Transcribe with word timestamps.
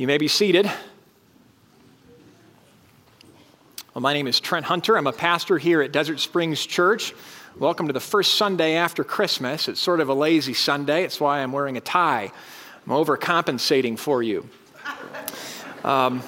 You 0.00 0.06
may 0.06 0.16
be 0.16 0.28
seated. 0.28 0.64
Well, 3.92 4.00
my 4.00 4.14
name 4.14 4.26
is 4.26 4.40
Trent 4.40 4.64
Hunter. 4.64 4.96
I'm 4.96 5.06
a 5.06 5.12
pastor 5.12 5.58
here 5.58 5.82
at 5.82 5.92
Desert 5.92 6.20
Springs 6.20 6.64
Church. 6.64 7.12
Welcome 7.58 7.86
to 7.88 7.92
the 7.92 8.00
first 8.00 8.36
Sunday 8.36 8.76
after 8.76 9.04
Christmas. 9.04 9.68
It's 9.68 9.78
sort 9.78 10.00
of 10.00 10.08
a 10.08 10.14
lazy 10.14 10.54
Sunday. 10.54 11.04
It's 11.04 11.20
why 11.20 11.40
I'm 11.40 11.52
wearing 11.52 11.76
a 11.76 11.82
tie. 11.82 12.32
I'm 12.86 12.92
overcompensating 12.94 13.98
for 13.98 14.22
you. 14.22 14.48
Um, 15.84 16.22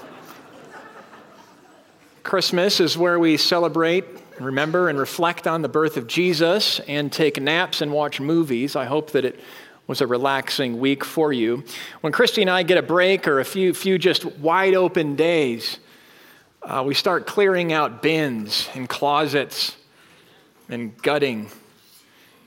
Christmas 2.25 2.79
is 2.79 2.99
where 2.99 3.19
we 3.19 3.39
celebrate, 3.39 4.05
remember, 4.39 4.91
and 4.91 4.99
reflect 4.99 5.47
on 5.47 5.63
the 5.63 5.71
birth 5.71 5.97
of 5.97 6.07
Jesus 6.07 6.79
and 6.81 7.11
take 7.11 7.41
naps 7.41 7.81
and 7.81 7.91
watch 7.91 8.21
movies. 8.21 8.77
I 8.77 8.85
hope 8.85 9.13
that 9.13 9.25
it 9.25 9.41
was 9.87 10.01
a 10.01 10.07
relaxing 10.07 10.79
week 10.79 11.05
for 11.05 11.33
you. 11.33 11.65
When 12.01 12.13
Christy 12.13 12.43
and 12.43 12.51
I 12.51 12.63
get 12.63 12.79
a 12.79 12.83
break 12.83 13.27
or 13.27 13.41
a 13.41 13.45
few, 13.45 13.75
few 13.75 13.99
just 13.99 14.25
wide 14.25 14.75
open 14.75 15.17
days, 15.17 15.79
uh, 16.63 16.85
we 16.87 16.95
start 16.95 17.27
clearing 17.27 17.73
out 17.73 18.03
bins 18.03 18.69
and 18.75 18.89
closets 18.89 19.77
and 20.69 20.97
gutting 21.03 21.51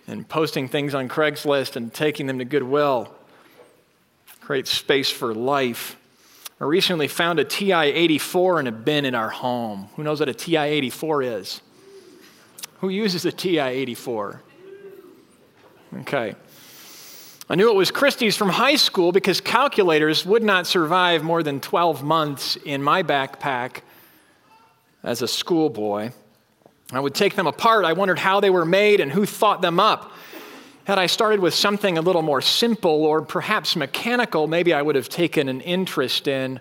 and 0.08 0.28
posting 0.28 0.68
things 0.68 0.94
on 0.94 1.10
Craigslist 1.10 1.76
and 1.76 1.94
taking 1.94 2.28
them 2.28 2.40
to 2.40 2.46
Goodwill. 2.46 3.14
Create 4.40 4.68
space 4.68 5.10
for 5.10 5.34
life. 5.34 5.98
I 6.62 6.64
recently 6.64 7.08
found 7.08 7.40
a 7.40 7.44
TI 7.44 7.74
84 7.74 8.62
in 8.62 8.68
a 8.68 8.72
bin 8.72 9.04
in 9.04 9.16
our 9.16 9.30
home. 9.30 9.90
Who 9.96 10.04
knows 10.04 10.20
what 10.20 10.30
a 10.30 10.34
TI 10.34 10.58
84 10.58 11.24
is? 11.24 11.62
Who 12.80 12.90
uses 12.90 13.26
a 13.26 13.32
TI 13.32 13.60
84? 13.60 14.42
Okay. 16.02 16.36
I 17.48 17.54
knew 17.54 17.70
it 17.70 17.76
was 17.76 17.92
Christie's 17.92 18.36
from 18.36 18.50
high 18.50 18.76
school 18.76 19.12
because 19.12 19.40
calculators 19.40 20.26
would 20.26 20.42
not 20.42 20.66
survive 20.66 21.22
more 21.22 21.44
than 21.44 21.60
12 21.60 22.04
months 22.04 22.56
in 22.56 22.82
my 22.82 23.04
backpack 23.04 23.82
as 25.04 25.22
a 25.22 25.28
schoolboy. 25.28 26.10
I 26.92 27.00
would 27.00 27.14
take 27.14 27.36
them 27.36 27.46
apart. 27.46 27.86
I 27.86 27.94
wondered 27.94 28.18
how 28.18 28.40
they 28.40 28.50
were 28.50 28.66
made 28.66 29.00
and 29.00 29.12
who 29.12 29.28
thought 29.28 29.62
them 29.62 29.80
up. 29.80 30.12
Had 30.86 30.98
I 30.98 31.06
started 31.06 31.40
with 31.40 31.54
something 31.54 32.00
a 32.00 32.02
little 32.02 32.24
more 32.24 32.42
simple 32.42 33.06
or 33.06 33.22
perhaps 33.22 33.76
mechanical, 33.76 34.48
maybe 34.48 34.74
I 34.74 34.82
would 34.82 34.96
have 34.96 35.10
taken 35.10 35.48
an 35.48 35.62
interest 35.62 36.28
in 36.28 36.60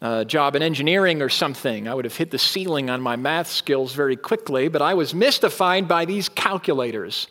a 0.00 0.24
job 0.24 0.54
in 0.54 0.62
engineering 0.62 1.22
or 1.22 1.28
something. 1.28 1.88
I 1.88 1.94
would 1.94 2.04
have 2.04 2.16
hit 2.16 2.30
the 2.30 2.38
ceiling 2.38 2.88
on 2.88 3.00
my 3.00 3.16
math 3.16 3.48
skills 3.48 3.94
very 3.94 4.16
quickly, 4.16 4.68
but 4.68 4.80
I 4.80 4.94
was 4.94 5.12
mystified 5.12 5.88
by 5.88 6.04
these 6.04 6.28
calculators. 6.28 7.26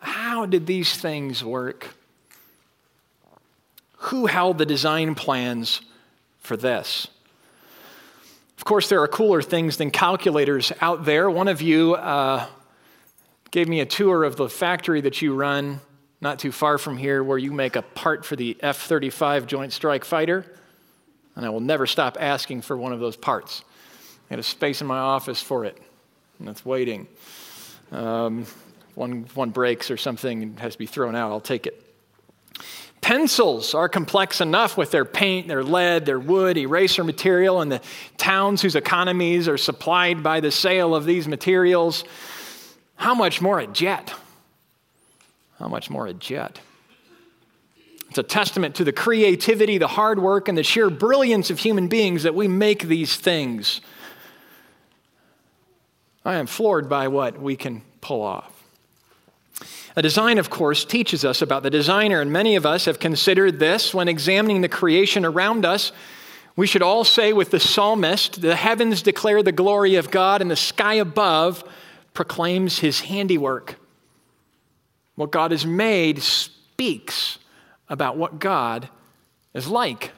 How 0.00 0.46
did 0.46 0.66
these 0.66 0.96
things 0.96 1.44
work? 1.44 1.94
Who 3.96 4.26
held 4.26 4.58
the 4.58 4.66
design 4.66 5.14
plans 5.14 5.80
for 6.38 6.56
this? 6.56 7.08
Of 8.56 8.64
course, 8.64 8.88
there 8.88 9.02
are 9.02 9.08
cooler 9.08 9.42
things 9.42 9.76
than 9.76 9.90
calculators 9.90 10.72
out 10.80 11.04
there. 11.04 11.30
One 11.30 11.48
of 11.48 11.62
you 11.62 11.94
uh, 11.94 12.46
gave 13.50 13.68
me 13.68 13.80
a 13.80 13.86
tour 13.86 14.24
of 14.24 14.36
the 14.36 14.48
factory 14.48 15.00
that 15.00 15.22
you 15.22 15.34
run 15.34 15.80
not 16.20 16.38
too 16.38 16.50
far 16.50 16.78
from 16.78 16.96
here 16.96 17.22
where 17.22 17.38
you 17.38 17.52
make 17.52 17.76
a 17.76 17.82
part 17.82 18.24
for 18.24 18.34
the 18.34 18.56
F 18.60 18.78
35 18.82 19.46
Joint 19.46 19.72
Strike 19.72 20.04
Fighter. 20.04 20.44
And 21.36 21.46
I 21.46 21.50
will 21.50 21.60
never 21.60 21.86
stop 21.86 22.16
asking 22.18 22.62
for 22.62 22.76
one 22.76 22.92
of 22.92 22.98
those 22.98 23.16
parts. 23.16 23.62
I 24.28 24.34
had 24.34 24.38
a 24.40 24.42
space 24.42 24.80
in 24.80 24.86
my 24.86 24.98
office 24.98 25.40
for 25.40 25.64
it, 25.64 25.80
and 26.40 26.48
it's 26.48 26.66
waiting. 26.66 27.06
Um, 27.92 28.44
one, 28.98 29.26
one 29.34 29.50
breaks 29.50 29.90
or 29.90 29.96
something 29.96 30.42
and 30.42 30.60
has 30.60 30.72
to 30.72 30.78
be 30.78 30.86
thrown 30.86 31.14
out, 31.14 31.30
I'll 31.30 31.40
take 31.40 31.66
it. 31.66 31.84
Pencils 33.00 33.74
are 33.74 33.88
complex 33.88 34.40
enough 34.40 34.76
with 34.76 34.90
their 34.90 35.04
paint, 35.04 35.46
their 35.46 35.62
lead, 35.62 36.04
their 36.04 36.18
wood, 36.18 36.58
eraser 36.58 37.04
material, 37.04 37.60
and 37.60 37.70
the 37.70 37.80
towns 38.16 38.60
whose 38.60 38.74
economies 38.74 39.46
are 39.46 39.56
supplied 39.56 40.22
by 40.22 40.40
the 40.40 40.50
sale 40.50 40.94
of 40.94 41.04
these 41.04 41.28
materials. 41.28 42.04
How 42.96 43.14
much 43.14 43.40
more 43.40 43.60
a 43.60 43.68
jet? 43.68 44.12
How 45.60 45.68
much 45.68 45.88
more 45.88 46.08
a 46.08 46.12
jet? 46.12 46.60
It's 48.08 48.18
a 48.18 48.22
testament 48.24 48.74
to 48.76 48.84
the 48.84 48.92
creativity, 48.92 49.78
the 49.78 49.86
hard 49.86 50.18
work, 50.18 50.48
and 50.48 50.58
the 50.58 50.64
sheer 50.64 50.90
brilliance 50.90 51.50
of 51.50 51.60
human 51.60 51.88
beings 51.88 52.24
that 52.24 52.34
we 52.34 52.48
make 52.48 52.82
these 52.82 53.16
things. 53.16 53.80
I 56.24 56.34
am 56.34 56.46
floored 56.46 56.88
by 56.88 57.08
what 57.08 57.40
we 57.40 57.54
can 57.54 57.82
pull 58.00 58.22
off. 58.22 58.57
A 59.96 60.02
design, 60.02 60.38
of 60.38 60.50
course, 60.50 60.84
teaches 60.84 61.24
us 61.24 61.42
about 61.42 61.62
the 61.62 61.70
designer, 61.70 62.20
and 62.20 62.32
many 62.32 62.56
of 62.56 62.64
us 62.64 62.84
have 62.84 63.00
considered 63.00 63.58
this 63.58 63.92
when 63.92 64.08
examining 64.08 64.60
the 64.60 64.68
creation 64.68 65.24
around 65.24 65.64
us. 65.64 65.92
We 66.54 66.66
should 66.66 66.82
all 66.82 67.04
say 67.04 67.32
with 67.32 67.50
the 67.50 67.60
psalmist, 67.60 68.40
The 68.40 68.54
heavens 68.54 69.02
declare 69.02 69.42
the 69.42 69.52
glory 69.52 69.96
of 69.96 70.10
God, 70.10 70.40
and 70.40 70.50
the 70.50 70.56
sky 70.56 70.94
above 70.94 71.64
proclaims 72.14 72.78
his 72.78 73.00
handiwork. 73.00 73.76
What 75.16 75.32
God 75.32 75.50
has 75.50 75.66
made 75.66 76.22
speaks 76.22 77.38
about 77.88 78.16
what 78.16 78.38
God 78.38 78.88
is 79.54 79.66
like. 79.66 80.12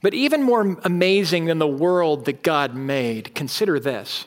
But 0.00 0.14
even 0.14 0.42
more 0.42 0.78
amazing 0.84 1.46
than 1.46 1.58
the 1.58 1.66
world 1.66 2.24
that 2.24 2.42
God 2.42 2.74
made, 2.74 3.34
consider 3.34 3.80
this, 3.80 4.26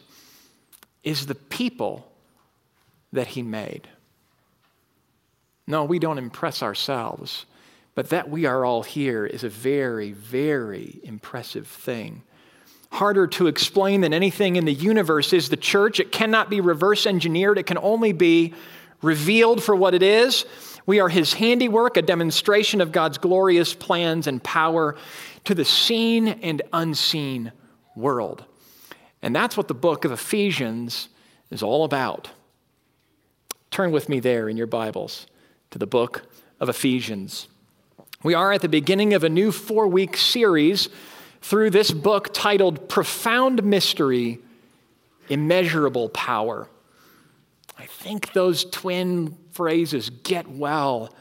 is 1.03 1.25
the 1.25 1.35
people 1.35 2.10
that 3.13 3.27
He 3.27 3.41
made. 3.41 3.88
No, 5.67 5.83
we 5.83 5.99
don't 5.99 6.17
impress 6.17 6.63
ourselves, 6.63 7.45
but 7.95 8.09
that 8.09 8.29
we 8.29 8.45
are 8.45 8.66
all 8.66 8.83
here 8.83 9.25
is 9.25 9.44
a 9.44 9.49
very, 9.49 10.11
very 10.11 10.99
impressive 11.03 11.67
thing. 11.67 12.23
Harder 12.91 13.27
to 13.27 13.47
explain 13.47 14.01
than 14.01 14.13
anything 14.13 14.57
in 14.57 14.66
the 14.66 14.73
universe 14.73 15.31
is 15.31 15.50
the 15.50 15.57
church. 15.57 16.00
It 16.00 16.11
cannot 16.11 16.50
be 16.50 16.59
reverse 16.59 17.05
engineered, 17.05 17.57
it 17.57 17.67
can 17.67 17.77
only 17.77 18.11
be 18.11 18.53
revealed 19.01 19.63
for 19.63 19.75
what 19.75 19.94
it 19.94 20.03
is. 20.03 20.45
We 20.85 21.00
are 21.00 21.09
His 21.09 21.33
handiwork, 21.33 21.95
a 21.95 22.01
demonstration 22.01 22.81
of 22.81 22.91
God's 22.91 23.17
glorious 23.17 23.73
plans 23.73 24.27
and 24.27 24.44
power 24.44 24.97
to 25.45 25.55
the 25.55 25.66
seen 25.66 26.27
and 26.27 26.61
unseen 26.73 27.51
world. 27.95 28.44
And 29.21 29.35
that's 29.35 29.55
what 29.55 29.67
the 29.67 29.73
book 29.73 30.05
of 30.05 30.11
Ephesians 30.11 31.09
is 31.50 31.63
all 31.63 31.83
about. 31.83 32.29
Turn 33.71 33.93
with 33.93 34.09
me 34.09 34.19
there 34.19 34.49
in 34.49 34.57
your 34.57 34.67
Bibles 34.67 35.27
to 35.69 35.79
the 35.79 35.87
book 35.87 36.23
of 36.59 36.67
Ephesians. 36.67 37.47
We 38.21 38.33
are 38.33 38.51
at 38.51 38.61
the 38.61 38.67
beginning 38.67 39.13
of 39.13 39.23
a 39.23 39.29
new 39.29 39.49
four 39.49 39.87
week 39.87 40.17
series 40.17 40.89
through 41.41 41.69
this 41.69 41.89
book 41.91 42.33
titled 42.33 42.89
Profound 42.89 43.63
Mystery, 43.63 44.39
Immeasurable 45.29 46.09
Power. 46.09 46.67
I 47.77 47.85
think 47.85 48.33
those 48.33 48.65
twin 48.65 49.37
phrases 49.51 50.09
get 50.09 50.49
well 50.49 51.15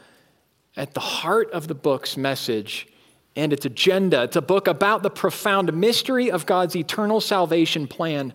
at 0.75 0.93
the 0.93 0.99
heart 0.99 1.49
of 1.51 1.69
the 1.69 1.75
book's 1.75 2.17
message 2.17 2.85
and 3.33 3.53
its 3.53 3.65
agenda. 3.65 4.23
It's 4.23 4.35
a 4.35 4.41
book 4.41 4.67
about 4.67 5.03
the 5.03 5.09
profound 5.09 5.71
mystery 5.71 6.29
of 6.29 6.45
God's 6.45 6.75
eternal 6.75 7.21
salvation 7.21 7.87
plan 7.87 8.33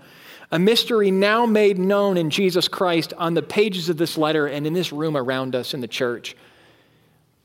a 0.50 0.58
mystery 0.58 1.10
now 1.10 1.46
made 1.46 1.78
known 1.78 2.16
in 2.16 2.30
Jesus 2.30 2.68
Christ 2.68 3.12
on 3.16 3.34
the 3.34 3.42
pages 3.42 3.88
of 3.88 3.96
this 3.96 4.16
letter 4.16 4.46
and 4.46 4.66
in 4.66 4.72
this 4.72 4.92
room 4.92 5.16
around 5.16 5.56
us 5.56 5.74
in 5.74 5.80
the 5.80 5.88
church. 5.88 6.36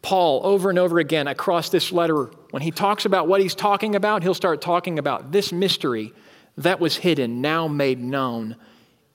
Paul, 0.01 0.41
over 0.43 0.69
and 0.69 0.79
over 0.79 0.99
again 0.99 1.27
across 1.27 1.69
this 1.69 1.91
letter, 1.91 2.25
when 2.51 2.61
he 2.61 2.71
talks 2.71 3.05
about 3.05 3.27
what 3.27 3.41
he's 3.41 3.55
talking 3.55 3.95
about, 3.95 4.23
he'll 4.23 4.33
start 4.33 4.61
talking 4.61 4.99
about 4.99 5.31
this 5.31 5.51
mystery 5.51 6.13
that 6.57 6.79
was 6.79 6.97
hidden, 6.97 7.41
now 7.41 7.67
made 7.67 7.99
known 7.99 8.55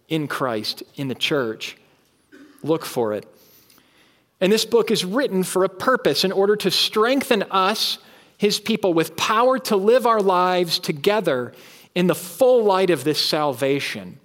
in 0.08 0.28
Christ, 0.28 0.82
in 0.94 1.08
the 1.08 1.14
church. 1.14 1.76
Look 2.62 2.84
for 2.84 3.12
it. 3.12 3.26
And 4.40 4.52
this 4.52 4.64
book 4.64 4.90
is 4.90 5.04
written 5.04 5.42
for 5.42 5.64
a 5.64 5.68
purpose 5.68 6.24
in 6.24 6.32
order 6.32 6.56
to 6.56 6.70
strengthen 6.70 7.44
us, 7.50 7.98
his 8.36 8.60
people, 8.60 8.94
with 8.94 9.16
power 9.16 9.58
to 9.60 9.76
live 9.76 10.06
our 10.06 10.20
lives 10.20 10.78
together 10.78 11.52
in 11.96 12.06
the 12.08 12.14
full 12.14 12.62
light 12.62 12.90
of 12.90 13.04
this 13.04 13.18
salvation 13.18 14.18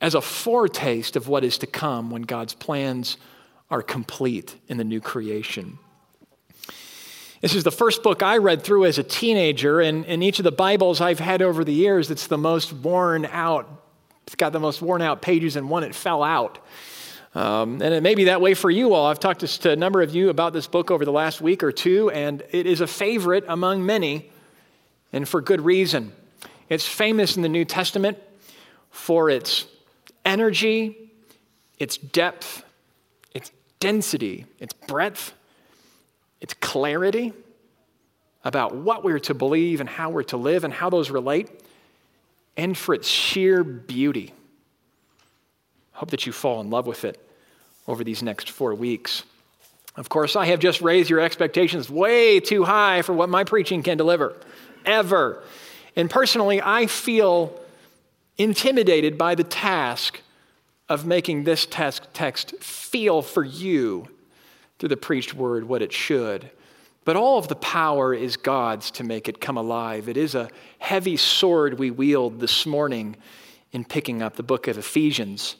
as 0.00 0.14
a 0.14 0.22
foretaste 0.22 1.16
of 1.16 1.28
what 1.28 1.44
is 1.44 1.58
to 1.58 1.66
come 1.66 2.10
when 2.10 2.22
God's 2.22 2.54
plans 2.54 3.18
are 3.70 3.82
complete 3.82 4.56
in 4.68 4.78
the 4.78 4.84
new 4.84 5.00
creation. 5.00 5.78
This 7.42 7.54
is 7.54 7.62
the 7.62 7.70
first 7.70 8.02
book 8.02 8.22
I 8.22 8.38
read 8.38 8.62
through 8.62 8.86
as 8.86 8.96
a 8.96 9.02
teenager, 9.02 9.82
and 9.82 10.06
in 10.06 10.22
each 10.22 10.38
of 10.38 10.44
the 10.44 10.50
Bibles 10.50 11.02
I've 11.02 11.18
had 11.18 11.42
over 11.42 11.62
the 11.62 11.74
years, 11.74 12.10
it's 12.10 12.26
the 12.26 12.38
most 12.38 12.72
worn 12.72 13.26
out. 13.26 13.68
It's 14.26 14.34
got 14.34 14.54
the 14.54 14.58
most 14.58 14.80
worn 14.80 15.02
out 15.02 15.20
pages, 15.20 15.56
and 15.56 15.68
one 15.68 15.84
it 15.84 15.94
fell 15.94 16.22
out. 16.22 16.58
Um, 17.34 17.82
and 17.82 17.92
it 17.92 18.02
may 18.02 18.14
be 18.14 18.24
that 18.24 18.40
way 18.40 18.54
for 18.54 18.70
you 18.70 18.94
all. 18.94 19.06
I've 19.06 19.20
talked 19.20 19.44
to 19.44 19.70
a 19.70 19.76
number 19.76 20.00
of 20.00 20.14
you 20.14 20.30
about 20.30 20.54
this 20.54 20.66
book 20.66 20.90
over 20.90 21.04
the 21.04 21.12
last 21.12 21.42
week 21.42 21.62
or 21.62 21.70
two, 21.70 22.08
and 22.10 22.42
it 22.50 22.66
is 22.66 22.80
a 22.80 22.86
favorite 22.86 23.44
among 23.46 23.84
many, 23.84 24.30
and 25.12 25.28
for 25.28 25.42
good 25.42 25.60
reason. 25.60 26.12
It's 26.68 26.86
famous 26.86 27.36
in 27.36 27.42
the 27.42 27.48
New 27.48 27.64
Testament 27.64 28.18
for 28.90 29.30
its 29.30 29.66
energy, 30.24 31.12
its 31.78 31.96
depth, 31.96 32.64
its 33.34 33.50
density, 33.80 34.46
its 34.58 34.74
breadth, 34.74 35.32
its 36.40 36.54
clarity. 36.54 37.32
about 38.44 38.74
what 38.74 39.04
we're 39.04 39.18
to 39.18 39.34
believe 39.34 39.80
and 39.80 39.88
how 39.88 40.10
we're 40.10 40.22
to 40.22 40.36
live 40.36 40.64
and 40.64 40.72
how 40.72 40.90
those 40.90 41.10
relate, 41.10 41.50
and 42.56 42.76
for 42.76 42.94
its 42.94 43.08
sheer 43.08 43.62
beauty. 43.62 44.32
I 45.94 45.98
hope 45.98 46.10
that 46.10 46.26
you 46.26 46.32
fall 46.32 46.60
in 46.60 46.70
love 46.70 46.86
with 46.86 47.04
it 47.04 47.20
over 47.86 48.04
these 48.04 48.22
next 48.22 48.50
four 48.50 48.74
weeks. 48.74 49.24
Of 49.96 50.08
course, 50.08 50.36
I 50.36 50.46
have 50.46 50.60
just 50.60 50.80
raised 50.80 51.10
your 51.10 51.20
expectations 51.20 51.90
way 51.90 52.40
too 52.40 52.64
high 52.64 53.02
for 53.02 53.12
what 53.12 53.28
my 53.28 53.44
preaching 53.44 53.82
can 53.82 53.96
deliver, 53.96 54.34
ever. 54.86 55.42
And 55.98 56.08
personally, 56.08 56.62
I 56.62 56.86
feel 56.86 57.60
intimidated 58.36 59.18
by 59.18 59.34
the 59.34 59.42
task 59.42 60.20
of 60.88 61.04
making 61.04 61.42
this 61.42 61.66
text 61.66 62.56
feel 62.60 63.20
for 63.20 63.44
you 63.44 64.06
through 64.78 64.90
the 64.90 64.96
preached 64.96 65.34
word 65.34 65.64
what 65.64 65.82
it 65.82 65.92
should. 65.92 66.50
But 67.04 67.16
all 67.16 67.36
of 67.36 67.48
the 67.48 67.56
power 67.56 68.14
is 68.14 68.36
God's 68.36 68.92
to 68.92 69.02
make 69.02 69.28
it 69.28 69.40
come 69.40 69.56
alive. 69.56 70.08
It 70.08 70.16
is 70.16 70.36
a 70.36 70.50
heavy 70.78 71.16
sword 71.16 71.80
we 71.80 71.90
wield 71.90 72.38
this 72.38 72.64
morning 72.64 73.16
in 73.72 73.84
picking 73.84 74.22
up 74.22 74.36
the 74.36 74.44
book 74.44 74.68
of 74.68 74.78
Ephesians. 74.78 75.56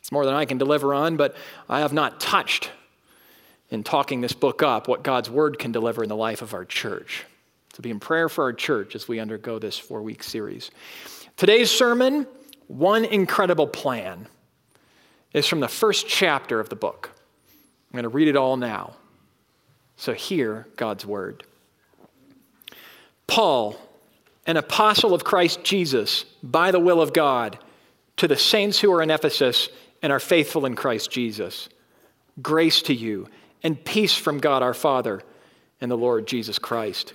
It's 0.00 0.10
more 0.10 0.24
than 0.24 0.34
I 0.34 0.46
can 0.46 0.58
deliver 0.58 0.94
on, 0.94 1.16
but 1.16 1.36
I 1.68 1.78
have 1.78 1.92
not 1.92 2.18
touched 2.18 2.72
in 3.70 3.84
talking 3.84 4.20
this 4.20 4.32
book 4.32 4.64
up 4.64 4.88
what 4.88 5.04
God's 5.04 5.30
word 5.30 5.60
can 5.60 5.70
deliver 5.70 6.02
in 6.02 6.08
the 6.08 6.16
life 6.16 6.42
of 6.42 6.54
our 6.54 6.64
church. 6.64 7.24
So 7.80 7.82
be 7.82 7.90
in 7.90 7.98
prayer 7.98 8.28
for 8.28 8.44
our 8.44 8.52
church 8.52 8.94
as 8.94 9.08
we 9.08 9.20
undergo 9.20 9.58
this 9.58 9.78
four 9.78 10.02
week 10.02 10.22
series. 10.22 10.70
Today's 11.38 11.70
sermon, 11.70 12.26
One 12.66 13.06
Incredible 13.06 13.66
Plan, 13.66 14.26
is 15.32 15.46
from 15.46 15.60
the 15.60 15.68
first 15.68 16.06
chapter 16.06 16.60
of 16.60 16.68
the 16.68 16.76
book. 16.76 17.10
I'm 17.10 17.96
going 17.96 18.02
to 18.02 18.10
read 18.10 18.28
it 18.28 18.36
all 18.36 18.58
now. 18.58 18.96
So 19.96 20.12
hear 20.12 20.66
God's 20.76 21.06
word. 21.06 21.44
Paul, 23.26 23.76
an 24.46 24.58
apostle 24.58 25.14
of 25.14 25.24
Christ 25.24 25.64
Jesus, 25.64 26.24
by 26.42 26.72
the 26.72 26.78
will 26.78 27.00
of 27.00 27.14
God, 27.14 27.58
to 28.18 28.28
the 28.28 28.36
saints 28.36 28.78
who 28.78 28.92
are 28.92 29.00
in 29.00 29.10
Ephesus 29.10 29.70
and 30.02 30.12
are 30.12 30.20
faithful 30.20 30.66
in 30.66 30.74
Christ 30.74 31.10
Jesus, 31.10 31.70
grace 32.42 32.82
to 32.82 32.92
you 32.92 33.26
and 33.62 33.82
peace 33.82 34.14
from 34.14 34.36
God 34.36 34.62
our 34.62 34.74
Father 34.74 35.22
and 35.80 35.90
the 35.90 35.96
Lord 35.96 36.26
Jesus 36.26 36.58
Christ. 36.58 37.14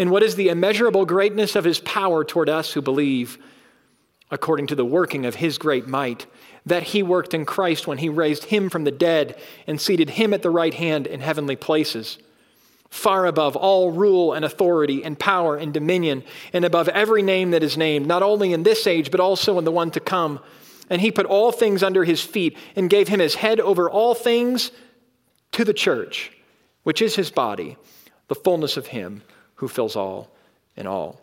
and 0.00 0.10
what 0.10 0.22
is 0.22 0.34
the 0.34 0.48
immeasurable 0.48 1.04
greatness 1.04 1.54
of 1.54 1.64
his 1.64 1.78
power 1.80 2.24
toward 2.24 2.48
us 2.48 2.72
who 2.72 2.80
believe, 2.80 3.36
according 4.30 4.66
to 4.68 4.74
the 4.74 4.84
working 4.84 5.26
of 5.26 5.34
his 5.34 5.58
great 5.58 5.86
might, 5.86 6.24
that 6.64 6.84
he 6.84 7.02
worked 7.02 7.34
in 7.34 7.44
Christ 7.44 7.86
when 7.86 7.98
he 7.98 8.08
raised 8.08 8.44
him 8.44 8.70
from 8.70 8.84
the 8.84 8.90
dead 8.90 9.38
and 9.66 9.78
seated 9.78 10.08
him 10.08 10.32
at 10.32 10.40
the 10.40 10.48
right 10.48 10.72
hand 10.72 11.06
in 11.06 11.20
heavenly 11.20 11.54
places, 11.54 12.16
far 12.88 13.26
above 13.26 13.56
all 13.56 13.90
rule 13.90 14.32
and 14.32 14.42
authority 14.42 15.04
and 15.04 15.18
power 15.18 15.58
and 15.58 15.74
dominion, 15.74 16.24
and 16.54 16.64
above 16.64 16.88
every 16.88 17.22
name 17.22 17.50
that 17.50 17.62
is 17.62 17.76
named, 17.76 18.06
not 18.06 18.22
only 18.22 18.54
in 18.54 18.62
this 18.62 18.86
age, 18.86 19.10
but 19.10 19.20
also 19.20 19.58
in 19.58 19.66
the 19.66 19.70
one 19.70 19.90
to 19.90 20.00
come. 20.00 20.40
And 20.88 21.02
he 21.02 21.12
put 21.12 21.26
all 21.26 21.52
things 21.52 21.82
under 21.82 22.04
his 22.04 22.22
feet 22.22 22.56
and 22.74 22.88
gave 22.88 23.08
him 23.08 23.20
his 23.20 23.34
head 23.34 23.60
over 23.60 23.90
all 23.90 24.14
things 24.14 24.70
to 25.52 25.62
the 25.62 25.74
church, 25.74 26.32
which 26.84 27.02
is 27.02 27.16
his 27.16 27.30
body, 27.30 27.76
the 28.28 28.34
fullness 28.34 28.78
of 28.78 28.86
him 28.86 29.22
who 29.60 29.68
fills 29.68 29.94
all 29.94 30.30
in 30.74 30.86
all. 30.86 31.20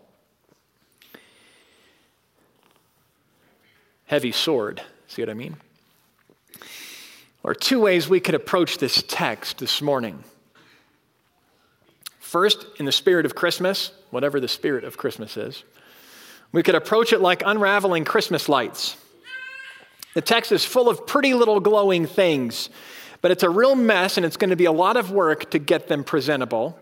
Heavy 4.06 4.32
sword. 4.32 4.80
See 5.08 5.24
what 5.24 5.30
I 5.30 5.34
mean? 5.34 5.58
Are 7.44 7.56
two 7.56 7.80
ways 7.80 8.08
we 8.08 8.20
could 8.20 8.36
approach 8.36 8.78
this 8.78 9.04
text 9.08 9.58
this 9.58 9.82
morning. 9.82 10.24
First, 12.20 12.64
in 12.78 12.86
the 12.86 12.92
spirit 12.92 13.26
of 13.26 13.34
Christmas, 13.34 13.92
whatever 14.12 14.40
the 14.40 14.48
spirit 14.48 14.84
of 14.84 14.98
Christmas 14.98 15.36
is, 15.36 15.64
we 16.52 16.62
could 16.62 16.76
approach 16.76 17.14
it 17.14 17.22
like 17.22 17.42
unraveling 17.44 18.06
Christmas 18.06 18.48
lights. 18.48 18.98
The 20.14 20.22
text 20.22 20.52
is 20.52 20.64
full 20.64 20.90
of 20.90 21.08
pretty 21.08 21.34
little 21.34 21.60
glowing 21.60 22.06
things, 22.06 22.70
but 23.22 23.32
it's 23.32 23.44
a 23.44 23.50
real 23.50 23.74
mess 23.74 24.16
and 24.16 24.26
it's 24.28 24.38
going 24.38 24.52
to 24.52 24.56
be 24.56 24.66
a 24.66 24.72
lot 24.72 24.96
of 24.96 25.10
work 25.10 25.50
to 25.50 25.58
get 25.58 25.88
them 25.88 26.04
presentable 26.04 26.80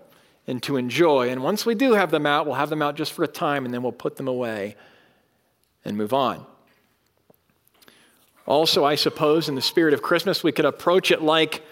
and 0.48 0.62
to 0.64 0.78
enjoy. 0.78 1.30
And 1.30 1.44
once 1.44 1.66
we 1.66 1.76
do 1.76 1.94
have 1.94 2.12
them 2.12 2.26
out, 2.26 2.46
we'll 2.46 2.56
have 2.56 2.70
them 2.70 2.82
out 2.82 2.96
just 2.96 3.14
for 3.14 3.24
a 3.24 3.28
time 3.28 3.66
and 3.66 3.74
then 3.74 3.82
we'll 3.84 3.92
put 3.92 4.16
them 4.18 4.28
away 4.28 4.76
and 5.84 5.98
move 5.98 6.14
on. 6.14 6.46
Also, 8.48 8.86
I 8.86 8.96
suppose, 8.96 9.50
in 9.50 9.56
the 9.56 9.62
spirit 9.62 9.94
of 9.94 10.04
Christmas, 10.04 10.44
we 10.44 10.52
could 10.52 10.66
approach 10.66 11.10
it 11.10 11.22
like 11.22 11.64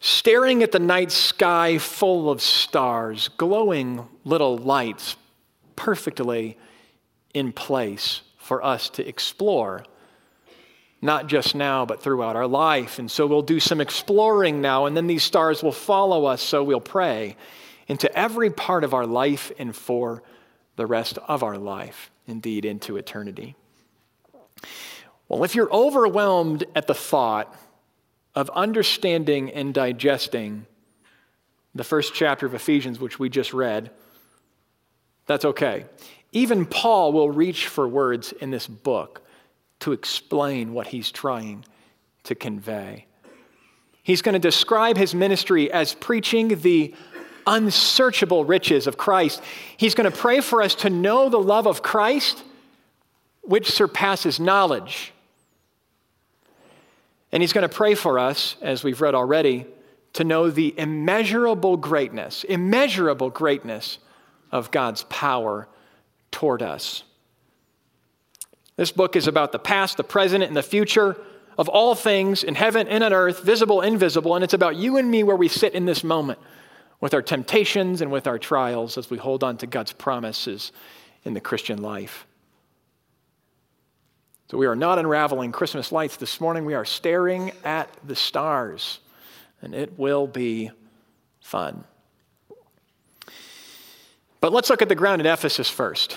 staring 0.00 0.62
at 0.62 0.70
the 0.70 0.78
night 0.78 1.10
sky 1.10 1.78
full 1.78 2.30
of 2.30 2.42
stars, 2.42 3.28
glowing 3.28 4.06
little 4.24 4.58
lights 4.58 5.16
perfectly 5.76 6.58
in 7.32 7.52
place 7.52 8.20
for 8.36 8.62
us 8.62 8.90
to 8.90 9.06
explore, 9.06 9.84
not 11.00 11.26
just 11.26 11.54
now, 11.54 11.86
but 11.86 12.02
throughout 12.02 12.36
our 12.36 12.46
life. 12.46 12.98
And 12.98 13.10
so 13.10 13.26
we'll 13.26 13.42
do 13.42 13.60
some 13.60 13.80
exploring 13.80 14.60
now, 14.60 14.84
and 14.84 14.94
then 14.94 15.06
these 15.06 15.22
stars 15.22 15.62
will 15.62 15.72
follow 15.72 16.26
us, 16.26 16.42
so 16.42 16.62
we'll 16.62 16.80
pray 16.80 17.34
into 17.88 18.14
every 18.16 18.50
part 18.50 18.84
of 18.84 18.94
our 18.94 19.06
life 19.06 19.50
and 19.58 19.74
for 19.74 20.22
the 20.76 20.86
rest 20.86 21.18
of 21.26 21.42
our 21.42 21.58
life, 21.58 22.10
indeed, 22.26 22.64
into 22.64 22.96
eternity. 22.96 23.56
Well, 25.28 25.42
if 25.44 25.54
you're 25.54 25.72
overwhelmed 25.72 26.64
at 26.76 26.86
the 26.86 26.94
thought 26.94 27.54
of 28.34 28.50
understanding 28.50 29.50
and 29.50 29.74
digesting 29.74 30.66
the 31.74 31.84
first 31.84 32.14
chapter 32.14 32.46
of 32.46 32.54
Ephesians, 32.54 33.00
which 33.00 33.18
we 33.18 33.28
just 33.28 33.52
read, 33.52 33.90
that's 35.26 35.44
okay. 35.44 35.84
Even 36.32 36.66
Paul 36.66 37.12
will 37.12 37.30
reach 37.30 37.68
for 37.68 37.88
words 37.88 38.32
in 38.32 38.50
this 38.50 38.66
book 38.66 39.22
to 39.80 39.92
explain 39.92 40.72
what 40.72 40.88
he's 40.88 41.10
trying 41.10 41.64
to 42.24 42.34
convey. 42.34 43.06
He's 44.02 44.22
going 44.22 44.34
to 44.34 44.38
describe 44.38 44.96
his 44.96 45.14
ministry 45.14 45.70
as 45.70 45.94
preaching 45.94 46.60
the 46.60 46.94
unsearchable 47.48 48.44
riches 48.44 48.86
of 48.86 48.98
Christ. 48.98 49.42
He's 49.76 49.94
going 49.94 50.10
to 50.10 50.16
pray 50.16 50.40
for 50.40 50.62
us 50.62 50.74
to 50.76 50.90
know 50.90 51.30
the 51.30 51.40
love 51.40 51.66
of 51.66 51.82
Christ, 51.82 52.44
which 53.40 53.70
surpasses 53.70 54.38
knowledge. 54.38 55.12
And 57.32 57.42
he's 57.42 57.54
going 57.54 57.66
to 57.66 57.74
pray 57.74 57.94
for 57.94 58.18
us, 58.18 58.56
as 58.60 58.84
we've 58.84 59.00
read 59.00 59.14
already, 59.14 59.66
to 60.12 60.24
know 60.24 60.50
the 60.50 60.74
immeasurable 60.78 61.78
greatness, 61.78 62.44
immeasurable 62.44 63.30
greatness 63.30 63.98
of 64.52 64.70
God's 64.70 65.04
power 65.04 65.68
toward 66.30 66.62
us. 66.62 67.02
This 68.76 68.92
book 68.92 69.16
is 69.16 69.26
about 69.26 69.52
the 69.52 69.58
past, 69.58 69.96
the 69.96 70.04
present, 70.04 70.44
and 70.44 70.56
the 70.56 70.62
future 70.62 71.16
of 71.56 71.68
all 71.68 71.94
things 71.94 72.44
in 72.44 72.54
heaven 72.54 72.86
and 72.88 73.02
on 73.02 73.12
earth, 73.12 73.42
visible, 73.42 73.80
invisible, 73.80 74.34
and 74.34 74.44
it's 74.44 74.54
about 74.54 74.76
you 74.76 74.98
and 74.98 75.10
me 75.10 75.22
where 75.22 75.36
we 75.36 75.48
sit 75.48 75.72
in 75.72 75.86
this 75.86 76.04
moment 76.04 76.38
with 77.00 77.14
our 77.14 77.22
temptations 77.22 78.00
and 78.00 78.10
with 78.10 78.26
our 78.26 78.38
trials 78.38 78.98
as 78.98 79.10
we 79.10 79.18
hold 79.18 79.44
on 79.44 79.56
to 79.58 79.66
God's 79.66 79.92
promises 79.92 80.72
in 81.24 81.34
the 81.34 81.40
Christian 81.40 81.80
life. 81.80 82.26
So 84.50 84.56
we 84.56 84.66
are 84.66 84.76
not 84.76 84.98
unraveling 84.98 85.52
Christmas 85.52 85.92
lights 85.92 86.16
this 86.16 86.40
morning. 86.40 86.64
We 86.64 86.74
are 86.74 86.84
staring 86.84 87.52
at 87.64 87.88
the 88.06 88.16
stars, 88.16 88.98
and 89.60 89.74
it 89.74 89.98
will 89.98 90.26
be 90.26 90.70
fun. 91.42 91.84
But 94.40 94.52
let's 94.52 94.70
look 94.70 94.80
at 94.80 94.88
the 94.88 94.94
ground 94.94 95.20
at 95.20 95.26
Ephesus 95.26 95.68
first, 95.68 96.12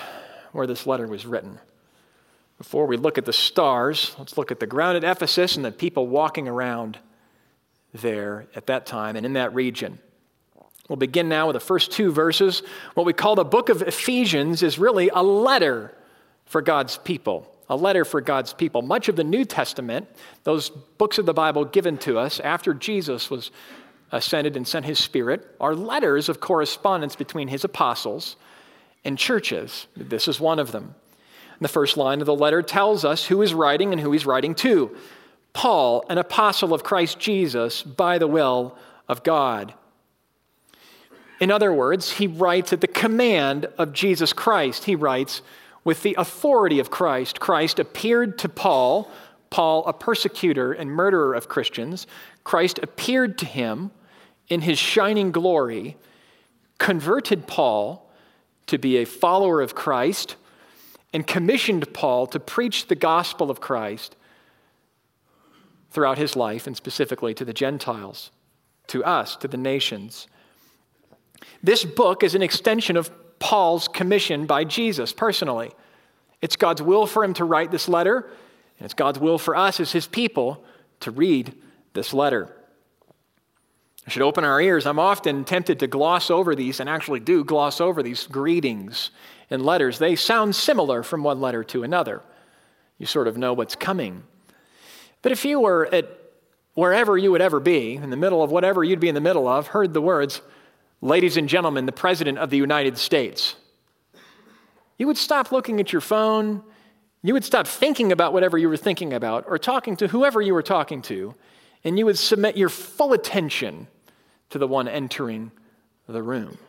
where 0.54 0.66
this 0.66 0.88
letter 0.88 1.08
was 1.08 1.26
written. 1.26 1.60
Before 2.58 2.86
we 2.86 2.96
look 2.96 3.18
at 3.18 3.26
the 3.26 3.34
stars, 3.34 4.16
let's 4.18 4.38
look 4.38 4.52
at 4.52 4.60
the 4.60 4.68
ground 4.68 4.96
at 4.96 5.04
Ephesus 5.04 5.56
and 5.56 5.66
the 5.66 5.72
people 5.72 6.08
walking 6.08 6.48
around 6.48 7.00
there 7.94 8.48
at 8.56 8.68
that 8.68 8.86
time 8.86 9.16
and 9.16 9.26
in 9.26 9.34
that 9.34 9.54
region. 9.54 10.00
We'll 10.92 10.98
begin 10.98 11.30
now 11.30 11.48
with 11.48 11.54
the 11.54 11.62
first 11.62 11.94
two 11.94 12.12
verses. 12.12 12.64
What 12.96 13.06
we 13.06 13.14
call 13.14 13.36
the 13.36 13.46
book 13.46 13.70
of 13.70 13.82
Ephesians 13.82 14.62
is 14.62 14.78
really 14.78 15.08
a 15.08 15.24
letter 15.24 15.96
for 16.44 16.62
God's 16.62 16.98
people. 16.98 17.50
A 17.70 17.78
letter 17.78 18.04
for 18.04 18.20
God's 18.20 18.52
people. 18.52 18.82
Much 18.82 19.08
of 19.08 19.16
the 19.16 19.24
New 19.24 19.46
Testament, 19.46 20.10
those 20.44 20.70
books 20.70 21.18
of 21.18 21.26
the 21.26 21.34
Bible 21.34 21.64
given 21.64 21.98
to 22.00 22.20
us 22.20 22.42
after 22.42 22.74
Jesus 22.74 23.30
was 23.30 23.52
ascended 24.12 24.58
and 24.58 24.68
sent 24.68 24.86
his 24.86 25.00
Spirit, 25.00 25.56
are 25.62 25.74
letters 25.74 26.28
of 26.28 26.42
correspondence 26.42 27.16
between 27.16 27.48
his 27.48 27.64
apostles 27.64 28.36
and 29.06 29.18
churches. 29.18 29.88
This 29.96 30.28
is 30.28 30.42
one 30.42 30.60
of 30.60 30.74
them. 30.74 30.96
The 31.62 31.70
first 31.70 31.96
line 31.96 32.20
of 32.20 32.26
the 32.26 32.36
letter 32.36 32.62
tells 32.62 33.06
us 33.06 33.28
who 33.28 33.42
is 33.42 33.54
writing 33.54 33.94
and 33.94 34.02
who 34.02 34.12
he's 34.12 34.26
writing 34.26 34.56
to 34.56 34.94
Paul, 35.54 36.04
an 36.10 36.18
apostle 36.18 36.74
of 36.74 36.84
Christ 36.84 37.18
Jesus, 37.18 37.82
by 37.82 38.18
the 38.18 38.28
will 38.28 38.78
of 39.08 39.24
God. 39.24 39.74
In 41.42 41.50
other 41.50 41.74
words, 41.74 42.12
he 42.12 42.28
writes 42.28 42.72
at 42.72 42.82
the 42.82 42.88
command 42.88 43.66
of 43.80 43.94
Jesus 43.94 44.32
Christ. 44.32 44.86
He 44.86 44.96
writes 44.96 45.42
with 45.84 46.04
the 46.04 46.16
authority 46.20 46.80
of 46.80 46.92
Christ. 46.92 47.40
Christ 47.40 47.80
appeared 47.80 48.38
to 48.38 48.48
Paul, 48.48 49.12
Paul, 49.50 49.84
a 49.88 49.94
persecutor 49.94 50.72
and 50.72 50.92
murderer 50.92 51.34
of 51.34 51.50
Christians. 51.50 52.06
Christ 52.44 52.80
appeared 52.84 53.40
to 53.40 53.48
him 53.48 53.90
in 54.50 54.62
his 54.62 54.78
shining 54.78 55.32
glory, 55.32 55.98
converted 56.78 57.48
Paul 57.48 58.08
to 58.68 58.78
be 58.78 58.98
a 58.98 59.06
follower 59.06 59.62
of 59.62 59.74
Christ 59.74 60.36
and 61.12 61.26
commissioned 61.26 61.92
Paul 61.92 62.28
to 62.28 62.40
preach 62.40 62.88
the 62.88 62.96
gospel 62.96 63.50
of 63.50 63.60
Christ 63.60 64.16
throughout 65.90 66.20
his 66.20 66.36
life, 66.36 66.68
and 66.68 66.78
specifically 66.78 67.34
to 67.34 67.44
the 67.44 67.52
Gentiles, 67.52 68.32
to 68.88 69.04
us, 69.04 69.36
to 69.38 69.48
the 69.48 69.58
nations. 69.58 70.28
This 71.64 71.84
book 71.84 72.24
is 72.24 72.36
an 72.36 72.42
extension 72.42 72.98
of 72.98 73.12
Paul's 73.40 73.88
commission 73.88 74.46
by 74.46 74.64
Jesus 74.64 75.14
personally. 75.14 75.72
It's 76.42 76.56
God's 76.56 76.82
will 76.82 77.06
for 77.06 77.24
him 77.24 77.34
to 77.36 77.46
write 77.46 77.72
this 77.72 77.88
letter, 77.88 78.30
and 78.80 78.86
it's 78.86 78.94
God's 78.94 79.20
will 79.20 79.38
for 79.38 79.56
us 79.56 79.80
as 79.80 79.92
his 79.92 80.08
people 80.08 80.64
to 81.02 81.12
read 81.12 81.54
this 81.94 82.14
letter. 82.14 82.56
I 84.06 84.10
should 84.10 84.24
open 84.24 84.44
our 84.44 84.60
ears. 84.60 84.86
I'm 84.86 85.00
often 85.00 85.44
tempted 85.44 85.80
to 85.80 85.88
gloss 85.88 86.32
over 86.32 86.56
these, 86.56 86.80
and 86.80 86.90
actually 86.90 87.20
do 87.20 87.44
gloss 87.44 87.80
over 87.80 88.02
these 88.02 88.26
greetings 88.28 89.12
in 89.52 89.66
letters, 89.66 90.00
they 90.00 90.16
sound 90.16 90.56
similar 90.56 91.04
from 91.04 91.24
one 91.24 91.42
letter 91.42 91.64
to 91.66 91.84
another. 91.84 92.22
You 92.98 93.06
sort 93.06 93.28
of 93.28 93.38
know 93.38 93.52
what's 93.54 93.76
coming. 93.76 94.24
But 95.22 95.34
if 95.34 95.44
you 95.44 95.60
were 95.60 95.94
at 95.94 96.08
wherever 96.74 97.18
you 97.18 97.32
would 97.32 97.42
ever 97.42 97.60
be, 97.60 97.96
in 97.96 98.10
the 98.10 98.16
middle 98.16 98.42
of 98.42 98.50
whatever 98.50 98.82
you'd 98.82 99.02
be 99.02 99.10
in 99.10 99.16
the 99.16 99.22
middle 99.22 99.48
of, 99.48 99.68
heard 99.68 99.94
the 99.94 100.02
words, 100.02 100.42
Ladies 101.02 101.36
and 101.36 101.50
gentlemen, 101.50 101.88
the 101.88 101.92
President 101.92 102.38
of 102.38 102.52
the 102.52 102.58
United 102.58 102.98
States, 102.98 103.56
you 104.98 105.08
would 105.08 105.18
stop 105.18 105.52
looking 105.52 105.80
at 105.80 105.92
your 105.92 106.02
phone. 106.02 106.64
You 107.24 107.34
would 107.34 107.44
stop 107.44 107.66
thinking 107.66 108.12
about 108.12 108.34
whatever 108.34 108.58
you 108.58 108.70
were 108.70 108.78
thinking 108.78 109.12
about 109.12 109.46
or 109.48 109.58
talking 109.58 109.96
to 109.98 110.08
whoever 110.08 110.42
you 110.42 110.54
were 110.54 110.62
talking 110.62 111.02
to, 111.04 111.34
and 111.84 111.98
you 111.98 112.06
would 112.06 112.20
submit 112.20 112.56
your 112.56 112.70
full 112.70 113.14
attention 113.14 113.88
to 114.52 114.60
the 114.60 114.68
one 114.68 114.88
entering 114.88 115.52
the 116.08 116.22
room. 116.22 116.60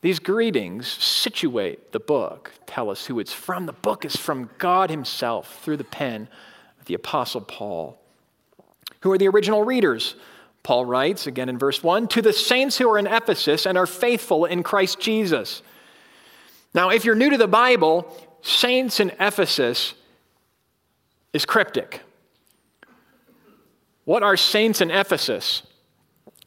These 0.00 0.18
greetings 0.18 0.88
situate 0.88 1.92
the 1.92 2.00
book, 2.00 2.52
tell 2.66 2.90
us 2.90 3.06
who 3.06 3.20
it's 3.20 3.32
from. 3.32 3.66
The 3.66 3.72
book 3.72 4.04
is 4.04 4.16
from 4.16 4.50
God 4.58 4.90
Himself 4.90 5.60
through 5.62 5.76
the 5.76 5.84
pen 5.84 6.28
of 6.80 6.86
the 6.86 6.94
Apostle 6.94 7.40
Paul. 7.42 8.00
Who 9.00 9.12
are 9.12 9.18
the 9.18 9.28
original 9.28 9.64
readers? 9.64 10.16
Paul 10.68 10.84
writes, 10.84 11.26
again 11.26 11.48
in 11.48 11.56
verse 11.56 11.82
1, 11.82 12.08
to 12.08 12.20
the 12.20 12.34
saints 12.34 12.76
who 12.76 12.90
are 12.90 12.98
in 12.98 13.06
Ephesus 13.06 13.64
and 13.64 13.78
are 13.78 13.86
faithful 13.86 14.44
in 14.44 14.62
Christ 14.62 15.00
Jesus. 15.00 15.62
Now, 16.74 16.90
if 16.90 17.06
you're 17.06 17.14
new 17.14 17.30
to 17.30 17.38
the 17.38 17.48
Bible, 17.48 18.14
saints 18.42 19.00
in 19.00 19.08
Ephesus 19.18 19.94
is 21.32 21.46
cryptic. 21.46 22.02
What 24.04 24.22
are 24.22 24.36
saints 24.36 24.82
in 24.82 24.90
Ephesus? 24.90 25.62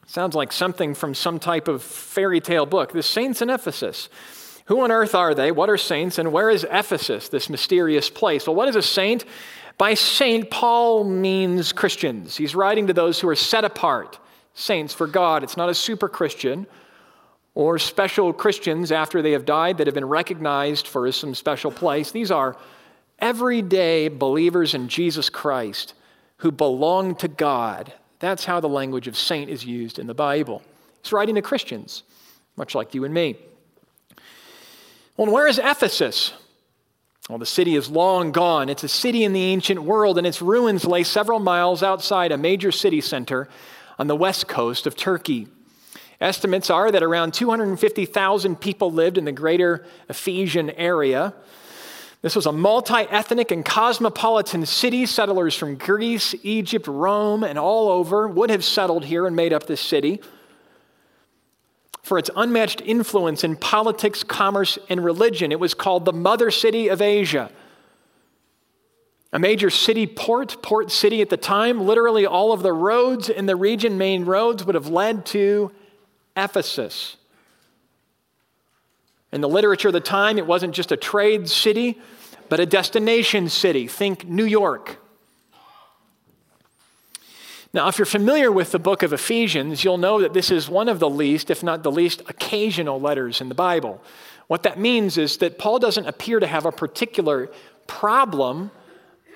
Sounds 0.05 0.35
like 0.35 0.51
something 0.51 0.93
from 0.93 1.15
some 1.15 1.39
type 1.39 1.67
of 1.67 1.81
fairy 1.81 2.41
tale 2.41 2.67
book. 2.67 2.91
The 2.91 3.01
saints 3.01 3.41
in 3.41 3.49
Ephesus. 3.49 4.07
Who 4.65 4.81
on 4.81 4.91
earth 4.91 5.15
are 5.15 5.33
they? 5.33 5.51
What 5.51 5.67
are 5.67 5.77
saints? 5.77 6.19
And 6.19 6.31
where 6.31 6.51
is 6.51 6.63
Ephesus, 6.69 7.29
this 7.29 7.49
mysterious 7.49 8.11
place? 8.11 8.45
Well, 8.45 8.55
what 8.55 8.69
is 8.69 8.75
a 8.75 8.83
saint? 8.83 9.25
By 9.81 9.95
saint, 9.95 10.51
Paul 10.51 11.03
means 11.05 11.73
Christians. 11.73 12.38
He's 12.38 12.53
writing 12.53 12.85
to 12.85 12.93
those 12.93 13.19
who 13.19 13.27
are 13.29 13.35
set 13.35 13.65
apart, 13.65 14.19
saints 14.53 14.93
for 14.93 15.07
God. 15.07 15.41
It's 15.41 15.57
not 15.57 15.69
a 15.69 15.73
super 15.73 16.07
Christian 16.07 16.67
or 17.55 17.79
special 17.79 18.31
Christians 18.31 18.91
after 18.91 19.23
they 19.23 19.31
have 19.31 19.43
died 19.43 19.79
that 19.79 19.88
have 19.88 19.95
been 19.95 20.05
recognized 20.05 20.85
for 20.85 21.11
some 21.11 21.33
special 21.33 21.71
place. 21.71 22.11
These 22.11 22.29
are 22.29 22.55
everyday 23.17 24.07
believers 24.07 24.75
in 24.75 24.88
Jesus 24.88 25.31
Christ 25.31 25.95
who 26.38 26.51
belong 26.51 27.15
to 27.15 27.27
God. 27.27 27.91
That's 28.19 28.45
how 28.45 28.59
the 28.59 28.69
language 28.69 29.07
of 29.07 29.17
saint 29.17 29.50
is 29.50 29.65
used 29.65 29.97
in 29.97 30.05
the 30.05 30.13
Bible. 30.13 30.61
He's 31.01 31.11
writing 31.11 31.33
to 31.33 31.41
Christians, 31.41 32.03
much 32.55 32.75
like 32.75 32.93
you 32.93 33.03
and 33.03 33.15
me. 33.15 33.35
Well, 35.17 35.31
where 35.31 35.47
is 35.47 35.57
Ephesus? 35.57 36.33
Well, 37.29 37.37
the 37.37 37.45
city 37.45 37.75
is 37.75 37.89
long 37.89 38.31
gone. 38.31 38.67
It's 38.67 38.83
a 38.83 38.87
city 38.87 39.23
in 39.23 39.31
the 39.31 39.43
ancient 39.43 39.83
world, 39.83 40.17
and 40.17 40.25
its 40.25 40.41
ruins 40.41 40.85
lay 40.85 41.03
several 41.03 41.39
miles 41.39 41.83
outside 41.83 42.31
a 42.31 42.37
major 42.37 42.71
city 42.71 42.99
center 42.99 43.47
on 43.99 44.07
the 44.07 44.15
west 44.15 44.47
coast 44.47 44.87
of 44.87 44.95
Turkey. 44.95 45.47
Estimates 46.19 46.69
are 46.71 46.91
that 46.91 47.03
around 47.03 47.33
250,000 47.33 48.59
people 48.59 48.91
lived 48.91 49.17
in 49.17 49.25
the 49.25 49.31
greater 49.31 49.85
Ephesian 50.09 50.71
area. 50.71 51.33
This 52.23 52.35
was 52.35 52.47
a 52.47 52.51
multi 52.51 52.93
ethnic 52.93 53.51
and 53.51 53.63
cosmopolitan 53.63 54.65
city. 54.65 55.05
Settlers 55.05 55.55
from 55.55 55.75
Greece, 55.75 56.33
Egypt, 56.43 56.87
Rome, 56.87 57.43
and 57.43 57.57
all 57.57 57.89
over 57.89 58.27
would 58.27 58.49
have 58.49 58.63
settled 58.63 59.05
here 59.05 59.27
and 59.27 59.35
made 59.35 59.53
up 59.53 59.67
this 59.67 59.81
city. 59.81 60.21
For 62.03 62.17
its 62.17 62.29
unmatched 62.36 62.81
influence 62.81 63.43
in 63.43 63.55
politics, 63.55 64.24
commerce, 64.24 64.79
and 64.89 65.03
religion, 65.03 65.51
it 65.51 65.60
was 65.60 65.74
called 65.74 66.05
the 66.05 66.13
mother 66.13 66.50
city 66.50 66.88
of 66.88 67.01
Asia. 67.01 67.51
A 69.34 69.39
major 69.39 69.70
city 69.70 70.08
port, 70.08 70.62
port 70.62 70.91
city 70.91 71.22
at 71.22 71.29
the 71.29 71.38
time, 71.38 71.86
literally 71.86 72.25
all 72.25 72.51
of 72.51 72.63
the 72.63 72.74
roads 72.74 73.29
in 73.29 73.46
the 73.46 73.55
region, 73.55 73.98
main 73.98 74.25
roads, 74.25 74.65
would 74.65 74.75
have 74.75 74.88
led 74.88 75.25
to 75.27 75.72
Ephesus. 76.36 77.17
In 79.31 79.39
the 79.41 79.48
literature 79.48 79.89
of 79.89 79.93
the 79.93 80.01
time, 80.01 80.38
it 80.38 80.46
wasn't 80.46 80.75
just 80.75 80.91
a 80.91 80.98
trade 80.98 81.48
city, 81.48 82.00
but 82.50 82.60
a 82.60 82.65
destination 82.65 83.48
city. 83.48 83.88
Think 83.88 84.27
New 84.27 84.43
York. 84.46 85.00
Now, 87.73 87.87
if 87.87 87.97
you're 87.97 88.05
familiar 88.05 88.51
with 88.51 88.71
the 88.71 88.79
book 88.79 89.01
of 89.01 89.13
Ephesians, 89.13 89.83
you'll 89.83 89.97
know 89.97 90.19
that 90.21 90.33
this 90.33 90.51
is 90.51 90.67
one 90.67 90.89
of 90.89 90.99
the 90.99 91.09
least, 91.09 91.49
if 91.49 91.63
not 91.63 91.83
the 91.83 91.91
least, 91.91 92.21
occasional 92.27 92.99
letters 92.99 93.39
in 93.39 93.47
the 93.47 93.55
Bible, 93.55 94.01
What 94.51 94.63
that 94.63 94.77
means 94.77 95.17
is 95.17 95.37
that 95.37 95.57
Paul 95.57 95.79
doesn't 95.79 96.07
appear 96.07 96.41
to 96.41 96.45
have 96.45 96.65
a 96.65 96.73
particular 96.73 97.49
problem 97.87 98.69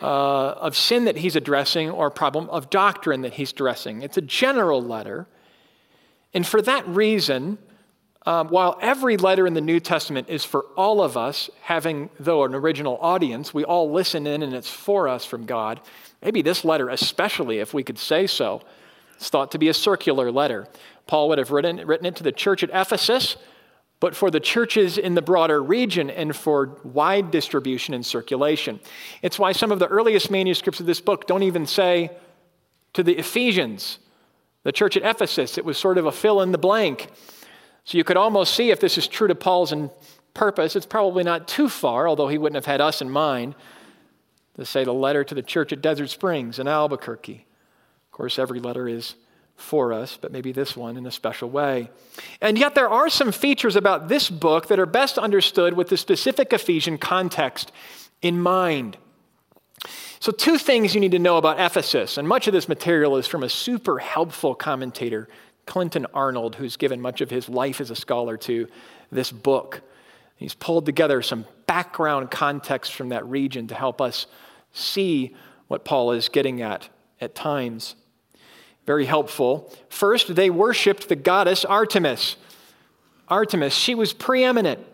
uh, 0.01 0.05
of 0.05 0.75
sin 0.75 1.05
that 1.05 1.15
he's 1.15 1.37
addressing 1.37 1.89
or 1.89 2.07
a 2.07 2.11
problem 2.11 2.49
of 2.49 2.69
doctrine 2.69 3.21
that 3.21 3.35
he's 3.35 3.51
addressing. 3.51 4.01
It's 4.01 4.17
a 4.17 4.21
general 4.21 4.83
letter. 4.83 5.25
And 6.33 6.45
for 6.45 6.61
that 6.63 6.85
reason, 6.89 7.57
um, 8.25 8.49
while 8.49 8.77
every 8.81 9.15
letter 9.15 9.47
in 9.47 9.53
the 9.53 9.61
New 9.61 9.79
Testament 9.79 10.27
is 10.29 10.43
for 10.43 10.65
all 10.75 11.01
of 11.01 11.15
us, 11.15 11.49
having, 11.61 12.09
though, 12.19 12.43
an 12.43 12.53
original 12.53 12.97
audience, 12.99 13.53
we 13.53 13.63
all 13.63 13.93
listen 13.93 14.27
in 14.27 14.43
and 14.43 14.53
it's 14.53 14.69
for 14.69 15.07
us 15.07 15.23
from 15.23 15.45
God. 15.45 15.79
Maybe 16.23 16.41
this 16.41 16.65
letter, 16.65 16.89
especially, 16.89 17.59
if 17.59 17.73
we 17.73 17.83
could 17.83 17.97
say 17.97 18.27
so, 18.27 18.61
is 19.19 19.29
thought 19.29 19.51
to 19.51 19.59
be 19.59 19.69
a 19.69 19.73
circular 19.73 20.31
letter. 20.31 20.67
Paul 21.07 21.29
would 21.29 21.37
have 21.37 21.51
written, 21.51 21.77
written 21.85 22.05
it 22.05 22.15
to 22.17 22.23
the 22.23 22.31
church 22.31 22.63
at 22.63 22.69
Ephesus, 22.73 23.37
but 23.99 24.15
for 24.15 24.29
the 24.29 24.39
churches 24.39 24.97
in 24.97 25.15
the 25.15 25.21
broader 25.21 25.61
region 25.61 26.09
and 26.09 26.35
for 26.35 26.77
wide 26.83 27.31
distribution 27.31 27.93
and 27.93 28.05
circulation. 28.05 28.79
It's 29.21 29.39
why 29.39 29.51
some 29.51 29.71
of 29.71 29.79
the 29.79 29.87
earliest 29.87 30.29
manuscripts 30.29 30.79
of 30.79 30.85
this 30.85 30.99
book 30.99 31.27
don't 31.27 31.43
even 31.43 31.65
say 31.65 32.11
to 32.93 33.03
the 33.03 33.17
Ephesians, 33.17 33.99
the 34.63 34.71
church 34.71 34.97
at 34.97 35.03
Ephesus. 35.03 35.57
It 35.57 35.65
was 35.65 35.77
sort 35.77 35.97
of 35.97 36.05
a 36.05 36.11
fill 36.11 36.41
in 36.41 36.51
the 36.51 36.57
blank. 36.57 37.09
So 37.83 37.97
you 37.97 38.03
could 38.03 38.17
almost 38.17 38.55
see 38.55 38.71
if 38.71 38.79
this 38.79 38.97
is 38.97 39.07
true 39.07 39.27
to 39.27 39.35
Paul's 39.35 39.73
purpose, 40.33 40.75
it's 40.75 40.85
probably 40.85 41.23
not 41.23 41.47
too 41.47 41.69
far, 41.69 42.07
although 42.07 42.27
he 42.27 42.37
wouldn't 42.37 42.55
have 42.55 42.65
had 42.65 42.81
us 42.81 43.01
in 43.01 43.09
mind, 43.09 43.55
to 44.55 44.65
say 44.65 44.83
the 44.83 44.93
letter 44.93 45.23
to 45.23 45.35
the 45.35 45.41
church 45.41 45.73
at 45.73 45.81
Desert 45.81 46.09
Springs 46.09 46.59
in 46.59 46.67
Albuquerque. 46.67 47.45
Of 48.05 48.11
course, 48.11 48.39
every 48.39 48.59
letter 48.59 48.87
is 48.87 49.15
for 49.55 49.93
us, 49.93 50.17
but 50.19 50.31
maybe 50.31 50.51
this 50.51 50.75
one 50.75 50.97
in 50.97 51.05
a 51.05 51.11
special 51.11 51.49
way. 51.49 51.89
And 52.41 52.57
yet, 52.57 52.75
there 52.75 52.89
are 52.89 53.09
some 53.09 53.31
features 53.31 53.75
about 53.75 54.07
this 54.07 54.29
book 54.29 54.67
that 54.67 54.79
are 54.79 54.85
best 54.85 55.17
understood 55.17 55.73
with 55.73 55.89
the 55.89 55.97
specific 55.97 56.51
Ephesian 56.53 56.97
context 56.97 57.71
in 58.21 58.39
mind. 58.39 58.97
So, 60.19 60.31
two 60.31 60.57
things 60.57 60.93
you 60.93 61.01
need 61.01 61.11
to 61.11 61.19
know 61.19 61.37
about 61.37 61.59
Ephesus, 61.59 62.17
and 62.17 62.27
much 62.27 62.47
of 62.47 62.53
this 62.53 62.67
material 62.67 63.17
is 63.17 63.27
from 63.27 63.43
a 63.43 63.49
super 63.49 63.99
helpful 63.99 64.55
commentator 64.55 65.27
Clinton 65.65 66.05
Arnold, 66.13 66.55
who's 66.55 66.77
given 66.77 67.01
much 67.01 67.21
of 67.21 67.29
his 67.29 67.49
life 67.49 67.81
as 67.81 67.91
a 67.91 67.95
scholar 67.95 68.37
to 68.37 68.67
this 69.11 69.31
book. 69.31 69.81
He's 70.35 70.53
pulled 70.53 70.85
together 70.85 71.21
some 71.21 71.45
background 71.65 72.29
context 72.29 72.93
from 72.93 73.09
that 73.09 73.25
region 73.25 73.67
to 73.67 73.75
help 73.75 74.01
us 74.01 74.27
see 74.75 75.35
what 75.67 75.85
Paul 75.85 76.11
is 76.11 76.29
getting 76.29 76.61
at 76.61 76.89
at 77.19 77.33
times. 77.35 77.95
Very 78.85 79.05
helpful. 79.05 79.73
First, 79.89 80.35
they 80.35 80.49
worshiped 80.49 81.09
the 81.09 81.15
goddess 81.15 81.65
Artemis. 81.65 82.35
Artemis, 83.27 83.73
she 83.73 83.95
was 83.95 84.13
preeminent. 84.13 84.85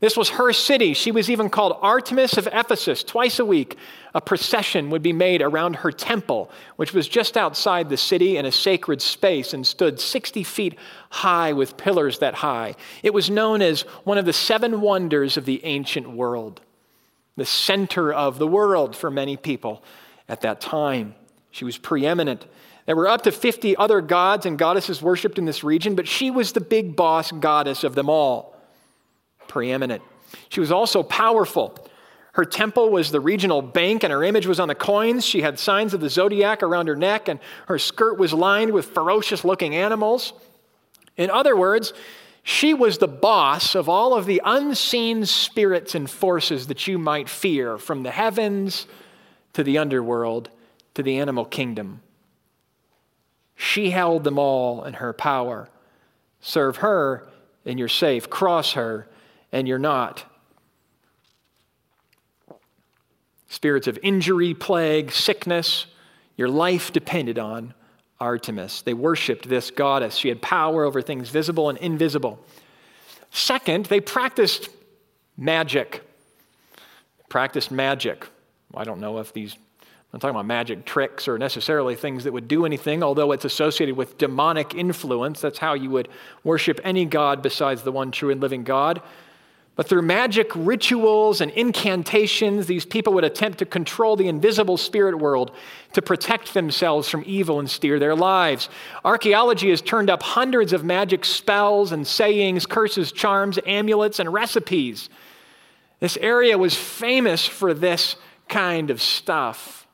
This 0.00 0.16
was 0.16 0.30
her 0.30 0.52
city. 0.52 0.92
She 0.92 1.12
was 1.12 1.30
even 1.30 1.48
called 1.48 1.78
Artemis 1.80 2.36
of 2.36 2.48
Ephesus. 2.52 3.02
Twice 3.02 3.38
a 3.38 3.44
week, 3.44 3.78
a 4.14 4.20
procession 4.20 4.90
would 4.90 5.02
be 5.02 5.12
made 5.12 5.40
around 5.40 5.76
her 5.76 5.92
temple, 5.92 6.50
which 6.76 6.92
was 6.92 7.08
just 7.08 7.36
outside 7.36 7.88
the 7.88 7.96
city 7.96 8.36
in 8.36 8.44
a 8.44 8.52
sacred 8.52 9.00
space 9.00 9.54
and 9.54 9.66
stood 9.66 10.00
60 10.00 10.42
feet 10.42 10.78
high 11.10 11.52
with 11.52 11.76
pillars 11.76 12.18
that 12.18 12.34
high. 12.34 12.74
It 13.02 13.14
was 13.14 13.30
known 13.30 13.62
as 13.62 13.82
one 14.04 14.18
of 14.18 14.26
the 14.26 14.32
seven 14.32 14.80
wonders 14.80 15.36
of 15.36 15.46
the 15.46 15.64
ancient 15.64 16.10
world, 16.10 16.60
the 17.36 17.44
center 17.44 18.12
of 18.12 18.38
the 18.38 18.46
world 18.46 18.94
for 18.96 19.10
many 19.10 19.36
people 19.36 19.82
at 20.28 20.42
that 20.42 20.60
time. 20.60 21.14
She 21.50 21.64
was 21.64 21.78
preeminent. 21.78 22.46
There 22.86 22.96
were 22.96 23.08
up 23.08 23.22
to 23.22 23.32
50 23.32 23.76
other 23.76 24.00
gods 24.00 24.46
and 24.46 24.58
goddesses 24.58 25.00
worshiped 25.00 25.38
in 25.38 25.44
this 25.44 25.64
region, 25.64 25.94
but 25.94 26.06
she 26.06 26.30
was 26.30 26.52
the 26.52 26.60
big 26.60 26.96
boss 26.96 27.32
goddess 27.32 27.84
of 27.84 27.94
them 27.94 28.10
all 28.10 28.54
preeminent. 29.48 30.02
She 30.48 30.60
was 30.60 30.72
also 30.72 31.02
powerful. 31.02 31.78
Her 32.32 32.44
temple 32.44 32.90
was 32.90 33.10
the 33.10 33.20
regional 33.20 33.62
bank, 33.62 34.02
and 34.02 34.12
her 34.12 34.24
image 34.24 34.46
was 34.46 34.58
on 34.58 34.68
the 34.68 34.74
coins. 34.74 35.24
She 35.24 35.42
had 35.42 35.58
signs 35.58 35.94
of 35.94 36.00
the 36.00 36.10
zodiac 36.10 36.62
around 36.62 36.88
her 36.88 36.96
neck, 36.96 37.28
and 37.28 37.38
her 37.68 37.78
skirt 37.78 38.18
was 38.18 38.32
lined 38.32 38.72
with 38.72 38.86
ferocious 38.86 39.44
looking 39.44 39.74
animals. 39.74 40.32
In 41.16 41.30
other 41.30 41.56
words, 41.56 41.92
she 42.46 42.74
was 42.74 42.98
the 42.98 43.08
boss 43.08 43.74
of 43.74 43.88
all 43.88 44.12
of 44.12 44.26
the 44.26 44.42
unseen 44.44 45.24
spirits 45.24 45.94
and 45.94 46.10
forces 46.10 46.66
that 46.66 46.86
you 46.86 46.98
might 46.98 47.26
fear, 47.26 47.78
from 47.78 48.02
the 48.02 48.10
heavens 48.10 48.86
to 49.54 49.64
the 49.64 49.78
underworld 49.78 50.50
to 50.92 51.02
the 51.02 51.16
animal 51.16 51.46
kingdom. 51.46 52.02
She 53.56 53.90
held 53.90 54.24
them 54.24 54.38
all 54.38 54.84
in 54.84 54.94
her 54.94 55.14
power. 55.14 55.70
Serve 56.40 56.76
her, 56.76 57.26
and 57.64 57.78
you're 57.78 57.88
safe. 57.88 58.28
Cross 58.28 58.74
her, 58.74 59.08
and 59.50 59.66
you're 59.66 59.78
not. 59.78 60.26
Spirits 63.48 63.86
of 63.86 63.98
injury, 64.02 64.52
plague, 64.52 65.12
sickness, 65.12 65.86
your 66.36 66.48
life 66.48 66.92
depended 66.92 67.38
on 67.38 67.72
Artemis. 68.24 68.80
They 68.80 68.94
worshiped 68.94 69.48
this 69.48 69.70
goddess. 69.70 70.16
She 70.16 70.28
had 70.30 70.40
power 70.40 70.84
over 70.84 71.02
things 71.02 71.28
visible 71.28 71.68
and 71.68 71.78
invisible. 71.78 72.42
Second, 73.30 73.86
they 73.86 74.00
practiced 74.00 74.70
magic. 75.36 76.02
Practiced 77.28 77.70
magic. 77.70 78.26
I 78.74 78.84
don't 78.84 78.98
know 78.98 79.18
if 79.18 79.34
these, 79.34 79.56
I'm 80.12 80.20
talking 80.20 80.34
about 80.34 80.46
magic 80.46 80.86
tricks 80.86 81.28
or 81.28 81.36
necessarily 81.36 81.96
things 81.96 82.24
that 82.24 82.32
would 82.32 82.48
do 82.48 82.64
anything, 82.64 83.02
although 83.02 83.30
it's 83.32 83.44
associated 83.44 83.94
with 83.94 84.16
demonic 84.16 84.74
influence. 84.74 85.42
That's 85.42 85.58
how 85.58 85.74
you 85.74 85.90
would 85.90 86.08
worship 86.44 86.80
any 86.82 87.04
god 87.04 87.42
besides 87.42 87.82
the 87.82 87.92
one 87.92 88.10
true 88.10 88.30
and 88.30 88.40
living 88.40 88.64
God. 88.64 89.02
But 89.76 89.88
through 89.88 90.02
magic 90.02 90.52
rituals 90.54 91.40
and 91.40 91.50
incantations, 91.50 92.66
these 92.66 92.86
people 92.86 93.12
would 93.14 93.24
attempt 93.24 93.58
to 93.58 93.66
control 93.66 94.14
the 94.14 94.28
invisible 94.28 94.76
spirit 94.76 95.18
world 95.18 95.50
to 95.94 96.02
protect 96.02 96.54
themselves 96.54 97.08
from 97.08 97.24
evil 97.26 97.58
and 97.58 97.68
steer 97.68 97.98
their 97.98 98.14
lives. 98.14 98.68
Archaeology 99.04 99.70
has 99.70 99.82
turned 99.82 100.10
up 100.10 100.22
hundreds 100.22 100.72
of 100.72 100.84
magic 100.84 101.24
spells 101.24 101.90
and 101.90 102.06
sayings, 102.06 102.66
curses, 102.66 103.10
charms, 103.10 103.58
amulets, 103.66 104.20
and 104.20 104.32
recipes. 104.32 105.08
This 105.98 106.16
area 106.18 106.56
was 106.56 106.76
famous 106.76 107.44
for 107.44 107.74
this 107.74 108.14
kind 108.48 108.90
of 108.90 109.02
stuff. 109.02 109.88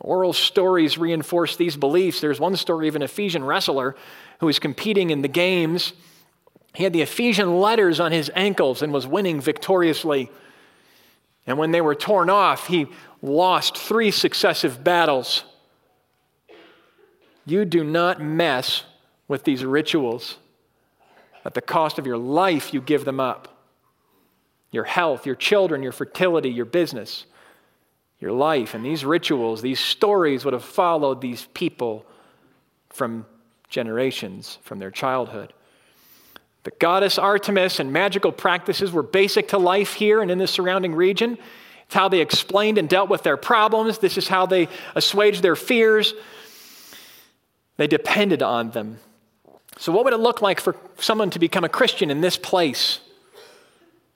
Oral 0.00 0.32
stories 0.32 0.98
reinforce 0.98 1.56
these 1.56 1.76
beliefs. 1.76 2.20
There's 2.20 2.40
one 2.40 2.56
story 2.56 2.88
of 2.88 2.96
an 2.96 3.02
Ephesian 3.02 3.44
wrestler 3.44 3.94
who 4.40 4.46
was 4.46 4.58
competing 4.58 5.10
in 5.10 5.22
the 5.22 5.28
games 5.28 5.92
he 6.74 6.82
had 6.82 6.92
the 6.92 7.02
Ephesian 7.02 7.60
letters 7.60 8.00
on 8.00 8.10
his 8.10 8.30
ankles 8.34 8.82
and 8.82 8.92
was 8.92 9.06
winning 9.06 9.40
victoriously. 9.40 10.30
And 11.46 11.56
when 11.56 11.70
they 11.70 11.80
were 11.80 11.94
torn 11.94 12.28
off, 12.28 12.66
he 12.66 12.88
lost 13.22 13.78
three 13.78 14.10
successive 14.10 14.82
battles. 14.82 15.44
You 17.46 17.64
do 17.64 17.84
not 17.84 18.20
mess 18.20 18.82
with 19.28 19.44
these 19.44 19.64
rituals. 19.64 20.36
At 21.44 21.54
the 21.54 21.60
cost 21.60 21.98
of 21.98 22.06
your 22.06 22.18
life, 22.18 22.74
you 22.74 22.80
give 22.80 23.04
them 23.04 23.20
up. 23.20 23.48
Your 24.72 24.84
health, 24.84 25.26
your 25.26 25.36
children, 25.36 25.82
your 25.82 25.92
fertility, 25.92 26.50
your 26.50 26.64
business, 26.64 27.24
your 28.18 28.32
life. 28.32 28.74
And 28.74 28.84
these 28.84 29.04
rituals, 29.04 29.62
these 29.62 29.78
stories 29.78 30.44
would 30.44 30.54
have 30.54 30.64
followed 30.64 31.20
these 31.20 31.46
people 31.54 32.04
from 32.88 33.26
generations, 33.68 34.58
from 34.62 34.80
their 34.80 34.90
childhood. 34.90 35.52
The 36.64 36.72
goddess 36.72 37.18
Artemis 37.18 37.78
and 37.78 37.92
magical 37.92 38.32
practices 38.32 38.90
were 38.90 39.02
basic 39.02 39.48
to 39.48 39.58
life 39.58 39.94
here 39.94 40.20
and 40.20 40.30
in 40.30 40.38
the 40.38 40.46
surrounding 40.46 40.94
region. 40.94 41.38
It's 41.86 41.94
how 41.94 42.08
they 42.08 42.20
explained 42.20 42.78
and 42.78 42.88
dealt 42.88 43.10
with 43.10 43.22
their 43.22 43.36
problems. 43.36 43.98
This 43.98 44.16
is 44.16 44.26
how 44.26 44.46
they 44.46 44.68
assuaged 44.94 45.42
their 45.42 45.56
fears. 45.56 46.14
They 47.76 47.86
depended 47.86 48.42
on 48.42 48.70
them. 48.70 48.98
So, 49.78 49.92
what 49.92 50.04
would 50.04 50.14
it 50.14 50.18
look 50.18 50.40
like 50.40 50.60
for 50.60 50.76
someone 50.98 51.30
to 51.30 51.38
become 51.38 51.64
a 51.64 51.68
Christian 51.68 52.10
in 52.10 52.20
this 52.20 52.36
place? 52.36 53.00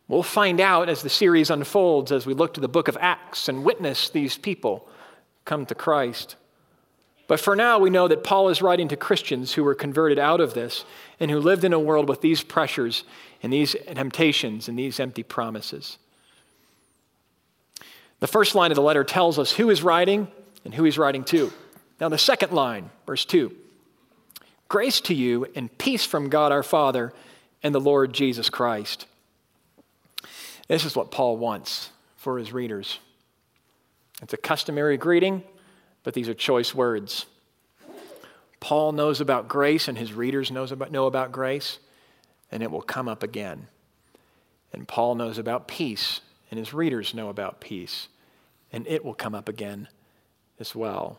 We'll 0.07 0.23
find 0.23 0.59
out 0.59 0.89
as 0.89 1.03
the 1.03 1.11
series 1.11 1.51
unfolds, 1.51 2.13
as 2.13 2.25
we 2.25 2.33
look 2.33 2.55
to 2.55 2.61
the 2.61 2.69
book 2.69 2.89
of 2.89 2.97
Acts 2.99 3.49
and 3.49 3.63
witness 3.63 4.09
these 4.09 4.39
people 4.39 4.89
come 5.45 5.67
to 5.67 5.75
Christ. 5.75 6.37
But 7.29 7.39
for 7.39 7.55
now, 7.55 7.79
we 7.79 7.91
know 7.91 8.09
that 8.09 8.25
Paul 8.25 8.49
is 8.49 8.63
writing 8.63 8.89
to 8.89 8.97
Christians 8.97 9.53
who 9.53 9.63
were 9.63 9.75
converted 9.75 10.19
out 10.19 10.41
of 10.41 10.55
this 10.55 10.85
and 11.21 11.31
who 11.31 11.39
lived 11.39 11.63
in 11.63 11.75
a 11.75 11.79
world 11.79 12.09
with 12.09 12.23
these 12.23 12.43
pressures 12.43 13.05
and 13.43 13.53
these 13.53 13.77
temptations 13.87 14.67
and 14.67 14.79
these 14.79 14.99
empty 14.99 15.23
promises. 15.23 15.99
The 18.21 18.27
first 18.27 18.55
line 18.55 18.73
of 18.73 18.77
the 18.77 18.83
letter 18.83 19.05
tells 19.05 19.39
us 19.39 19.53
who 19.53 19.69
is 19.69 19.83
writing 19.83 20.29
and 20.65 20.75
who 20.75 20.85
he's 20.85 20.99
writing 20.99 21.23
to. 21.25 21.53
Now, 22.01 22.09
the 22.09 22.19
second 22.19 22.53
line, 22.53 22.91
verse 23.07 23.27
2 23.27 23.55
Grace 24.69 25.01
to 25.03 25.15
you 25.15 25.47
and 25.55 25.77
peace 25.77 26.07
from 26.07 26.31
God 26.31 26.51
our 26.51 26.63
Father 26.63 27.13
and 27.63 27.75
the 27.75 27.81
Lord 27.81 28.15
Jesus 28.15 28.49
Christ. 28.49 29.07
This 30.67 30.87
is 30.87 30.97
what 30.97 31.11
Paul 31.11 31.37
wants 31.37 31.91
for 32.17 32.39
his 32.39 32.53
readers. 32.55 32.99
It's 34.23 34.33
a 34.33 34.39
customary 34.39 34.97
greeting 34.97 35.43
but 36.03 36.15
these 36.15 36.29
are 36.29 36.35
choice 36.35 36.75
words. 36.75 37.27
Paul 38.61 38.93
knows 38.93 39.21
about 39.21 39.49
grace, 39.49 39.89
and 39.89 39.97
his 39.97 40.13
readers 40.13 40.51
knows 40.51 40.73
about, 40.73 40.91
know 40.91 41.07
about 41.07 41.33
grace. 41.33 41.79
and 42.51 42.63
it 42.63 42.71
will 42.71 42.83
come 42.83 43.09
up 43.09 43.23
again. 43.23 43.69
And 44.73 44.87
Paul 44.87 45.15
knows 45.15 45.39
about 45.39 45.69
peace, 45.69 46.21
and 46.51 46.59
his 46.59 46.75
readers 46.75 47.15
know 47.15 47.29
about 47.29 47.61
peace, 47.61 48.09
and 48.73 48.87
it 48.87 49.05
will 49.05 49.15
come 49.15 49.35
up 49.35 49.49
again 49.49 49.89
as 50.59 50.75
well. 50.75 51.19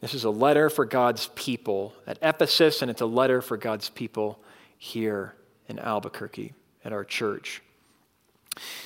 This 0.00 0.14
is 0.14 0.24
a 0.24 0.30
letter 0.30 0.68
for 0.68 0.84
God's 0.84 1.28
people 1.34 1.94
at 2.06 2.18
Ephesus, 2.20 2.82
and 2.82 2.90
it's 2.90 3.00
a 3.00 3.06
letter 3.06 3.40
for 3.40 3.56
God's 3.56 3.88
people 3.88 4.38
here 4.76 5.34
in 5.66 5.78
Albuquerque 5.78 6.52
at 6.84 6.92
our 6.92 7.04
church. 7.04 7.62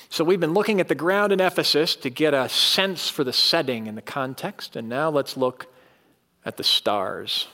So, 0.09 0.23
we've 0.23 0.39
been 0.39 0.53
looking 0.53 0.79
at 0.79 0.87
the 0.87 0.95
ground 0.95 1.31
in 1.31 1.39
Ephesus 1.39 1.95
to 1.97 2.09
get 2.09 2.33
a 2.33 2.49
sense 2.49 3.09
for 3.09 3.23
the 3.23 3.33
setting 3.33 3.87
and 3.87 3.97
the 3.97 4.01
context, 4.01 4.75
and 4.75 4.89
now 4.89 5.09
let's 5.09 5.37
look 5.37 5.67
at 6.45 6.57
the 6.57 6.63
stars. 6.63 7.47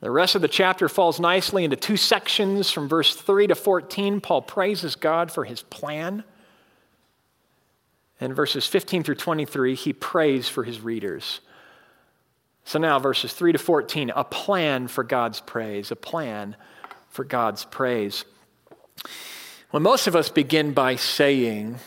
The 0.00 0.10
rest 0.10 0.34
of 0.34 0.42
the 0.42 0.48
chapter 0.48 0.88
falls 0.88 1.18
nicely 1.18 1.64
into 1.64 1.76
two 1.76 1.96
sections 1.96 2.70
from 2.70 2.88
verse 2.88 3.14
3 3.14 3.46
to 3.46 3.54
14. 3.54 4.20
Paul 4.20 4.42
praises 4.42 4.96
God 4.96 5.32
for 5.32 5.44
his 5.44 5.62
plan. 5.62 6.24
And 8.20 8.36
verses 8.36 8.66
15 8.66 9.02
through 9.02 9.14
23, 9.14 9.74
he 9.74 9.92
prays 9.92 10.48
for 10.48 10.62
his 10.62 10.80
readers. 10.80 11.40
So 12.64 12.78
now, 12.78 12.98
verses 12.98 13.32
3 13.32 13.52
to 13.52 13.58
14, 13.58 14.10
a 14.14 14.24
plan 14.24 14.88
for 14.88 15.04
God's 15.04 15.40
praise, 15.40 15.90
a 15.90 15.96
plan 15.96 16.56
for 17.08 17.24
God's 17.24 17.64
praise. 17.64 18.24
When 19.74 19.82
most 19.82 20.06
of 20.06 20.14
us 20.14 20.28
begin 20.28 20.72
by 20.72 20.94
saying, 20.94 21.80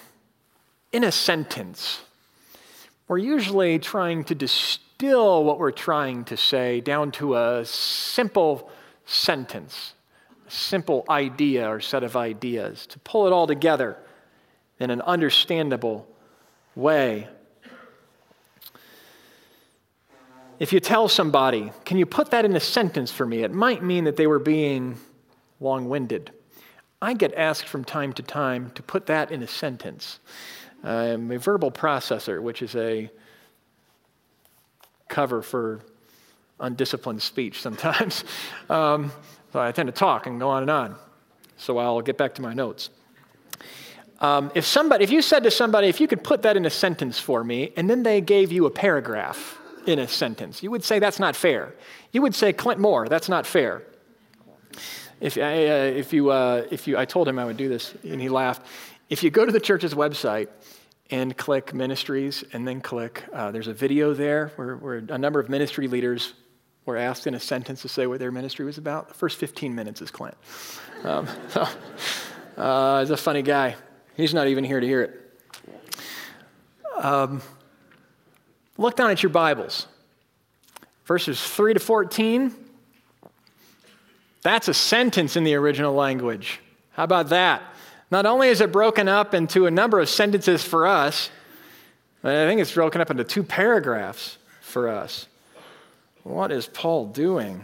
in 0.92 1.06
a 1.06 1.12
sentence, 1.14 2.02
we're 3.08 3.18
usually 3.18 3.80
trying 3.80 4.26
to 4.26 4.36
distill 4.36 5.46
what 5.46 5.58
we're 5.58 5.72
trying 5.72 6.26
to 6.26 6.36
say 6.36 6.82
down 6.82 7.14
to 7.14 7.38
a 7.38 7.64
simple 7.64 8.70
sentence, 9.06 9.94
a 10.46 10.52
simple 10.52 11.06
idea 11.10 11.66
or 11.66 11.80
set 11.80 12.04
of 12.04 12.18
ideas, 12.18 12.88
to 12.88 13.00
pull 13.00 13.26
it 13.26 13.32
all 13.32 13.48
together 13.48 13.96
in 14.82 14.90
an 14.90 15.00
understandable 15.04 16.10
way. 16.76 17.30
If 20.60 20.74
you 20.74 20.82
tell 20.82 21.08
somebody, 21.08 21.72
can 21.86 21.98
you 21.98 22.06
put 22.06 22.32
that 22.32 22.44
in 22.44 22.54
a 22.54 22.60
sentence 22.60 23.14
for 23.14 23.26
me? 23.26 23.44
It 23.44 23.54
might 23.54 23.82
mean 23.82 24.04
that 24.04 24.18
they 24.18 24.28
were 24.28 24.40
being 24.40 24.98
long 25.62 25.88
winded. 25.88 26.32
I 27.02 27.14
get 27.14 27.34
asked 27.36 27.68
from 27.68 27.84
time 27.84 28.14
to 28.14 28.24
time 28.24 28.72
to 28.76 28.82
put 28.82 29.06
that 29.06 29.32
in 29.32 29.44
a 29.44 29.48
sentence. 29.48 30.20
I'm 30.84 31.32
a 31.32 31.38
verbal 31.38 31.72
processor, 31.72 32.42
which 32.42 32.62
is 32.62 32.76
a 32.76 33.10
cover 35.08 35.42
for 35.42 35.82
undisciplined 36.60 37.22
speech 37.22 37.62
sometimes. 37.62 38.24
Um, 38.70 39.14
so 39.54 39.62
I 39.62 39.72
tend 39.72 39.88
to 39.88 39.94
talk 39.94 40.28
and 40.28 40.42
go 40.42 40.50
on 40.50 40.62
and 40.64 40.70
on. 40.70 40.96
So 41.56 41.78
I'll 41.78 42.02
get 42.02 42.18
back 42.18 42.36
to 42.36 42.42
my 42.42 42.54
notes. 42.54 42.90
Um, 44.20 44.52
if 44.56 44.66
somebody, 44.66 45.06
if 45.06 45.12
you 45.12 45.22
said 45.22 45.44
to 45.44 45.52
somebody, 45.52 45.88
if 45.88 46.02
you 46.02 46.08
could 46.08 46.22
put 46.22 46.42
that 46.42 46.58
in 46.58 46.66
a 46.66 46.70
sentence 46.70 47.18
for 47.18 47.46
me, 47.46 47.72
and 47.78 47.90
then 47.90 48.04
they 48.04 48.20
gave 48.20 48.52
you 48.52 48.66
a 48.66 48.70
paragraph 48.70 49.58
in 49.86 50.00
a 50.00 50.08
sentence, 50.08 50.62
you 50.62 50.70
would 50.70 50.84
say 50.84 51.00
that's 51.00 51.18
not 51.20 51.34
fair. 51.34 51.76
You 52.12 52.22
would 52.24 52.36
say, 52.36 52.52
Clint 52.52 52.80
Moore, 52.82 53.08
that's 53.08 53.30
not 53.30 53.46
fair. 53.46 53.84
If, 55.20 55.38
uh, 55.38 55.42
if, 55.42 56.14
you, 56.14 56.30
uh, 56.30 56.66
if 56.70 56.88
you, 56.88 56.98
I 56.98 57.06
told 57.06 57.28
him 57.28 57.40
I 57.40 57.46
would 57.46 57.58
do 57.58 57.70
this, 57.70 57.94
and 58.04 58.22
he 58.22 58.30
laughed. 58.30 58.66
If 59.10 59.24
you 59.24 59.32
go 59.32 59.46
to 59.46 59.52
the 59.52 59.60
church's 59.60 59.94
website 59.94 60.48
and 61.10 61.36
click 61.36 61.74
ministries, 61.74 62.44
and 62.54 62.68
then 62.68 62.82
click, 62.82 63.24
uh, 63.34 63.50
there's 63.52 63.68
a 63.68 63.74
video 63.74 64.14
there 64.14 64.52
where, 64.58 64.76
where 64.76 64.98
a 65.10 65.18
number 65.18 65.40
of 65.40 65.50
ministry 65.50 65.88
leaders 65.88 66.34
were 66.86 66.98
asked 66.98 67.26
in 67.26 67.34
a 67.34 67.40
sentence 67.40 67.82
to 67.82 67.90
say 67.90 68.06
what 68.06 68.20
their 68.20 68.32
ministry 68.32 68.64
was 68.64 68.78
about. 68.78 69.08
The 69.08 69.14
first 69.16 69.38
15 69.38 69.74
minutes 69.74 70.02
is 70.02 70.12
Clint. 70.12 70.38
Um, 71.04 71.28
so, 71.50 71.68
uh, 72.56 73.00
he's 73.00 73.10
a 73.10 73.18
funny 73.18 73.42
guy. 73.42 73.76
He's 74.16 74.34
not 74.34 74.48
even 74.48 74.64
here 74.64 74.80
to 74.80 74.88
hear 74.88 75.02
it. 75.02 75.24
Um, 77.04 77.42
look 78.78 78.96
down 78.96 79.10
at 79.10 79.24
your 79.24 79.32
Bibles. 79.32 79.88
Verses 81.06 81.42
3 81.42 81.74
to 81.74 81.80
14 81.80 82.67
that's 84.48 84.68
a 84.68 84.74
sentence 84.74 85.36
in 85.36 85.44
the 85.44 85.56
original 85.56 85.94
language. 85.94 86.60
How 86.92 87.04
about 87.04 87.30
that? 87.30 87.62
Not 88.10 88.26
only 88.26 88.48
is 88.50 88.62
it 88.62 88.72
broken 88.72 89.08
up 89.08 89.34
into 89.34 89.66
a 89.66 89.72
number 89.72 90.00
of 90.00 90.10
sentences 90.10 90.64
for 90.64 90.88
us, 90.88 91.30
I 92.24 92.46
think 92.48 92.62
it's 92.62 92.74
broken 92.74 93.02
up 93.02 93.12
into 93.12 93.24
two 93.24 93.44
paragraphs 93.44 94.38
for 94.62 94.90
us. 94.90 95.28
What 96.24 96.52
is 96.52 96.68
Paul 96.68 97.08
doing? 97.08 97.64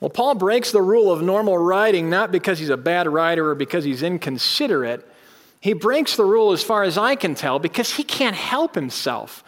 Well, 0.00 0.10
Paul 0.10 0.34
breaks 0.34 0.72
the 0.72 0.82
rule 0.82 1.12
of 1.12 1.22
normal 1.22 1.56
writing 1.56 2.10
not 2.10 2.32
because 2.32 2.58
he's 2.58 2.68
a 2.68 2.76
bad 2.76 3.06
writer 3.06 3.50
or 3.50 3.54
because 3.54 3.84
he's 3.84 4.02
inconsiderate. 4.02 5.08
He 5.60 5.74
breaks 5.74 6.16
the 6.16 6.24
rule, 6.24 6.50
as 6.50 6.62
far 6.64 6.82
as 6.82 6.98
I 6.98 7.14
can 7.14 7.36
tell, 7.36 7.60
because 7.60 7.94
he 7.94 8.02
can't 8.02 8.34
help 8.34 8.74
himself. 8.74 9.44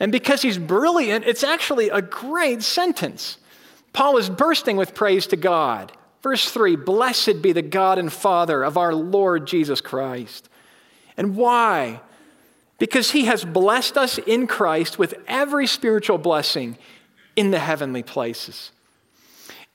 And 0.00 0.10
because 0.10 0.42
he's 0.42 0.58
brilliant, 0.58 1.24
it's 1.24 1.44
actually 1.44 1.88
a 1.88 2.02
great 2.02 2.64
sentence. 2.64 3.38
Paul 3.92 4.16
is 4.16 4.30
bursting 4.30 4.76
with 4.76 4.94
praise 4.94 5.26
to 5.28 5.36
God. 5.36 5.92
Verse 6.22 6.50
3 6.50 6.76
Blessed 6.76 7.42
be 7.42 7.52
the 7.52 7.62
God 7.62 7.98
and 7.98 8.12
Father 8.12 8.62
of 8.62 8.78
our 8.78 8.94
Lord 8.94 9.46
Jesus 9.46 9.80
Christ. 9.80 10.48
And 11.16 11.36
why? 11.36 12.00
Because 12.78 13.10
he 13.10 13.26
has 13.26 13.44
blessed 13.44 13.96
us 13.98 14.18
in 14.18 14.46
Christ 14.46 14.98
with 14.98 15.14
every 15.28 15.66
spiritual 15.66 16.18
blessing 16.18 16.78
in 17.36 17.50
the 17.50 17.58
heavenly 17.58 18.02
places. 18.02 18.72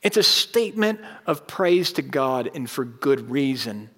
It's 0.01 0.17
a 0.17 0.23
statement 0.23 0.99
of 1.25 1.47
praise 1.47 1.93
to 1.93 2.01
God 2.01 2.49
and 2.53 2.69
for 2.69 2.85
good 2.85 3.29
reason. 3.29 3.89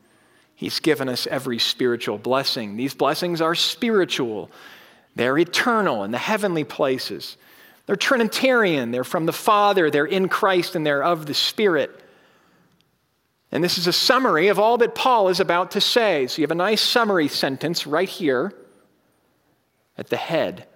He's 0.55 0.79
given 0.79 1.07
us 1.07 1.27
every 1.27 1.59
spiritual 1.59 2.17
blessing. 2.17 2.77
These 2.77 2.93
blessings 2.93 3.41
are 3.41 3.55
spiritual, 3.55 4.51
they're 5.15 5.37
eternal 5.37 6.03
in 6.03 6.11
the 6.11 6.17
heavenly 6.17 6.63
places. 6.63 7.37
They're 7.89 7.95
Trinitarian. 7.95 8.91
They're 8.91 9.03
from 9.03 9.25
the 9.25 9.33
Father, 9.33 9.89
they're 9.89 10.05
in 10.05 10.29
Christ, 10.29 10.75
and 10.75 10.85
they're 10.85 11.03
of 11.03 11.25
the 11.25 11.33
Spirit. 11.33 11.89
And 13.51 13.63
this 13.63 13.79
is 13.79 13.87
a 13.87 13.91
summary 13.91 14.49
of 14.49 14.59
all 14.59 14.77
that 14.77 14.93
Paul 14.93 15.29
is 15.29 15.39
about 15.39 15.71
to 15.71 15.81
say. 15.81 16.27
So 16.27 16.39
you 16.39 16.43
have 16.43 16.51
a 16.51 16.55
nice 16.55 16.83
summary 16.83 17.27
sentence 17.27 17.87
right 17.87 18.07
here 18.07 18.53
at 19.97 20.09
the 20.09 20.17
head 20.17 20.67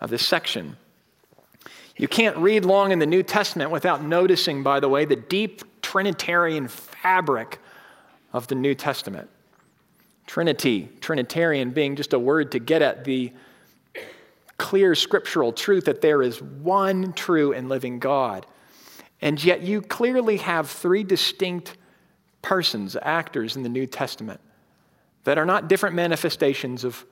of 0.00 0.08
this 0.08 0.26
section. 0.26 0.78
You 1.98 2.08
can't 2.08 2.38
read 2.38 2.64
long 2.64 2.90
in 2.90 3.00
the 3.00 3.06
New 3.06 3.22
Testament 3.22 3.70
without 3.70 4.02
noticing, 4.02 4.62
by 4.62 4.80
the 4.80 4.88
way, 4.88 5.04
the 5.04 5.14
deep 5.14 5.82
Trinitarian 5.82 6.68
fabric 6.68 7.58
of 8.32 8.46
the 8.46 8.54
New 8.54 8.74
Testament. 8.74 9.28
Trinity, 10.26 10.88
Trinitarian 11.02 11.72
being 11.72 11.96
just 11.96 12.14
a 12.14 12.18
word 12.18 12.52
to 12.52 12.58
get 12.58 12.80
at 12.80 13.04
the 13.04 13.30
clear 14.62 14.94
scriptural 14.94 15.52
truth 15.52 15.86
that 15.86 16.00
there 16.00 16.22
is 16.22 16.40
one 16.40 17.12
true 17.14 17.52
and 17.52 17.68
living 17.68 17.98
God. 17.98 18.46
And 19.20 19.42
yet 19.42 19.62
you 19.62 19.82
clearly 19.82 20.36
have 20.36 20.70
three 20.70 21.02
distinct 21.02 21.76
persons, 22.42 22.96
actors 23.02 23.56
in 23.56 23.64
the 23.64 23.68
New 23.68 23.86
Testament 23.88 24.40
that 25.24 25.36
are 25.36 25.44
not 25.44 25.68
different 25.68 25.96
manifestations 25.96 26.84
of 26.84 27.04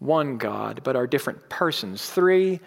one 0.00 0.36
God, 0.36 0.80
but 0.82 0.96
are 0.96 1.06
different 1.06 1.48
persons, 1.48 2.10
three 2.10 2.58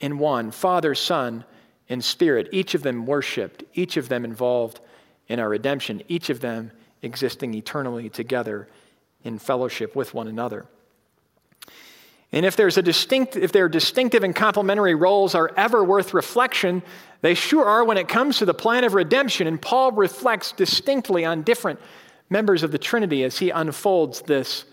in 0.00 0.18
one 0.18 0.50
Father, 0.50 0.94
Son, 0.94 1.42
and 1.88 2.04
Spirit, 2.04 2.50
each 2.52 2.74
of 2.74 2.82
them 2.82 3.06
worshiped, 3.06 3.64
each 3.72 3.96
of 3.96 4.10
them 4.10 4.26
involved 4.26 4.80
in 5.28 5.40
our 5.40 5.48
redemption, 5.48 6.02
each 6.06 6.28
of 6.28 6.40
them 6.40 6.70
existing 7.00 7.54
eternally 7.54 8.10
together 8.10 8.68
in 9.24 9.38
fellowship 9.38 9.96
with 9.96 10.12
one 10.12 10.28
another. 10.28 10.66
And 12.32 12.46
if, 12.46 12.54
there's 12.54 12.78
a 12.78 12.82
distinct, 12.82 13.36
if 13.36 13.50
their 13.50 13.68
distinctive 13.68 14.22
and 14.22 14.34
complementary 14.34 14.94
roles 14.94 15.34
are 15.34 15.50
ever 15.56 15.82
worth 15.82 16.14
reflection, 16.14 16.82
they 17.22 17.34
sure 17.34 17.64
are 17.64 17.84
when 17.84 17.98
it 17.98 18.06
comes 18.06 18.38
to 18.38 18.44
the 18.44 18.54
plan 18.54 18.84
of 18.84 18.94
redemption. 18.94 19.46
And 19.46 19.60
Paul 19.60 19.92
reflects 19.92 20.52
distinctly 20.52 21.24
on 21.24 21.42
different 21.42 21.80
members 22.28 22.62
of 22.62 22.70
the 22.70 22.78
Trinity 22.78 23.24
as 23.24 23.38
he 23.38 23.50
unfolds 23.50 24.22
this 24.22 24.64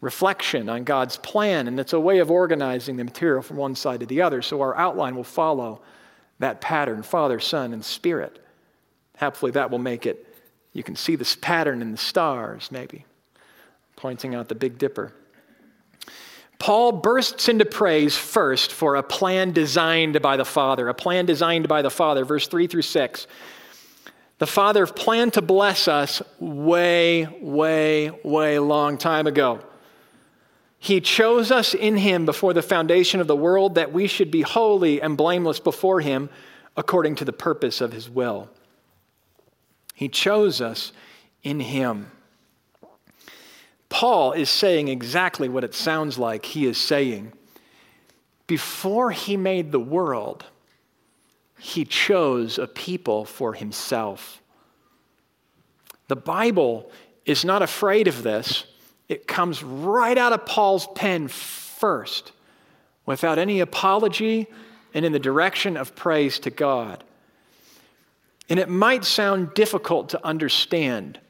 reflection 0.00 0.68
on 0.68 0.82
God's 0.82 1.16
plan. 1.16 1.68
And 1.68 1.78
it's 1.78 1.92
a 1.92 2.00
way 2.00 2.18
of 2.18 2.30
organizing 2.30 2.96
the 2.96 3.04
material 3.04 3.42
from 3.42 3.56
one 3.56 3.76
side 3.76 4.00
to 4.00 4.06
the 4.06 4.22
other. 4.22 4.42
So 4.42 4.60
our 4.60 4.76
outline 4.76 5.14
will 5.14 5.24
follow 5.24 5.82
that 6.40 6.60
pattern 6.60 7.02
Father, 7.02 7.38
Son, 7.38 7.72
and 7.72 7.84
Spirit. 7.84 8.44
Hopefully, 9.18 9.52
that 9.52 9.70
will 9.70 9.78
make 9.78 10.06
it, 10.06 10.26
you 10.72 10.82
can 10.82 10.96
see 10.96 11.14
this 11.14 11.36
pattern 11.36 11.82
in 11.82 11.92
the 11.92 11.98
stars, 11.98 12.70
maybe, 12.72 13.04
pointing 13.94 14.34
out 14.34 14.48
the 14.48 14.54
Big 14.54 14.78
Dipper. 14.78 15.12
Paul 16.60 16.92
bursts 16.92 17.48
into 17.48 17.64
praise 17.64 18.14
first 18.16 18.70
for 18.70 18.94
a 18.94 19.02
plan 19.02 19.52
designed 19.52 20.20
by 20.20 20.36
the 20.36 20.44
Father, 20.44 20.88
a 20.88 20.94
plan 20.94 21.24
designed 21.24 21.66
by 21.66 21.80
the 21.80 21.90
Father, 21.90 22.22
verse 22.22 22.46
3 22.46 22.66
through 22.66 22.82
6. 22.82 23.26
The 24.38 24.46
Father 24.46 24.86
planned 24.86 25.32
to 25.32 25.42
bless 25.42 25.88
us 25.88 26.22
way, 26.38 27.26
way, 27.40 28.10
way 28.22 28.58
long 28.58 28.98
time 28.98 29.26
ago. 29.26 29.60
He 30.78 31.00
chose 31.00 31.50
us 31.50 31.72
in 31.72 31.96
Him 31.96 32.26
before 32.26 32.52
the 32.52 32.62
foundation 32.62 33.20
of 33.20 33.26
the 33.26 33.34
world 33.34 33.76
that 33.76 33.92
we 33.92 34.06
should 34.06 34.30
be 34.30 34.42
holy 34.42 35.00
and 35.00 35.16
blameless 35.16 35.60
before 35.60 36.00
Him 36.00 36.28
according 36.76 37.16
to 37.16 37.24
the 37.24 37.32
purpose 37.32 37.80
of 37.80 37.92
His 37.92 38.10
will. 38.10 38.50
He 39.94 40.10
chose 40.10 40.60
us 40.60 40.92
in 41.42 41.60
Him. 41.60 42.10
Paul 43.90 44.32
is 44.32 44.48
saying 44.48 44.88
exactly 44.88 45.48
what 45.48 45.64
it 45.64 45.74
sounds 45.74 46.18
like 46.18 46.46
he 46.46 46.64
is 46.64 46.78
saying. 46.78 47.32
Before 48.46 49.10
he 49.10 49.36
made 49.36 49.70
the 49.70 49.78
world, 49.78 50.46
he 51.58 51.84
chose 51.84 52.58
a 52.58 52.66
people 52.66 53.26
for 53.26 53.52
himself. 53.52 54.40
The 56.08 56.16
Bible 56.16 56.90
is 57.26 57.44
not 57.44 57.62
afraid 57.62 58.08
of 58.08 58.22
this. 58.22 58.64
It 59.08 59.26
comes 59.26 59.62
right 59.62 60.16
out 60.16 60.32
of 60.32 60.46
Paul's 60.46 60.88
pen 60.94 61.28
first, 61.28 62.32
without 63.06 63.38
any 63.38 63.60
apology 63.60 64.46
and 64.94 65.04
in 65.04 65.12
the 65.12 65.18
direction 65.18 65.76
of 65.76 65.94
praise 65.94 66.38
to 66.40 66.50
God. 66.50 67.04
And 68.48 68.58
it 68.58 68.68
might 68.68 69.04
sound 69.04 69.54
difficult 69.54 70.08
to 70.10 70.24
understand, 70.24 71.20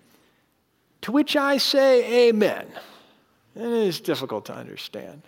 to 1.03 1.13
which 1.13 1.37
I 1.37 1.59
say 1.59 2.29
amen. 2.29 2.67
It 3.57 3.63
is 3.63 4.01
difficult 4.01 4.47
to 4.47 4.55
understand. 4.55 5.23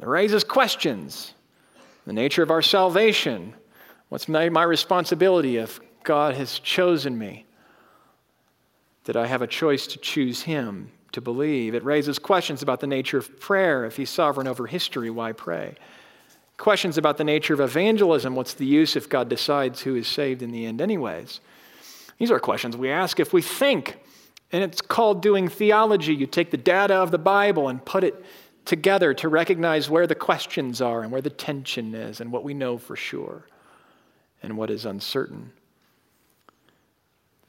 It 0.00 0.06
raises 0.06 0.44
questions 0.44 1.34
the 2.06 2.12
nature 2.12 2.42
of 2.42 2.50
our 2.50 2.62
salvation. 2.62 3.52
What's 4.08 4.28
my, 4.28 4.48
my 4.48 4.62
responsibility 4.62 5.58
if 5.58 5.78
God 6.04 6.34
has 6.34 6.58
chosen 6.58 7.18
me? 7.18 7.44
Did 9.04 9.16
I 9.16 9.26
have 9.26 9.42
a 9.42 9.46
choice 9.46 9.86
to 9.88 9.98
choose 9.98 10.42
Him, 10.42 10.90
to 11.12 11.20
believe? 11.20 11.74
It 11.74 11.84
raises 11.84 12.18
questions 12.18 12.62
about 12.62 12.80
the 12.80 12.86
nature 12.86 13.18
of 13.18 13.38
prayer. 13.40 13.84
If 13.84 13.96
He's 13.96 14.10
sovereign 14.10 14.46
over 14.46 14.66
history, 14.66 15.10
why 15.10 15.32
pray? 15.32 15.74
Questions 16.56 16.98
about 16.98 17.18
the 17.18 17.24
nature 17.24 17.54
of 17.54 17.60
evangelism. 17.60 18.34
What's 18.34 18.54
the 18.54 18.66
use 18.66 18.96
if 18.96 19.08
God 19.08 19.28
decides 19.28 19.82
who 19.82 19.94
is 19.94 20.08
saved 20.08 20.42
in 20.42 20.50
the 20.50 20.66
end, 20.66 20.80
anyways? 20.80 21.40
These 22.18 22.30
are 22.30 22.40
questions 22.40 22.76
we 22.76 22.90
ask 22.90 23.20
if 23.20 23.32
we 23.32 23.42
think. 23.42 23.98
And 24.52 24.64
it's 24.64 24.80
called 24.80 25.22
doing 25.22 25.48
theology. 25.48 26.14
You 26.14 26.26
take 26.26 26.50
the 26.50 26.56
data 26.56 26.94
of 26.94 27.10
the 27.10 27.18
Bible 27.18 27.68
and 27.68 27.84
put 27.84 28.04
it 28.04 28.24
together 28.64 29.14
to 29.14 29.28
recognize 29.28 29.88
where 29.90 30.06
the 30.06 30.14
questions 30.14 30.80
are 30.80 31.02
and 31.02 31.10
where 31.10 31.22
the 31.22 31.30
tension 31.30 31.94
is 31.94 32.20
and 32.20 32.30
what 32.30 32.44
we 32.44 32.54
know 32.54 32.78
for 32.78 32.96
sure 32.96 33.46
and 34.42 34.56
what 34.56 34.70
is 34.70 34.84
uncertain. 34.84 35.52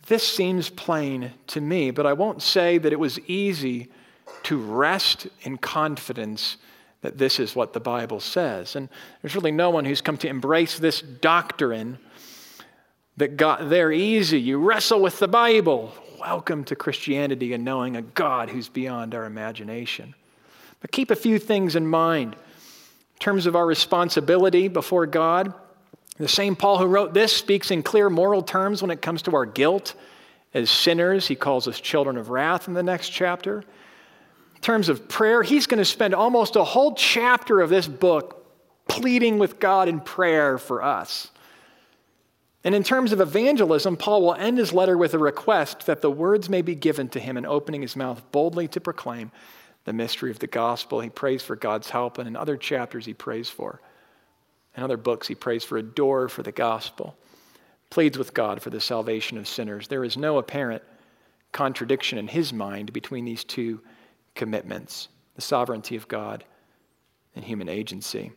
This 0.08 0.28
seems 0.28 0.70
plain 0.70 1.34
to 1.48 1.62
me, 1.62 1.92
but 1.92 2.06
I 2.06 2.14
won't 2.14 2.42
say 2.42 2.78
that 2.80 2.92
it 2.92 3.00
was 3.00 3.20
easy 3.28 3.90
to 4.44 4.58
rest 4.58 5.28
in 5.42 5.58
confidence 5.58 6.58
that 7.02 7.18
this 7.18 7.40
is 7.40 7.56
what 7.56 7.74
the 7.74 7.80
Bible 7.80 8.20
says. 8.20 8.76
And 8.76 8.90
there's 9.22 9.36
really 9.36 9.52
no 9.52 9.70
one 9.70 9.86
who's 9.86 10.02
come 10.02 10.18
to 10.18 10.28
embrace 10.28 10.80
this 10.80 11.02
doctrine 11.02 11.98
that 13.20 13.36
got 13.36 13.70
there 13.70 13.92
easy. 13.92 14.40
You 14.40 14.60
wrestle 14.60 15.02
with 15.02 15.20
the 15.20 15.28
Bible. 15.28 15.94
Welcome 16.22 16.64
to 16.66 16.76
Christianity 16.76 17.52
and 17.52 17.66
knowing 17.66 17.98
a 17.98 18.02
God 18.02 18.50
who's 18.50 18.70
beyond 18.70 19.14
our 19.14 19.26
imagination. 19.26 20.16
But 20.80 20.94
keep 20.94 21.12
a 21.12 21.18
few 21.18 21.38
things 21.38 21.76
in 21.76 21.86
mind 21.86 22.34
in 22.34 23.20
terms 23.20 23.46
of 23.46 23.58
our 23.58 23.66
responsibility 23.66 24.70
before 24.70 25.06
God. 25.06 25.54
The 26.16 26.30
same 26.30 26.56
Paul 26.56 26.78
who 26.78 26.86
wrote 26.86 27.14
this 27.14 27.36
speaks 27.36 27.72
in 27.72 27.84
clear 27.84 28.10
moral 28.10 28.42
terms 28.42 28.82
when 28.82 28.90
it 28.90 29.02
comes 29.02 29.22
to 29.24 29.36
our 29.36 29.46
guilt 29.46 29.96
as 30.54 30.72
sinners. 30.72 31.28
He 31.28 31.36
calls 31.36 31.68
us 31.68 31.82
children 31.82 32.16
of 32.16 32.30
wrath 32.30 32.70
in 32.70 32.74
the 32.74 32.84
next 32.84 33.10
chapter. 33.10 33.60
In 34.56 34.62
terms 34.62 34.88
of 34.88 35.10
prayer, 35.10 35.44
he's 35.44 35.68
going 35.68 35.80
to 35.80 35.86
spend 35.86 36.16
almost 36.16 36.56
a 36.56 36.64
whole 36.64 36.96
chapter 36.96 37.60
of 37.60 37.70
this 37.70 37.88
book 37.88 38.46
pleading 38.88 39.40
with 39.40 39.60
God 39.60 39.90
in 39.90 40.00
prayer 40.00 40.58
for 40.58 40.82
us. 40.82 41.32
And 42.64 42.76
in 42.76 42.84
terms 42.84 43.14
of 43.14 43.22
evangelism, 43.22 43.96
Paul 43.96 44.22
will 44.22 44.34
end 44.34 44.58
his 44.58 44.74
letter 44.74 44.98
with 44.98 45.14
a 45.14 45.20
request 45.20 45.86
that 45.86 46.02
the 46.02 46.12
words 46.12 46.50
may 46.50 46.62
be 46.62 46.76
given 46.76 47.08
to 47.10 47.20
him 47.20 47.38
in 47.38 47.46
opening 47.46 47.82
his 47.82 47.96
mouth 47.96 48.22
boldly 48.32 48.68
to 48.70 48.82
proclaim 48.82 49.32
the 49.86 49.94
mystery 49.94 50.30
of 50.30 50.40
the 50.40 50.48
gospel. 50.48 51.00
He 51.00 51.10
prays 51.10 51.42
for 51.42 51.56
God's 51.56 51.90
help, 51.90 52.18
and 52.18 52.28
in 52.28 52.36
other 52.36 52.58
chapters, 52.58 53.06
he 53.06 53.14
prays 53.14 53.50
for. 53.50 53.82
In 54.76 54.84
other 54.84 54.98
books, 54.98 55.28
he 55.28 55.36
prays 55.36 55.64
for 55.64 55.78
a 55.78 55.84
door 55.84 56.28
for 56.28 56.44
the 56.44 56.52
gospel, 56.52 57.18
pleads 57.90 58.18
with 58.18 58.34
God 58.34 58.62
for 58.62 58.70
the 58.70 58.82
salvation 58.82 59.38
of 59.38 59.48
sinners. 59.48 59.88
There 59.88 60.04
is 60.04 60.18
no 60.18 60.38
apparent 60.38 60.84
contradiction 61.52 62.18
in 62.18 62.28
his 62.28 62.54
mind 62.54 62.94
between 62.94 63.26
these 63.26 63.44
two 63.44 63.82
commitments 64.36 65.10
the 65.36 65.42
sovereignty 65.42 65.96
of 65.96 66.08
God 66.10 66.44
and 67.34 67.46
human 67.46 67.70
agency. 67.70 68.34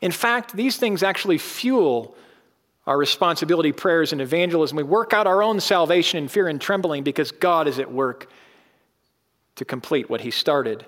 In 0.00 0.10
fact, 0.10 0.56
these 0.56 0.76
things 0.76 1.04
actually 1.04 1.38
fuel 1.38 2.16
our 2.86 2.98
responsibility 2.98 3.72
prayers 3.72 4.12
and 4.12 4.20
evangelism. 4.20 4.76
We 4.76 4.82
work 4.82 5.12
out 5.12 5.26
our 5.26 5.42
own 5.42 5.60
salvation 5.60 6.18
in 6.18 6.28
fear 6.28 6.48
and 6.48 6.60
trembling 6.60 7.02
because 7.02 7.30
God 7.30 7.66
is 7.66 7.78
at 7.78 7.90
work 7.90 8.28
to 9.56 9.64
complete 9.64 10.10
what 10.10 10.20
He 10.20 10.30
started, 10.30 10.84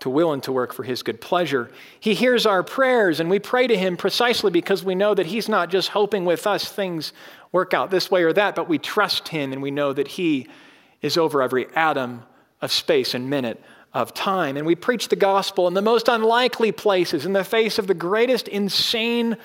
to 0.00 0.10
will 0.10 0.32
and 0.32 0.42
to 0.44 0.52
work 0.52 0.72
for 0.72 0.84
His 0.84 1.02
good 1.02 1.20
pleasure. 1.20 1.70
He 1.98 2.14
hears 2.14 2.46
our 2.46 2.62
prayers, 2.62 3.20
and 3.20 3.28
we 3.28 3.38
pray 3.38 3.66
to 3.66 3.76
Him 3.76 3.96
precisely 3.96 4.50
because 4.50 4.84
we 4.84 4.94
know 4.94 5.14
that 5.14 5.26
He's 5.26 5.48
not 5.48 5.70
just 5.70 5.88
hoping 5.88 6.24
with 6.24 6.46
us 6.46 6.70
things 6.70 7.12
work 7.52 7.74
out 7.74 7.90
this 7.90 8.10
way 8.10 8.22
or 8.22 8.32
that, 8.34 8.54
but 8.54 8.68
we 8.68 8.78
trust 8.78 9.28
Him 9.28 9.52
and 9.52 9.60
we 9.60 9.70
know 9.70 9.92
that 9.92 10.08
He 10.08 10.46
is 11.02 11.16
over 11.16 11.42
every 11.42 11.66
atom 11.74 12.22
of 12.60 12.70
space 12.70 13.14
and 13.14 13.28
minute 13.28 13.60
of 13.92 14.14
time. 14.14 14.56
And 14.56 14.66
we 14.66 14.74
preach 14.74 15.08
the 15.08 15.16
gospel 15.16 15.66
in 15.66 15.74
the 15.74 15.82
most 15.82 16.08
unlikely 16.08 16.72
places, 16.72 17.26
in 17.26 17.32
the 17.32 17.42
face 17.42 17.78
of 17.78 17.86
the 17.86 17.94
greatest 17.94 18.46
insane 18.46 19.36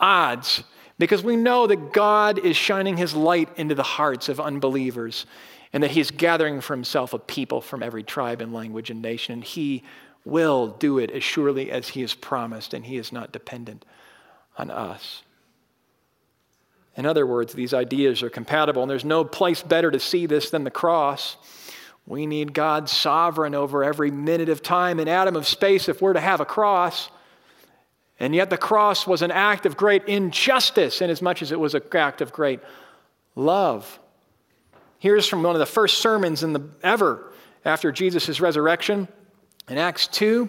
odds, 0.00 0.64
because 1.02 1.24
we 1.24 1.34
know 1.34 1.66
that 1.66 1.92
God 1.92 2.38
is 2.38 2.56
shining 2.56 2.96
his 2.96 3.12
light 3.12 3.48
into 3.56 3.74
the 3.74 3.82
hearts 3.82 4.28
of 4.28 4.38
unbelievers 4.38 5.26
and 5.72 5.82
that 5.82 5.90
he's 5.90 6.12
gathering 6.12 6.60
for 6.60 6.76
himself 6.76 7.12
a 7.12 7.18
people 7.18 7.60
from 7.60 7.82
every 7.82 8.04
tribe 8.04 8.40
and 8.40 8.52
language 8.52 8.88
and 8.88 9.02
nation. 9.02 9.32
And 9.32 9.42
he 9.42 9.82
will 10.24 10.68
do 10.68 11.00
it 11.00 11.10
as 11.10 11.24
surely 11.24 11.72
as 11.72 11.88
he 11.88 12.02
has 12.02 12.14
promised, 12.14 12.72
and 12.72 12.86
he 12.86 12.98
is 12.98 13.10
not 13.10 13.32
dependent 13.32 13.84
on 14.56 14.70
us. 14.70 15.24
In 16.96 17.04
other 17.04 17.26
words, 17.26 17.52
these 17.52 17.74
ideas 17.74 18.22
are 18.22 18.30
compatible, 18.30 18.82
and 18.82 18.88
there's 18.88 19.04
no 19.04 19.24
place 19.24 19.60
better 19.60 19.90
to 19.90 19.98
see 19.98 20.26
this 20.26 20.50
than 20.50 20.62
the 20.62 20.70
cross. 20.70 21.36
We 22.06 22.26
need 22.26 22.54
God 22.54 22.88
sovereign 22.88 23.56
over 23.56 23.82
every 23.82 24.12
minute 24.12 24.48
of 24.48 24.62
time 24.62 25.00
and 25.00 25.08
atom 25.08 25.34
of 25.34 25.48
space 25.48 25.88
if 25.88 26.00
we're 26.00 26.12
to 26.12 26.20
have 26.20 26.40
a 26.40 26.44
cross. 26.44 27.10
And 28.22 28.34
yet, 28.34 28.48
the 28.48 28.56
cross 28.56 29.06
was 29.06 29.20
an 29.20 29.30
act 29.30 29.66
of 29.66 29.76
great 29.76 30.06
injustice, 30.06 31.02
in 31.02 31.10
as 31.10 31.20
much 31.20 31.42
as 31.42 31.52
it 31.52 31.60
was 31.60 31.74
an 31.74 31.82
act 31.94 32.22
of 32.22 32.32
great 32.32 32.60
love. 33.34 33.98
Here's 34.98 35.26
from 35.26 35.42
one 35.42 35.54
of 35.54 35.58
the 35.58 35.66
first 35.66 35.98
sermons 35.98 36.42
in 36.42 36.54
the, 36.54 36.62
ever 36.82 37.32
after 37.64 37.92
Jesus' 37.92 38.40
resurrection. 38.40 39.08
In 39.68 39.76
Acts 39.76 40.06
2, 40.06 40.48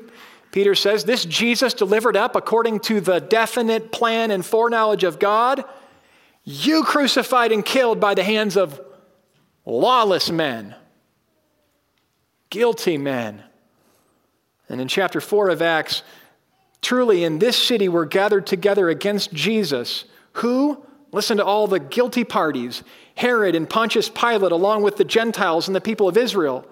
Peter 0.52 0.76
says, 0.76 1.04
This 1.04 1.26
Jesus 1.26 1.74
delivered 1.74 2.16
up 2.16 2.36
according 2.36 2.80
to 2.82 3.02
the 3.02 3.20
definite 3.20 3.92
plan 3.92 4.32
and 4.32 4.46
foreknowledge 4.46 5.04
of 5.04 5.20
God, 5.20 5.66
you 6.46 6.84
crucified 6.84 7.52
and 7.52 7.66
killed 7.66 8.00
by 8.00 8.14
the 8.14 8.24
hands 8.24 8.56
of 8.56 8.80
lawless 9.66 10.30
men 10.30 10.76
guilty 12.54 13.00
men. 13.00 13.42
And 14.70 14.80
in 14.80 14.88
chapter 14.88 15.20
4 15.20 15.50
of 15.50 15.64
Acts, 15.64 16.04
truly 16.84 17.24
in 17.24 17.40
this 17.40 17.58
city 17.58 17.90
were 17.90 18.06
gathered 18.06 18.46
together 18.46 18.90
against 18.90 19.34
Jesus, 19.34 20.06
who, 20.34 20.86
listen 21.12 21.38
to 21.38 21.46
all 21.46 21.68
the 21.68 21.80
guilty 21.80 22.24
parties, 22.24 22.84
Herod 23.16 23.56
and 23.56 23.70
Pontius 23.70 24.10
Pilate, 24.10 24.52
along 24.52 24.84
with 24.84 24.98
the 24.98 25.06
Gentiles 25.06 25.68
and 25.68 25.76
the 25.76 25.82
people 25.82 26.08
of 26.08 26.18
Israel, 26.18 26.68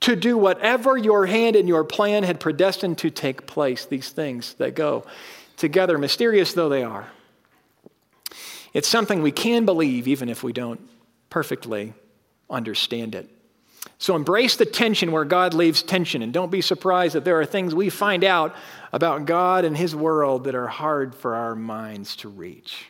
to 0.00 0.14
do 0.14 0.36
whatever 0.36 0.96
your 0.96 1.26
hand 1.26 1.56
and 1.56 1.68
your 1.68 1.82
plan 1.82 2.22
had 2.22 2.38
predestined 2.38 2.98
to 2.98 3.10
take 3.10 3.46
place, 3.46 3.86
these 3.86 4.10
things 4.10 4.54
that 4.54 4.74
go 4.74 5.04
together, 5.56 5.96
mysterious 5.96 6.52
though 6.52 6.68
they 6.68 6.82
are. 6.82 7.06
It's 8.74 8.88
something 8.88 9.22
we 9.22 9.32
can 9.32 9.64
believe 9.64 10.06
even 10.06 10.28
if 10.28 10.42
we 10.42 10.52
don't 10.52 10.80
perfectly 11.30 11.94
understand 12.50 13.14
it. 13.14 13.30
So 13.98 14.14
embrace 14.14 14.56
the 14.56 14.66
tension 14.66 15.12
where 15.12 15.24
God 15.24 15.54
leaves 15.54 15.82
tension, 15.82 16.22
and 16.22 16.32
don't 16.32 16.50
be 16.50 16.60
surprised 16.60 17.14
that 17.14 17.24
there 17.24 17.40
are 17.40 17.46
things 17.46 17.74
we 17.74 17.88
find 17.88 18.24
out 18.24 18.54
about 18.92 19.26
God 19.26 19.64
and 19.64 19.76
His 19.76 19.94
world 19.94 20.44
that 20.44 20.54
are 20.54 20.66
hard 20.66 21.14
for 21.14 21.34
our 21.34 21.54
minds 21.54 22.16
to 22.16 22.28
reach. 22.28 22.86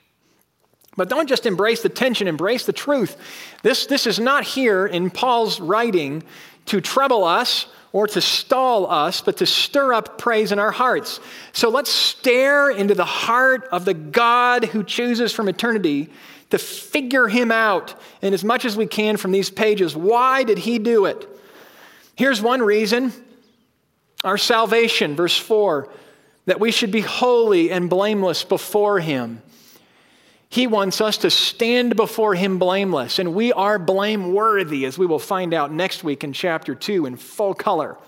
But 0.97 1.09
don't 1.09 1.29
just 1.29 1.47
embrace 1.47 1.83
the 1.83 1.89
tension, 1.89 2.27
embrace 2.27 2.67
the 2.67 2.73
truth. 2.73 3.17
This, 3.63 3.87
this 3.87 4.07
is 4.07 4.19
not 4.19 4.45
here 4.45 4.87
in 4.87 5.11
Paul's 5.11 5.61
writing 5.61 6.23
to 6.67 6.81
trouble 6.81 7.25
us 7.25 7.67
or 7.97 8.07
to 8.07 8.21
stall 8.21 8.91
us, 8.91 9.23
but 9.23 9.39
to 9.39 9.47
stir 9.47 9.95
up 9.95 10.19
praise 10.19 10.53
in 10.53 10.59
our 10.59 10.71
hearts. 10.71 11.19
So 11.53 11.71
let's 11.71 11.89
stare 11.91 12.69
into 12.69 12.95
the 12.95 13.07
heart 13.07 13.67
of 13.73 13.87
the 13.87 13.95
God 13.95 14.67
who 14.67 14.85
chooses 14.85 15.33
from 15.33 15.49
eternity 15.49 16.11
to 16.51 16.59
figure 16.59 17.27
him 17.27 17.51
out 17.51 17.99
in 18.21 18.35
as 18.35 18.45
much 18.45 18.67
as 18.67 18.77
we 18.77 18.87
can 18.87 19.17
from 19.17 19.33
these 19.33 19.49
pages. 19.49 19.97
Why 19.97 20.45
did 20.45 20.59
he 20.59 20.79
do 20.79 21.07
it? 21.07 21.27
Here's 22.17 22.43
one 22.43 22.61
reason 22.61 23.15
our 24.23 24.37
salvation, 24.37 25.17
verse 25.17 25.39
4, 25.39 25.89
that 26.45 26.61
we 26.61 26.73
should 26.73 26.91
be 26.91 27.01
holy 27.01 27.73
and 27.73 27.89
blameless 27.89 28.45
before 28.45 29.01
him. 29.01 29.41
He 30.57 30.66
wants 30.66 31.03
us 31.03 31.19
to 31.19 31.31
stand 31.31 31.97
before 31.97 32.35
Him 32.35 32.59
blameless, 32.59 33.19
and 33.19 33.35
we 33.35 33.53
are 33.53 33.79
blameworthy, 33.79 34.87
as 34.87 34.97
we 34.97 35.05
will 35.05 35.19
find 35.19 35.53
out 35.53 35.71
next 35.71 36.03
week 36.03 36.25
in 36.25 36.33
chapter 36.33 36.75
2 36.75 37.05
in 37.05 37.16
full 37.16 37.53
color. 37.53 37.99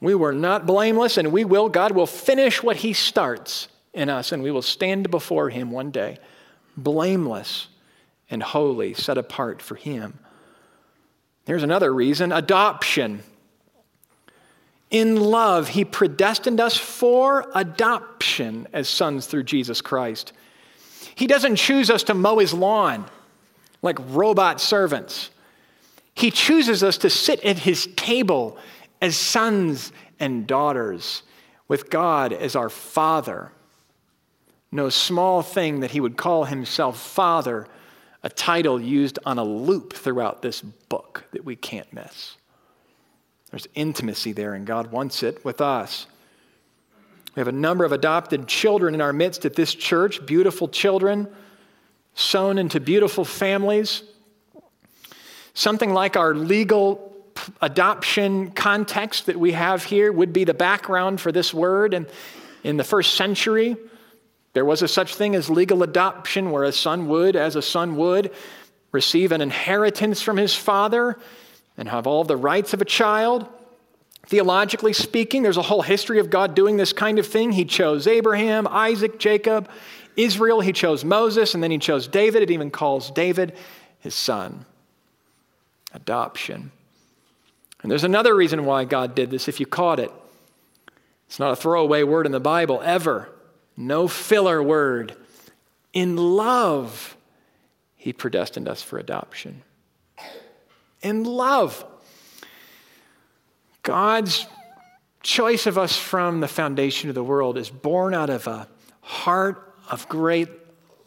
We 0.00 0.16
were 0.16 0.32
not 0.32 0.66
blameless, 0.66 1.16
and 1.16 1.30
we 1.30 1.44
will, 1.44 1.68
God 1.68 1.92
will 1.92 2.08
finish 2.08 2.60
what 2.60 2.78
He 2.78 2.92
starts 2.92 3.68
in 3.94 4.10
us, 4.10 4.32
and 4.32 4.42
we 4.42 4.50
will 4.50 4.62
stand 4.62 5.12
before 5.12 5.48
Him 5.48 5.70
one 5.70 5.92
day, 5.92 6.18
blameless 6.76 7.68
and 8.28 8.42
holy, 8.42 8.92
set 8.92 9.16
apart 9.16 9.62
for 9.62 9.76
Him. 9.76 10.18
There's 11.44 11.62
another 11.62 11.94
reason 11.94 12.32
adoption. 12.32 13.22
In 14.90 15.14
love, 15.14 15.68
He 15.68 15.84
predestined 15.84 16.58
us 16.58 16.76
for 16.76 17.48
adoption 17.54 18.66
as 18.72 18.88
sons 18.88 19.26
through 19.26 19.44
Jesus 19.44 19.80
Christ. 19.80 20.32
He 21.18 21.26
doesn't 21.26 21.56
choose 21.56 21.90
us 21.90 22.04
to 22.04 22.14
mow 22.14 22.38
His 22.38 22.54
lawn 22.54 23.04
like 23.82 23.98
robot 24.10 24.60
servants. 24.60 25.30
He 26.14 26.30
chooses 26.30 26.84
us 26.84 26.96
to 26.98 27.10
sit 27.10 27.44
at 27.44 27.58
His 27.58 27.88
table 27.96 28.56
as 29.02 29.16
sons 29.16 29.90
and 30.20 30.46
daughters 30.46 31.24
with 31.66 31.90
God 31.90 32.32
as 32.32 32.54
our 32.54 32.68
Father. 32.68 33.50
No 34.70 34.90
small 34.90 35.42
thing 35.42 35.80
that 35.80 35.90
He 35.90 35.98
would 35.98 36.16
call 36.16 36.44
Himself 36.44 37.00
Father, 37.00 37.66
a 38.22 38.28
title 38.28 38.80
used 38.80 39.18
on 39.26 39.38
a 39.38 39.44
loop 39.44 39.94
throughout 39.94 40.40
this 40.40 40.60
book 40.60 41.24
that 41.32 41.44
we 41.44 41.56
can't 41.56 41.92
miss. 41.92 42.36
There's 43.50 43.66
intimacy 43.74 44.30
there, 44.30 44.54
and 44.54 44.64
God 44.64 44.92
wants 44.92 45.24
it 45.24 45.44
with 45.44 45.60
us. 45.60 46.06
We 47.38 47.40
have 47.40 47.46
a 47.46 47.52
number 47.52 47.84
of 47.84 47.92
adopted 47.92 48.48
children 48.48 48.96
in 48.96 49.00
our 49.00 49.12
midst 49.12 49.44
at 49.44 49.54
this 49.54 49.72
church, 49.72 50.26
beautiful 50.26 50.66
children, 50.66 51.28
sown 52.14 52.58
into 52.58 52.80
beautiful 52.80 53.24
families. 53.24 54.02
Something 55.54 55.94
like 55.94 56.16
our 56.16 56.34
legal 56.34 57.14
adoption 57.62 58.50
context 58.50 59.26
that 59.26 59.38
we 59.38 59.52
have 59.52 59.84
here 59.84 60.10
would 60.10 60.32
be 60.32 60.42
the 60.42 60.52
background 60.52 61.20
for 61.20 61.30
this 61.30 61.54
word. 61.54 61.94
And 61.94 62.08
in 62.64 62.76
the 62.76 62.82
first 62.82 63.14
century, 63.14 63.76
there 64.52 64.64
was 64.64 64.82
a 64.82 64.88
such 64.88 65.14
thing 65.14 65.36
as 65.36 65.48
legal 65.48 65.84
adoption, 65.84 66.50
where 66.50 66.64
a 66.64 66.72
son 66.72 67.06
would, 67.06 67.36
as 67.36 67.54
a 67.54 67.62
son 67.62 67.94
would, 67.94 68.32
receive 68.90 69.30
an 69.30 69.42
inheritance 69.42 70.20
from 70.20 70.38
his 70.38 70.56
father 70.56 71.16
and 71.76 71.88
have 71.88 72.08
all 72.08 72.24
the 72.24 72.36
rights 72.36 72.74
of 72.74 72.82
a 72.82 72.84
child. 72.84 73.46
Theologically 74.28 74.92
speaking, 74.92 75.42
there's 75.42 75.56
a 75.56 75.62
whole 75.62 75.80
history 75.80 76.18
of 76.18 76.28
God 76.28 76.54
doing 76.54 76.76
this 76.76 76.92
kind 76.92 77.18
of 77.18 77.26
thing. 77.26 77.52
He 77.52 77.64
chose 77.64 78.06
Abraham, 78.06 78.68
Isaac, 78.68 79.18
Jacob, 79.18 79.70
Israel, 80.16 80.60
he 80.60 80.74
chose 80.74 81.02
Moses, 81.02 81.54
and 81.54 81.62
then 81.62 81.70
he 81.70 81.78
chose 81.78 82.06
David. 82.06 82.42
It 82.42 82.50
even 82.50 82.70
calls 82.70 83.10
David 83.10 83.56
his 84.00 84.14
son. 84.14 84.66
Adoption. 85.94 86.72
And 87.80 87.90
there's 87.90 88.04
another 88.04 88.34
reason 88.34 88.66
why 88.66 88.84
God 88.84 89.14
did 89.14 89.30
this, 89.30 89.48
if 89.48 89.60
you 89.60 89.66
caught 89.66 89.98
it. 89.98 90.12
It's 91.26 91.38
not 91.38 91.52
a 91.52 91.56
throwaway 91.56 92.02
word 92.02 92.26
in 92.26 92.32
the 92.32 92.38
Bible, 92.38 92.82
ever. 92.84 93.30
No 93.78 94.08
filler 94.08 94.62
word. 94.62 95.16
In 95.94 96.18
love, 96.18 97.16
he 97.96 98.12
predestined 98.12 98.68
us 98.68 98.82
for 98.82 98.98
adoption. 98.98 99.62
In 101.00 101.24
love. 101.24 101.82
God's 103.88 104.46
choice 105.22 105.66
of 105.66 105.78
us 105.78 105.96
from 105.96 106.40
the 106.40 106.46
foundation 106.46 107.08
of 107.08 107.14
the 107.14 107.24
world 107.24 107.56
is 107.56 107.70
born 107.70 108.12
out 108.12 108.28
of 108.28 108.46
a 108.46 108.68
heart 109.00 109.74
of 109.90 110.06
great 110.10 110.50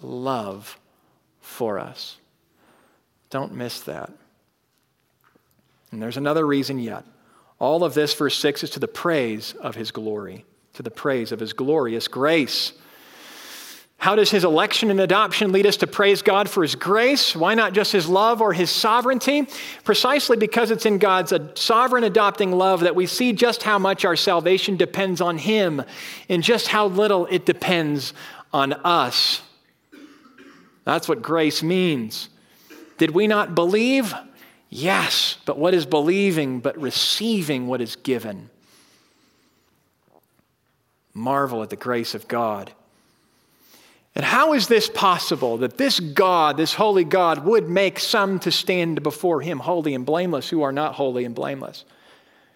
love 0.02 0.80
for 1.42 1.78
us. 1.78 2.18
Don't 3.30 3.54
miss 3.54 3.82
that. 3.82 4.12
And 5.92 6.02
there's 6.02 6.18
another 6.18 6.44
reason 6.44 6.80
yet. 6.80 7.06
All 7.60 7.84
of 7.84 7.94
this, 7.94 8.16
verse 8.16 8.36
6, 8.38 8.64
is 8.64 8.72
to 8.72 8.80
the 8.80 8.88
praise 8.88 9.54
of 9.62 9.76
his 9.76 9.92
glory, 9.92 10.44
to 10.74 10.82
the 10.82 10.90
praise 10.90 11.32
of 11.32 11.40
his 11.40 11.54
glorious 11.54 12.08
grace. 12.08 12.74
How 14.02 14.16
does 14.16 14.32
his 14.32 14.44
election 14.44 14.90
and 14.90 15.00
adoption 15.00 15.52
lead 15.52 15.68
us 15.68 15.78
to 15.78 15.86
praise 15.86 16.24
God 16.24 16.50
for 16.50 16.64
his 16.64 16.74
grace? 16.74 17.36
Why 17.36 17.54
not 17.54 17.74
just 17.74 17.92
his 17.92 18.10
love 18.10 18.42
or 18.42 18.52
his 18.52 18.72
sovereignty? 18.72 19.48
Precisely 19.84 20.38
because 20.38 20.72
it's 20.72 20.88
in 20.88 20.98
God's 20.98 21.32
uh, 21.32 21.54
sovereign 21.54 22.04
adopting 22.04 22.52
love 22.52 22.80
that 22.80 22.96
we 22.96 23.06
see 23.06 23.32
just 23.32 23.62
how 23.62 23.78
much 23.78 24.04
our 24.04 24.16
salvation 24.16 24.76
depends 24.76 25.22
on 25.22 25.38
him 25.38 25.84
and 26.30 26.42
just 26.42 26.68
how 26.68 26.88
little 26.88 27.28
it 27.28 27.46
depends 27.46 28.16
on 28.52 28.74
us. 28.74 29.44
That's 30.84 31.08
what 31.08 31.22
grace 31.22 31.62
means. 31.62 32.30
Did 32.98 33.12
we 33.12 33.28
not 33.28 33.54
believe? 33.54 34.16
Yes, 34.72 35.38
but 35.46 35.60
what 35.60 35.76
is 35.76 35.86
believing 35.86 36.60
but 36.60 36.76
receiving 36.82 37.68
what 37.68 37.82
is 37.82 37.98
given? 37.98 38.50
Marvel 41.14 41.62
at 41.62 41.70
the 41.70 41.76
grace 41.76 42.16
of 42.16 42.28
God. 42.28 42.74
And 44.14 44.26
how 44.26 44.54
is 44.54 44.68
this 44.68 44.90
possible 44.90 45.58
that 45.58 45.78
this 45.78 46.00
God, 46.00 46.58
this 46.58 46.74
holy 46.74 47.06
God, 47.06 47.46
would 47.46 47.70
make 47.70 47.98
some 48.00 48.40
to 48.40 48.52
stand 48.52 49.04
before 49.04 49.42
him 49.42 49.60
holy 49.60 49.94
and 49.94 50.06
blameless 50.06 50.50
who 50.50 50.64
are 50.64 50.74
not 50.74 50.96
holy 50.96 51.24
and 51.24 51.34
blameless? 51.34 51.86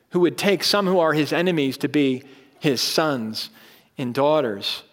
Who 0.10 0.20
would 0.22 0.38
take 0.38 0.64
some 0.64 0.86
who 0.86 1.00
are 1.00 1.14
his 1.14 1.32
enemies 1.32 1.78
to 1.78 1.90
be 1.90 2.24
his 2.60 2.82
sons 2.82 3.50
and 3.98 4.14
daughters? 4.14 4.84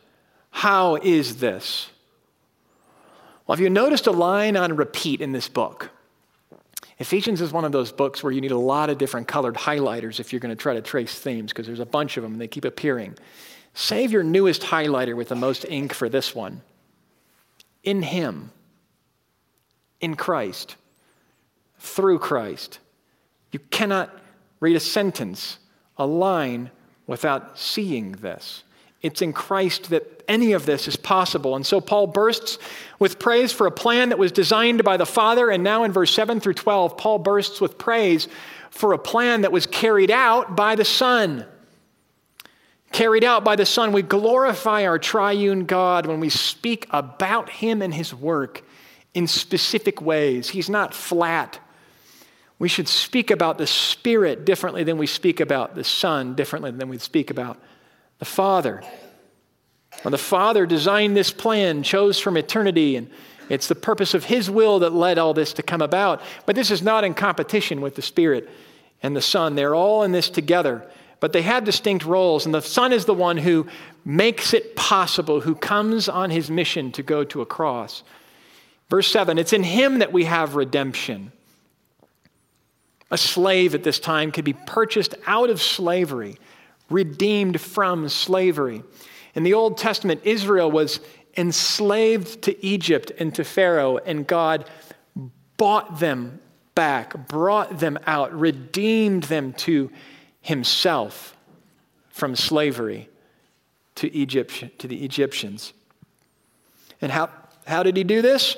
How 0.50 0.96
is 0.96 1.38
this? 1.38 1.90
Well, 3.46 3.56
have 3.56 3.62
you 3.62 3.70
noticed 3.70 4.06
a 4.06 4.12
line 4.12 4.56
on 4.56 4.76
repeat 4.76 5.20
in 5.20 5.32
this 5.32 5.48
book? 5.48 5.90
Ephesians 6.98 7.40
is 7.40 7.52
one 7.52 7.64
of 7.64 7.72
those 7.72 7.90
books 7.90 8.22
where 8.22 8.32
you 8.32 8.40
need 8.40 8.52
a 8.52 8.58
lot 8.58 8.88
of 8.88 8.98
different 8.98 9.26
colored 9.26 9.56
highlighters 9.56 10.20
if 10.20 10.32
you're 10.32 10.40
going 10.40 10.54
to 10.54 10.60
try 10.60 10.74
to 10.74 10.82
trace 10.82 11.18
themes, 11.18 11.50
because 11.50 11.66
there's 11.66 11.80
a 11.80 11.86
bunch 11.86 12.16
of 12.16 12.22
them 12.22 12.32
and 12.32 12.40
they 12.40 12.46
keep 12.46 12.64
appearing. 12.64 13.16
Save 13.74 14.12
your 14.12 14.22
newest 14.22 14.62
highlighter 14.62 15.16
with 15.16 15.28
the 15.28 15.34
most 15.34 15.64
ink 15.68 15.92
for 15.92 16.08
this 16.08 16.34
one. 16.34 16.62
In 17.82 18.02
Him, 18.02 18.50
in 20.00 20.14
Christ, 20.14 20.76
through 21.78 22.18
Christ. 22.18 22.78
You 23.50 23.58
cannot 23.58 24.14
read 24.60 24.76
a 24.76 24.80
sentence, 24.80 25.58
a 25.96 26.06
line, 26.06 26.70
without 27.06 27.58
seeing 27.58 28.12
this. 28.12 28.62
It's 29.00 29.20
in 29.20 29.32
Christ 29.32 29.90
that 29.90 30.22
any 30.28 30.52
of 30.52 30.64
this 30.64 30.86
is 30.86 30.96
possible. 30.96 31.56
And 31.56 31.66
so 31.66 31.80
Paul 31.80 32.06
bursts 32.06 32.58
with 33.00 33.18
praise 33.18 33.52
for 33.52 33.66
a 33.66 33.72
plan 33.72 34.10
that 34.10 34.18
was 34.18 34.30
designed 34.30 34.84
by 34.84 34.96
the 34.96 35.06
Father. 35.06 35.50
And 35.50 35.64
now 35.64 35.82
in 35.82 35.92
verse 35.92 36.14
7 36.14 36.38
through 36.38 36.54
12, 36.54 36.96
Paul 36.96 37.18
bursts 37.18 37.60
with 37.60 37.78
praise 37.78 38.28
for 38.70 38.92
a 38.92 38.98
plan 38.98 39.40
that 39.40 39.50
was 39.50 39.66
carried 39.66 40.10
out 40.10 40.54
by 40.54 40.76
the 40.76 40.84
Son 40.84 41.44
carried 42.92 43.24
out 43.24 43.44
by 43.44 43.56
the 43.56 43.66
Son. 43.66 43.92
We 43.92 44.02
glorify 44.02 44.86
our 44.86 44.98
triune 44.98 45.64
God 45.64 46.06
when 46.06 46.20
we 46.20 46.28
speak 46.28 46.86
about 46.90 47.48
Him 47.48 47.82
and 47.82 47.92
His 47.92 48.14
work 48.14 48.62
in 49.14 49.26
specific 49.26 50.00
ways. 50.00 50.50
He's 50.50 50.70
not 50.70 50.94
flat. 50.94 51.58
We 52.58 52.68
should 52.68 52.88
speak 52.88 53.30
about 53.30 53.58
the 53.58 53.66
Spirit 53.66 54.44
differently 54.44 54.84
than 54.84 54.98
we 54.98 55.06
speak 55.06 55.40
about 55.40 55.74
the 55.74 55.84
Son, 55.84 56.34
differently 56.34 56.70
than 56.70 56.88
we 56.88 56.98
speak 56.98 57.30
about 57.30 57.58
the 58.18 58.24
Father. 58.24 58.82
When 60.02 60.12
the 60.12 60.18
Father 60.18 60.64
designed 60.64 61.16
this 61.16 61.32
plan, 61.32 61.82
chose 61.82 62.18
from 62.18 62.36
eternity, 62.36 62.96
and 62.96 63.10
it's 63.48 63.68
the 63.68 63.74
purpose 63.74 64.14
of 64.14 64.24
His 64.24 64.50
will 64.50 64.78
that 64.80 64.92
led 64.92 65.18
all 65.18 65.34
this 65.34 65.52
to 65.54 65.62
come 65.62 65.82
about. 65.82 66.22
But 66.46 66.56
this 66.56 66.70
is 66.70 66.82
not 66.82 67.04
in 67.04 67.14
competition 67.14 67.80
with 67.80 67.96
the 67.96 68.02
Spirit 68.02 68.48
and 69.02 69.16
the 69.16 69.20
Son. 69.20 69.54
They're 69.54 69.74
all 69.74 70.04
in 70.04 70.12
this 70.12 70.30
together 70.30 70.88
but 71.22 71.32
they 71.32 71.42
have 71.42 71.62
distinct 71.62 72.04
roles. 72.04 72.46
And 72.46 72.52
the 72.52 72.60
Son 72.60 72.92
is 72.92 73.04
the 73.04 73.14
one 73.14 73.36
who 73.36 73.68
makes 74.04 74.52
it 74.52 74.74
possible, 74.74 75.40
who 75.40 75.54
comes 75.54 76.08
on 76.08 76.30
his 76.30 76.50
mission 76.50 76.90
to 76.90 77.02
go 77.04 77.22
to 77.22 77.40
a 77.40 77.46
cross. 77.46 78.02
Verse 78.90 79.06
7 79.06 79.38
it's 79.38 79.52
in 79.52 79.62
him 79.62 80.00
that 80.00 80.12
we 80.12 80.24
have 80.24 80.56
redemption. 80.56 81.30
A 83.12 83.16
slave 83.16 83.76
at 83.76 83.84
this 83.84 84.00
time 84.00 84.32
could 84.32 84.44
be 84.44 84.52
purchased 84.52 85.14
out 85.24 85.48
of 85.48 85.62
slavery, 85.62 86.38
redeemed 86.90 87.60
from 87.60 88.08
slavery. 88.08 88.82
In 89.36 89.44
the 89.44 89.54
Old 89.54 89.78
Testament, 89.78 90.22
Israel 90.24 90.72
was 90.72 90.98
enslaved 91.36 92.42
to 92.42 92.66
Egypt 92.66 93.12
and 93.20 93.32
to 93.36 93.44
Pharaoh, 93.44 93.98
and 93.98 94.26
God 94.26 94.68
bought 95.56 96.00
them 96.00 96.40
back, 96.74 97.28
brought 97.28 97.78
them 97.78 97.96
out, 98.08 98.36
redeemed 98.36 99.22
them 99.24 99.52
to 99.52 99.88
himself 100.42 101.36
from 102.10 102.36
slavery 102.36 103.08
to 103.94 104.14
Egypt 104.14 104.78
to 104.78 104.88
the 104.88 105.04
Egyptians. 105.04 105.72
And 107.00 107.10
how, 107.10 107.30
how 107.66 107.82
did 107.82 107.96
he 107.96 108.04
do 108.04 108.22
this? 108.22 108.56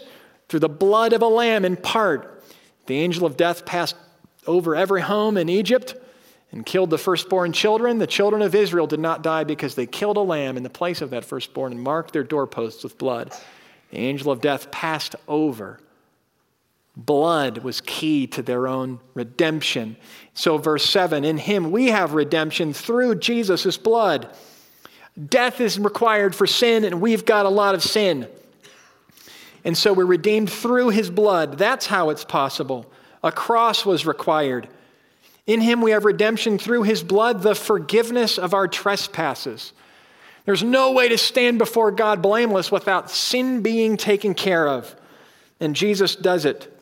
Through 0.48 0.60
the 0.60 0.68
blood 0.68 1.12
of 1.12 1.22
a 1.22 1.28
lamb 1.28 1.64
in 1.64 1.76
part. 1.76 2.42
The 2.86 2.96
angel 2.96 3.26
of 3.26 3.36
death 3.36 3.64
passed 3.64 3.96
over 4.46 4.76
every 4.76 5.00
home 5.00 5.36
in 5.36 5.48
Egypt 5.48 5.94
and 6.52 6.64
killed 6.64 6.90
the 6.90 6.98
firstborn 6.98 7.52
children. 7.52 7.98
The 7.98 8.06
children 8.06 8.42
of 8.42 8.54
Israel 8.54 8.86
did 8.86 9.00
not 9.00 9.22
die 9.22 9.44
because 9.44 9.74
they 9.74 9.86
killed 9.86 10.16
a 10.16 10.20
lamb 10.20 10.56
in 10.56 10.62
the 10.62 10.70
place 10.70 11.00
of 11.00 11.10
that 11.10 11.24
firstborn 11.24 11.72
and 11.72 11.80
marked 11.80 12.12
their 12.12 12.22
doorposts 12.22 12.84
with 12.84 12.98
blood. 12.98 13.32
The 13.90 13.98
angel 13.98 14.30
of 14.30 14.40
death 14.40 14.70
passed 14.70 15.16
over. 15.26 15.80
Blood 16.96 17.58
was 17.58 17.80
key 17.80 18.26
to 18.28 18.42
their 18.42 18.68
own 18.68 19.00
redemption. 19.14 19.96
So, 20.32 20.58
verse 20.58 20.88
7 20.88 21.24
In 21.24 21.38
him 21.38 21.70
we 21.70 21.88
have 21.88 22.14
redemption 22.14 22.72
through 22.72 23.16
Jesus' 23.16 23.76
blood. 23.76 24.28
Death 25.28 25.60
is 25.60 25.78
required 25.78 26.34
for 26.34 26.46
sin, 26.46 26.84
and 26.84 27.00
we've 27.00 27.24
got 27.24 27.46
a 27.46 27.50
lot 27.50 27.74
of 27.74 27.82
sin. 27.82 28.28
And 29.64 29.78
so 29.78 29.92
we're 29.92 30.04
redeemed 30.04 30.50
through 30.50 30.90
his 30.90 31.08
blood. 31.08 31.56
That's 31.56 31.86
how 31.86 32.10
it's 32.10 32.24
possible. 32.24 32.90
A 33.22 33.32
cross 33.32 33.86
was 33.86 34.04
required. 34.04 34.68
In 35.46 35.60
him 35.60 35.80
we 35.80 35.92
have 35.92 36.04
redemption 36.04 36.58
through 36.58 36.82
his 36.82 37.02
blood, 37.02 37.42
the 37.42 37.54
forgiveness 37.54 38.38
of 38.38 38.54
our 38.54 38.68
trespasses. 38.68 39.72
There's 40.44 40.62
no 40.62 40.92
way 40.92 41.08
to 41.08 41.16
stand 41.16 41.58
before 41.58 41.90
God 41.90 42.20
blameless 42.20 42.70
without 42.70 43.10
sin 43.10 43.62
being 43.62 43.96
taken 43.96 44.34
care 44.34 44.68
of. 44.68 44.94
And 45.60 45.74
Jesus 45.74 46.16
does 46.16 46.44
it. 46.44 46.73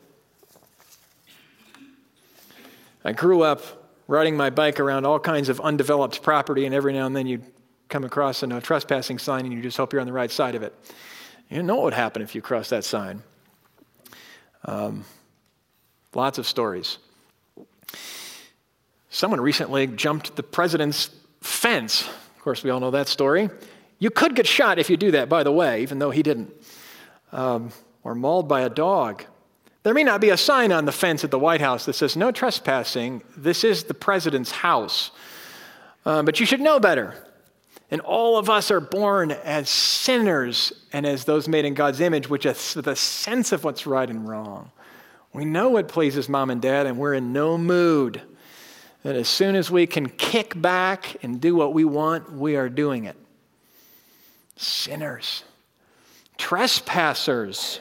I 3.05 3.13
grew 3.13 3.43
up 3.43 3.63
riding 4.07 4.37
my 4.37 4.51
bike 4.51 4.79
around 4.81 5.07
all 5.07 5.19
kinds 5.19 5.49
of 5.49 5.61
undeveloped 5.61 6.23
property, 6.23 6.67
and 6.67 6.75
every 6.75 6.93
now 6.93 7.07
and 7.07 7.17
then 7.17 7.27
you'd 7.27 7.45
come 7.89 8.05
across 8.05 8.43
a 8.43 8.47
no 8.47 8.59
trespassing 8.59 9.19
sign 9.19 9.45
and 9.45 9.53
you 9.53 9.61
just 9.61 9.77
hope 9.77 9.93
you're 9.93 10.01
on 10.01 10.07
the 10.07 10.13
right 10.13 10.31
side 10.31 10.55
of 10.55 10.63
it. 10.63 10.75
You 11.51 11.63
know 11.63 11.77
what 11.77 11.85
would 11.85 11.95
happen 11.95 12.23
if 12.23 12.35
you 12.35 12.41
crossed 12.41 12.71
that 12.71 12.85
sign. 12.85 13.23
Um, 14.65 15.05
lots 16.15 16.39
of 16.39 16.47
stories. 16.47 16.99
Someone 19.11 19.43
recently 19.43 19.87
jumped 19.87 20.37
the 20.37 20.43
president's 20.43 21.11
fence. 21.43 22.09
Of 22.09 22.41
course, 22.41 22.65
we 22.65 22.71
all 22.71 22.81
know 22.81 22.93
that 22.93 23.09
story. 23.09 23.51
You 23.99 24.11
could 24.11 24.35
get 24.35 24.47
shot 24.47 24.79
if 24.79 24.89
you 24.89 24.97
do 24.97 25.11
that, 25.11 25.29
by 25.29 25.43
the 25.43 25.53
way, 25.53 25.83
even 25.83 25.99
though 25.99 26.11
he 26.11 26.23
didn't. 26.23 26.51
Um, 27.31 27.73
or 28.03 28.15
mauled 28.15 28.49
by 28.49 28.63
a 28.63 28.71
dog. 28.71 29.25
There 29.83 29.95
may 29.95 30.05
not 30.05 30.21
be 30.21 30.31
a 30.31 30.37
sign 30.37 30.71
on 30.71 30.85
the 30.85 30.93
fence 30.93 31.25
at 31.25 31.31
the 31.31 31.39
White 31.39 31.61
House 31.61 31.87
that 31.87 31.95
says, 31.95 32.17
no 32.17 32.31
trespassing. 32.31 33.23
This 33.37 33.65
is 33.65 33.85
the 33.85 33.95
president's 33.95 34.53
house. 34.53 35.11
Uh, 36.07 36.23
but 36.23 36.39
you 36.39 36.47
should 36.47 36.61
know 36.61 36.79
better. 36.79 37.15
And 37.91 38.01
all 38.01 38.39
of 38.39 38.49
us 38.49 38.71
are 38.71 38.81
born 38.81 39.33
as 39.33 39.69
sinners 39.69 40.73
and 40.93 41.05
as 41.05 41.25
those 41.25 41.49
made 41.49 41.65
in 41.65 41.75
God's 41.75 42.01
image, 42.01 42.29
which 42.29 42.47
is 42.47 42.77
a 42.77 42.97
sense 42.97 43.53
of 43.53 43.65
what's 43.65 43.87
right 43.87 44.09
and 44.09 44.29
wrong. 44.29 44.71
We 45.33 45.45
know 45.45 45.71
what 45.71 45.89
pleases 45.89 46.29
mom 46.29 46.51
and 46.51 46.63
dad, 46.63 46.87
and 46.87 46.97
we're 46.97 47.15
in 47.15 47.33
no 47.33 47.59
mood 47.59 48.23
that 49.03 49.17
as 49.17 49.29
soon 49.29 49.57
as 49.57 49.71
we 49.71 49.87
can 49.87 50.09
kick 50.09 50.61
back 50.61 51.17
and 51.23 51.41
do 51.41 51.55
what 51.57 51.75
we 51.75 51.85
want, 51.85 52.33
we 52.33 52.57
are 52.57 52.69
doing 52.69 53.05
it. 53.05 53.17
Sinners, 54.57 55.43
trespassers, 56.39 57.81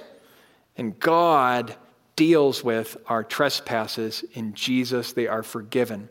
and 0.77 0.99
God 0.99 1.75
deals 2.21 2.63
with 2.63 2.97
our 3.07 3.23
trespasses 3.23 4.23
in 4.35 4.53
Jesus. 4.53 5.11
They 5.11 5.25
are 5.25 5.41
forgiven, 5.41 6.07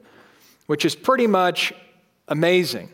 which 0.66 0.84
is 0.84 0.96
pretty 0.96 1.28
much 1.28 1.72
amazing. 2.26 2.88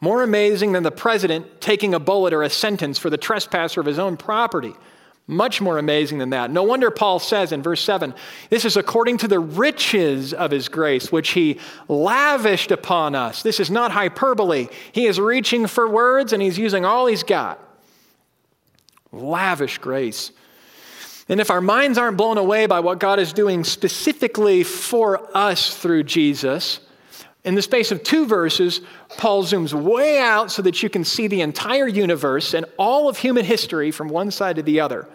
More 0.00 0.22
amazing 0.22 0.72
than 0.72 0.82
the 0.82 0.90
president 0.90 1.60
taking 1.60 1.92
a 1.92 2.00
bullet 2.00 2.32
or 2.32 2.42
a 2.42 2.48
sentence 2.48 2.96
for 2.96 3.10
the 3.10 3.18
trespasser 3.18 3.78
of 3.78 3.86
his 3.86 3.98
own 3.98 4.16
property. 4.16 4.72
Much 5.26 5.60
more 5.60 5.76
amazing 5.76 6.16
than 6.16 6.30
that. 6.30 6.50
No 6.50 6.62
wonder 6.62 6.90
Paul 6.90 7.18
says 7.18 7.52
in 7.52 7.62
verse 7.62 7.82
7 7.82 8.14
this 8.48 8.64
is 8.64 8.78
according 8.78 9.18
to 9.18 9.28
the 9.28 9.38
riches 9.38 10.32
of 10.32 10.50
his 10.50 10.70
grace, 10.70 11.12
which 11.12 11.32
he 11.32 11.60
lavished 11.88 12.70
upon 12.70 13.14
us. 13.14 13.42
This 13.42 13.60
is 13.60 13.70
not 13.70 13.92
hyperbole. 13.92 14.68
He 14.92 15.04
is 15.04 15.20
reaching 15.20 15.66
for 15.66 15.86
words 15.86 16.32
and 16.32 16.40
he's 16.40 16.56
using 16.56 16.86
all 16.86 17.06
he's 17.06 17.22
got. 17.22 17.60
Lavish 19.12 19.76
grace. 19.76 20.32
And 21.28 21.40
if 21.40 21.50
our 21.50 21.60
minds 21.60 21.98
aren't 21.98 22.16
blown 22.16 22.38
away 22.38 22.66
by 22.66 22.80
what 22.80 22.98
God 22.98 23.18
is 23.18 23.32
doing 23.32 23.64
specifically 23.64 24.64
for 24.64 25.28
us 25.36 25.76
through 25.76 26.04
Jesus, 26.04 26.80
in 27.44 27.54
the 27.56 27.62
space 27.62 27.90
of 27.90 28.02
two 28.02 28.26
verses, 28.26 28.80
Paul 29.16 29.44
zooms 29.44 29.72
way 29.72 30.20
out 30.20 30.52
so 30.52 30.62
that 30.62 30.82
you 30.82 30.88
can 30.88 31.04
see 31.04 31.26
the 31.26 31.40
entire 31.40 31.88
universe 31.88 32.54
and 32.54 32.66
all 32.78 33.08
of 33.08 33.18
human 33.18 33.44
history 33.44 33.90
from 33.90 34.08
one 34.08 34.30
side 34.30 34.56
to 34.56 34.62
the 34.62 34.80
other. 34.80 35.08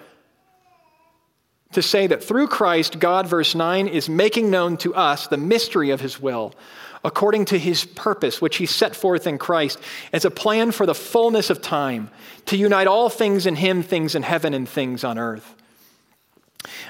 To 1.74 1.82
say 1.82 2.08
that 2.08 2.24
through 2.24 2.48
Christ, 2.48 3.00
God, 3.00 3.28
verse 3.28 3.56
9, 3.56 3.88
is 3.88 4.10
making 4.10 4.50
known 4.50 4.78
to 4.78 4.96
us 4.96 5.28
the 5.28 5.38
mystery 5.38 5.90
of 5.90 6.02
his 6.02 6.20
will, 6.20 6.54
according 7.04 7.46
to 7.46 7.60
his 7.60 7.86
purpose, 7.86 8.42
which 8.42 8.58
he 8.58 8.66
set 8.66 8.96
forth 8.96 9.28
in 9.28 9.38
Christ 9.38 9.80
as 10.12 10.26
a 10.26 10.32
plan 10.32 10.72
for 10.72 10.86
the 10.86 10.96
fullness 10.96 11.50
of 11.50 11.62
time, 11.62 12.10
to 12.46 12.58
unite 12.58 12.88
all 12.88 13.10
things 13.10 13.46
in 13.46 13.56
him, 13.56 13.84
things 13.84 14.16
in 14.16 14.24
heaven 14.24 14.54
and 14.54 14.68
things 14.68 15.04
on 15.04 15.18
earth. 15.18 15.57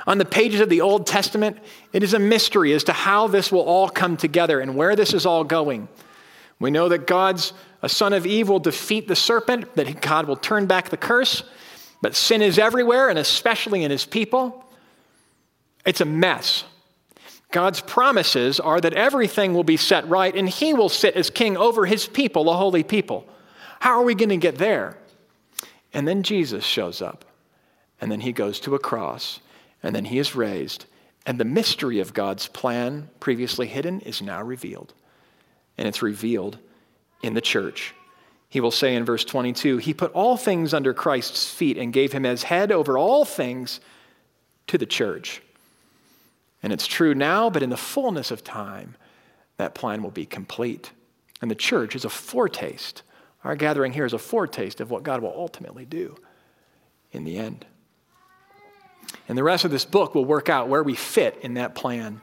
On 0.06 0.18
the 0.18 0.26
pages 0.26 0.62
of 0.62 0.70
the 0.70 0.82
Old 0.82 1.06
Testament, 1.06 1.58
it 1.94 2.04
is 2.04 2.14
a 2.14 2.20
mystery 2.20 2.74
as 2.74 2.86
to 2.86 2.94
how 2.94 3.28
this 3.28 3.52
will 3.52 3.62
all 3.62 3.90
come 3.90 4.18
together 4.18 4.60
and 4.60 4.76
where 4.76 4.96
this 4.96 5.14
is 5.14 5.26
all 5.26 5.44
going. 5.44 5.88
We 6.60 6.72
know 6.72 6.90
that 6.90 7.06
God's 7.06 7.54
a 7.82 7.90
son 7.90 8.14
of 8.14 8.26
Eve 8.26 8.50
will 8.50 8.60
defeat 8.60 9.08
the 9.08 9.16
serpent, 9.16 9.76
that 9.76 10.02
God 10.02 10.28
will 10.28 10.36
turn 10.36 10.66
back 10.66 10.90
the 10.90 10.98
curse, 10.98 11.44
but 12.02 12.16
sin 12.16 12.42
is 12.42 12.58
everywhere 12.58 13.10
and 13.10 13.20
especially 13.20 13.84
in 13.84 13.92
his 13.92 14.06
people. 14.06 14.66
It's 15.86 16.02
a 16.02 16.06
mess. 16.06 16.64
God's 17.52 17.80
promises 17.82 18.60
are 18.60 18.82
that 18.82 18.94
everything 18.94 19.54
will 19.54 19.64
be 19.64 19.78
set 19.78 20.08
right 20.10 20.36
and 20.36 20.50
he 20.50 20.74
will 20.74 20.90
sit 20.90 21.16
as 21.16 21.30
king 21.30 21.56
over 21.56 21.86
his 21.86 22.08
people, 22.08 22.46
the 22.46 22.54
holy 22.54 22.84
people. 22.84 23.28
How 23.80 24.00
are 24.00 24.04
we 24.04 24.16
going 24.16 24.30
to 24.30 24.38
get 24.38 24.58
there? 24.58 24.98
And 25.94 26.08
then 26.08 26.24
Jesus 26.24 26.66
shows 26.66 27.02
up, 27.02 27.26
and 28.02 28.12
then 28.12 28.20
he 28.20 28.32
goes 28.34 28.60
to 28.62 28.76
a 28.76 28.80
cross 28.80 29.40
and 29.84 29.96
then 29.96 30.06
he 30.06 30.20
is 30.20 30.36
raised, 30.36 30.86
and 31.26 31.40
the 31.40 31.46
mystery 31.46 32.00
of 32.00 32.14
God's 32.14 32.48
plan, 32.48 33.10
previously 33.20 33.68
hidden, 33.68 34.00
is 34.02 34.22
now 34.22 34.42
revealed. 34.42 34.94
And 35.78 35.88
it's 35.88 36.02
revealed 36.02 36.58
in 37.22 37.34
the 37.34 37.42
church. 37.42 37.94
He 38.50 38.62
will 38.62 38.72
say 38.72 38.96
in 38.96 39.06
verse 39.06 39.26
22 39.26 39.78
He 39.78 39.94
put 39.94 40.14
all 40.14 40.38
things 40.38 40.74
under 40.74 40.94
Christ's 40.94 41.50
feet 41.50 41.78
and 41.78 41.92
gave 41.92 42.12
him 42.12 42.26
as 42.26 42.44
head 42.44 42.72
over 42.72 42.98
all 42.98 43.26
things 43.26 43.80
to 44.68 44.78
the 44.78 44.86
church. 44.86 45.42
And 46.64 46.74
it's 46.74 46.88
true 46.88 47.14
now, 47.14 47.50
but 47.50 47.64
in 47.64 47.70
the 47.70 47.78
fullness 47.78 48.32
of 48.32 48.44
time, 48.44 48.96
that 49.58 49.76
plan 49.76 50.02
will 50.02 50.12
be 50.12 50.26
complete. 50.26 50.92
And 51.42 51.52
the 51.52 51.56
church 51.56 51.96
is 51.96 52.06
a 52.06 52.10
foretaste. 52.10 53.04
Our 53.44 53.56
gathering 53.56 53.94
here 53.94 54.06
is 54.06 54.14
a 54.14 54.20
foretaste 54.20 54.82
of 54.82 54.90
what 54.90 55.04
God 55.04 55.22
will 55.22 55.34
ultimately 55.36 55.86
do 55.86 56.16
in 57.12 57.24
the 57.24 57.38
end. 57.38 57.66
And 59.28 59.38
the 59.38 59.44
rest 59.44 59.66
of 59.66 59.72
this 59.72 59.86
book 59.86 60.16
will 60.16 60.26
work 60.26 60.50
out 60.50 60.70
where 60.70 60.84
we 60.84 60.96
fit 60.96 61.38
in 61.42 61.56
that 61.56 61.76
plan. 61.76 62.22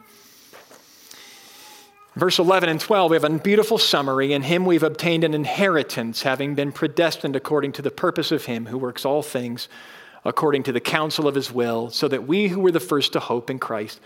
Verse 2.17 2.39
11 2.39 2.69
and 2.69 2.81
12, 2.81 3.11
we 3.11 3.17
have 3.17 3.25
a 3.25 3.39
beautiful 3.39 3.77
summary. 3.77 4.33
In 4.33 4.43
him 4.43 4.65
we've 4.65 4.85
obtained 4.85 5.25
an 5.25 5.35
inheritance, 5.35 6.23
having 6.23 6.55
been 6.55 6.71
predestined 6.71 7.35
according 7.35 7.73
to 7.73 7.83
the 7.83 7.91
purpose 7.91 8.31
of 8.31 8.45
him 8.45 8.67
who 8.67 8.79
works 8.79 9.05
all 9.05 9.23
things 9.23 9.69
according 10.25 10.63
to 10.63 10.73
the 10.73 10.81
counsel 10.81 11.29
of 11.29 11.35
his 11.35 11.53
will, 11.53 11.91
so 11.91 12.09
that 12.09 12.27
we 12.27 12.49
who 12.49 12.61
were 12.61 12.71
the 12.71 12.81
first 12.81 13.13
to 13.13 13.21
hope 13.21 13.51
in 13.51 13.59
Christ 13.59 14.01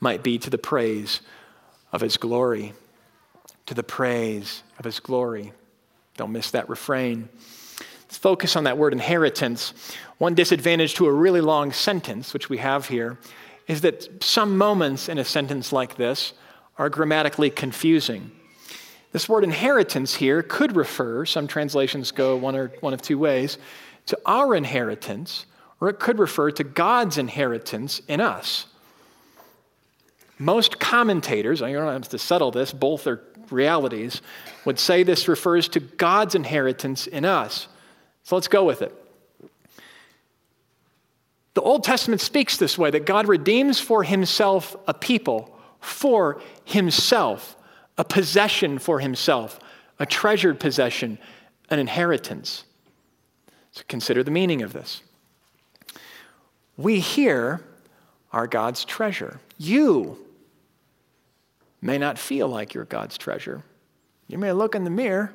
might 0.00 0.22
be 0.22 0.38
to 0.38 0.50
the 0.50 0.58
praise 0.58 1.20
of 1.92 2.00
his 2.00 2.16
glory. 2.16 2.74
To 3.66 3.74
the 3.74 3.82
praise 3.82 4.62
of 4.78 4.84
his 4.84 5.00
glory. 5.00 5.52
Don't 6.16 6.32
miss 6.32 6.50
that 6.50 6.68
refrain. 6.68 7.28
Let's 8.14 8.22
focus 8.22 8.54
on 8.54 8.62
that 8.62 8.78
word 8.78 8.92
inheritance. 8.92 9.74
One 10.18 10.36
disadvantage 10.36 10.94
to 10.94 11.06
a 11.06 11.12
really 11.12 11.40
long 11.40 11.72
sentence, 11.72 12.32
which 12.32 12.48
we 12.48 12.58
have 12.58 12.86
here, 12.86 13.18
is 13.66 13.80
that 13.80 14.22
some 14.22 14.56
moments 14.56 15.08
in 15.08 15.18
a 15.18 15.24
sentence 15.24 15.72
like 15.72 15.96
this 15.96 16.32
are 16.78 16.88
grammatically 16.88 17.50
confusing. 17.50 18.30
This 19.10 19.28
word 19.28 19.42
inheritance 19.42 20.14
here 20.14 20.44
could 20.44 20.76
refer, 20.76 21.26
some 21.26 21.48
translations 21.48 22.12
go 22.12 22.36
one, 22.36 22.54
or, 22.54 22.68
one 22.78 22.94
of 22.94 23.02
two 23.02 23.18
ways, 23.18 23.58
to 24.06 24.16
our 24.24 24.54
inheritance, 24.54 25.46
or 25.80 25.88
it 25.88 25.98
could 25.98 26.20
refer 26.20 26.52
to 26.52 26.62
God's 26.62 27.18
inheritance 27.18 28.00
in 28.06 28.20
us. 28.20 28.66
Most 30.38 30.78
commentators, 30.78 31.62
I 31.62 31.72
don't 31.72 31.92
have 31.92 32.08
to 32.10 32.18
settle 32.20 32.52
this, 32.52 32.72
both 32.72 33.08
are 33.08 33.24
realities, 33.50 34.22
would 34.64 34.78
say 34.78 35.02
this 35.02 35.26
refers 35.26 35.66
to 35.70 35.80
God's 35.80 36.36
inheritance 36.36 37.08
in 37.08 37.24
us. 37.24 37.66
So 38.24 38.36
let's 38.36 38.48
go 38.48 38.64
with 38.64 38.82
it. 38.82 38.92
The 41.52 41.62
Old 41.62 41.84
Testament 41.84 42.20
speaks 42.20 42.56
this 42.56 42.76
way 42.76 42.90
that 42.90 43.06
God 43.06 43.28
redeems 43.28 43.78
for 43.78 44.02
himself 44.02 44.76
a 44.88 44.94
people, 44.94 45.56
for 45.80 46.40
himself, 46.64 47.56
a 47.96 48.04
possession 48.04 48.78
for 48.78 48.98
himself, 48.98 49.60
a 50.00 50.06
treasured 50.06 50.58
possession, 50.58 51.18
an 51.70 51.78
inheritance. 51.78 52.64
So 53.70 53.82
consider 53.86 54.24
the 54.24 54.32
meaning 54.32 54.62
of 54.62 54.72
this. 54.72 55.02
We 56.76 56.98
here 56.98 57.62
are 58.32 58.48
God's 58.48 58.84
treasure. 58.84 59.38
You 59.58 60.18
may 61.80 61.98
not 61.98 62.18
feel 62.18 62.48
like 62.48 62.74
you're 62.74 62.84
God's 62.84 63.16
treasure. 63.16 63.62
You 64.26 64.38
may 64.38 64.52
look 64.52 64.74
in 64.74 64.82
the 64.82 64.90
mirror 64.90 65.32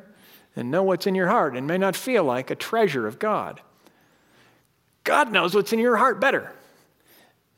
and 0.55 0.71
know 0.71 0.83
what's 0.83 1.07
in 1.07 1.15
your 1.15 1.27
heart 1.27 1.55
and 1.55 1.67
may 1.67 1.77
not 1.77 1.95
feel 1.95 2.23
like 2.23 2.49
a 2.49 2.55
treasure 2.55 3.07
of 3.07 3.19
God. 3.19 3.61
God 5.03 5.31
knows 5.31 5.55
what's 5.55 5.73
in 5.73 5.79
your 5.79 5.97
heart 5.97 6.19
better. 6.19 6.51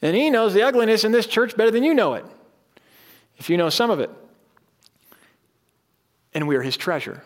And 0.01 0.15
He 0.15 0.29
knows 0.29 0.53
the 0.53 0.63
ugliness 0.63 1.03
in 1.03 1.11
this 1.11 1.27
church 1.27 1.55
better 1.55 1.71
than 1.71 1.83
you 1.83 1.93
know 1.93 2.13
it, 2.13 2.25
if 3.37 3.49
you 3.49 3.57
know 3.57 3.69
some 3.69 3.89
of 3.89 3.99
it. 3.99 4.09
And 6.33 6.47
we 6.47 6.55
are 6.55 6.61
His 6.61 6.77
treasure, 6.77 7.23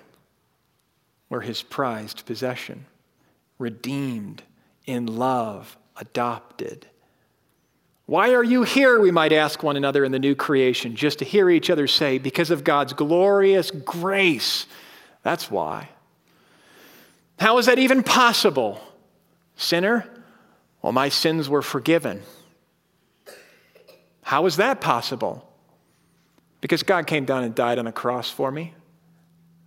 we're 1.30 1.42
His 1.42 1.62
prized 1.62 2.26
possession, 2.26 2.86
redeemed 3.58 4.44
in 4.86 5.06
love, 5.06 5.78
adopted. 5.98 6.88
Why 8.08 8.34
are 8.34 8.44
you 8.44 8.64
here? 8.64 9.00
We 9.00 9.10
might 9.10 9.34
ask 9.34 9.64
one 9.64 9.78
another 9.78 10.04
in 10.06 10.12
the 10.12 10.20
new 10.20 10.36
creation, 10.36 10.96
just 10.96 11.20
to 11.20 11.26
hear 11.26 11.50
each 11.50 11.72
other 11.72 11.88
say, 11.88 12.20
because 12.20 12.52
of 12.52 12.64
God's 12.64 12.94
glorious 12.94 13.72
grace. 13.72 14.68
That's 15.26 15.50
why. 15.50 15.90
How 17.40 17.58
is 17.58 17.66
that 17.66 17.80
even 17.80 18.04
possible? 18.04 18.80
Sinner, 19.56 20.08
well, 20.84 20.92
my 20.92 21.10
sins 21.10 21.50
were 21.50 21.64
forgiven. 21.64 22.22
How 24.22 24.46
is 24.46 24.58
that 24.58 24.82
possible? 24.82 25.52
Because 26.62 26.84
God 26.84 27.08
came 27.08 27.26
down 27.26 27.44
and 27.44 27.56
died 27.56 27.80
on 27.80 27.88
a 27.88 27.92
cross 27.92 28.30
for 28.30 28.52
me. 28.52 28.76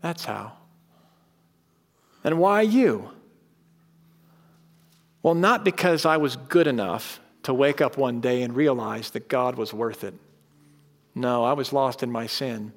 That's 0.00 0.24
how. 0.24 0.52
And 2.22 2.38
why 2.38 2.61
you? 2.61 3.11
Well, 5.24 5.34
not 5.34 5.64
because 5.64 6.06
I 6.06 6.18
was 6.18 6.36
good 6.36 6.68
enough 6.68 7.18
to 7.42 7.52
wake 7.52 7.80
up 7.80 7.98
one 7.98 8.20
day 8.20 8.42
and 8.42 8.54
realize 8.54 9.11
that 9.11 9.28
God 9.28 9.56
was 9.56 9.74
worth 9.74 10.04
it. 10.04 10.14
No, 11.16 11.42
I 11.42 11.54
was 11.54 11.72
lost 11.72 12.04
in 12.04 12.12
my 12.12 12.28
sin. 12.28 12.72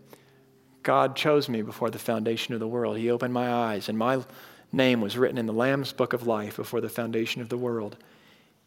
God 0.84 1.16
chose 1.16 1.48
me 1.50 1.62
before 1.62 1.90
the 1.90 2.00
foundation 2.00 2.54
of 2.54 2.60
the 2.60 2.68
world. 2.68 2.98
He 2.98 3.12
opened 3.12 3.34
my 3.34 3.52
eyes, 3.52 3.90
and 3.90 3.98
my 3.98 4.24
name 4.72 5.02
was 5.02 5.18
written 5.18 5.38
in 5.38 5.46
the 5.46 5.54
Lamb's 5.54 5.94
book 5.94 6.14
of 6.14 6.28
life 6.28 6.56
before 6.56 6.82
the 6.82 6.90
foundation 6.90 7.42
of 7.42 7.50
the 7.50 7.58
world. 7.58 7.98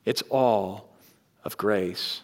It's 0.04 0.22
all 0.30 0.90
of 1.44 1.56
grace. 1.56 2.20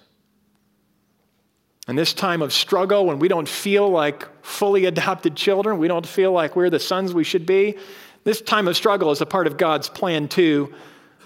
In 1.88 1.96
this 1.96 2.12
time 2.12 2.42
of 2.42 2.52
struggle, 2.52 3.06
when 3.06 3.18
we 3.18 3.28
don't 3.28 3.48
feel 3.48 3.88
like 3.88 4.28
fully 4.44 4.84
adopted 4.86 5.34
children, 5.34 5.78
we 5.78 5.88
don't 5.88 6.06
feel 6.06 6.32
like 6.32 6.56
we're 6.56 6.70
the 6.70 6.78
sons 6.78 7.12
we 7.12 7.24
should 7.24 7.46
be, 7.46 7.76
this 8.24 8.40
time 8.42 8.68
of 8.68 8.76
struggle 8.76 9.10
is 9.10 9.20
a 9.20 9.26
part 9.26 9.46
of 9.46 9.56
God's 9.56 9.88
plan 9.88 10.28
too. 10.28 10.74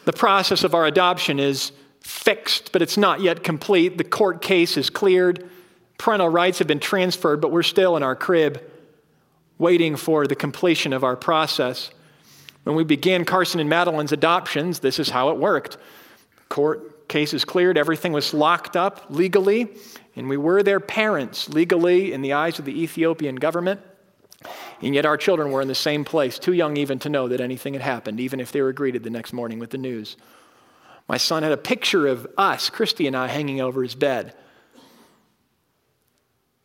The 0.04 0.12
process 0.12 0.64
of 0.64 0.74
our 0.74 0.86
adoption 0.86 1.40
is 1.40 1.72
fixed, 2.00 2.70
but 2.72 2.82
it's 2.82 2.96
not 2.96 3.20
yet 3.20 3.42
complete. 3.42 3.98
The 3.98 4.04
court 4.04 4.42
case 4.42 4.76
is 4.76 4.90
cleared. 4.90 5.50
Parental 5.98 6.28
rights 6.28 6.58
have 6.58 6.68
been 6.68 6.80
transferred, 6.80 7.40
but 7.40 7.50
we're 7.52 7.62
still 7.62 7.96
in 7.96 8.02
our 8.02 8.16
crib 8.16 8.62
waiting 9.58 9.96
for 9.96 10.26
the 10.26 10.34
completion 10.34 10.92
of 10.92 11.04
our 11.04 11.16
process. 11.16 11.90
When 12.64 12.76
we 12.76 12.84
began 12.84 13.24
Carson 13.24 13.60
and 13.60 13.68
Madeline's 13.68 14.12
adoptions, 14.12 14.80
this 14.80 14.98
is 14.98 15.10
how 15.10 15.30
it 15.30 15.36
worked. 15.36 15.76
Court 16.48 17.08
cases 17.08 17.44
cleared, 17.44 17.78
everything 17.78 18.12
was 18.12 18.34
locked 18.34 18.76
up 18.76 19.06
legally, 19.10 19.68
and 20.16 20.28
we 20.28 20.36
were 20.36 20.62
their 20.62 20.80
parents 20.80 21.48
legally 21.48 22.12
in 22.12 22.22
the 22.22 22.32
eyes 22.32 22.58
of 22.58 22.64
the 22.64 22.82
Ethiopian 22.82 23.36
government. 23.36 23.80
And 24.82 24.94
yet 24.94 25.06
our 25.06 25.16
children 25.16 25.50
were 25.50 25.62
in 25.62 25.68
the 25.68 25.74
same 25.74 26.04
place, 26.04 26.38
too 26.38 26.52
young 26.52 26.76
even 26.76 26.98
to 27.00 27.08
know 27.08 27.28
that 27.28 27.40
anything 27.40 27.74
had 27.74 27.82
happened, 27.82 28.20
even 28.20 28.40
if 28.40 28.52
they 28.52 28.60
were 28.60 28.72
greeted 28.72 29.02
the 29.02 29.10
next 29.10 29.32
morning 29.32 29.58
with 29.58 29.70
the 29.70 29.78
news. 29.78 30.16
My 31.08 31.16
son 31.16 31.42
had 31.42 31.52
a 31.52 31.56
picture 31.56 32.06
of 32.06 32.26
us, 32.36 32.70
Christy 32.70 33.06
and 33.06 33.16
I, 33.16 33.28
hanging 33.28 33.60
over 33.60 33.82
his 33.82 33.94
bed. 33.94 34.34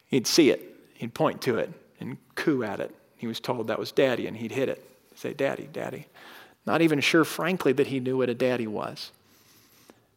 He'd 0.10 0.28
see 0.28 0.49
it, 0.49 0.76
he'd 0.95 1.14
point 1.14 1.41
to 1.43 1.57
it 1.57 1.72
and 1.99 2.18
coo 2.36 2.64
at 2.64 2.82
it. 2.82 2.93
He 3.16 3.28
was 3.28 3.39
told 3.39 3.68
that 3.68 3.80
was 3.80 3.91
daddy, 3.91 4.28
and 4.28 4.36
he'd 4.36 4.51
hit 4.51 4.70
it 4.70 4.86
say, 5.20 5.34
Daddy, 5.34 5.70
Daddy. 5.72 6.07
Not 6.66 6.82
even 6.82 6.99
sure, 6.99 7.26
frankly, 7.26 7.74
that 7.74 7.88
he 7.88 7.99
knew 7.99 8.18
what 8.18 8.30
a 8.30 8.34
daddy 8.34 8.68
was. 8.68 9.12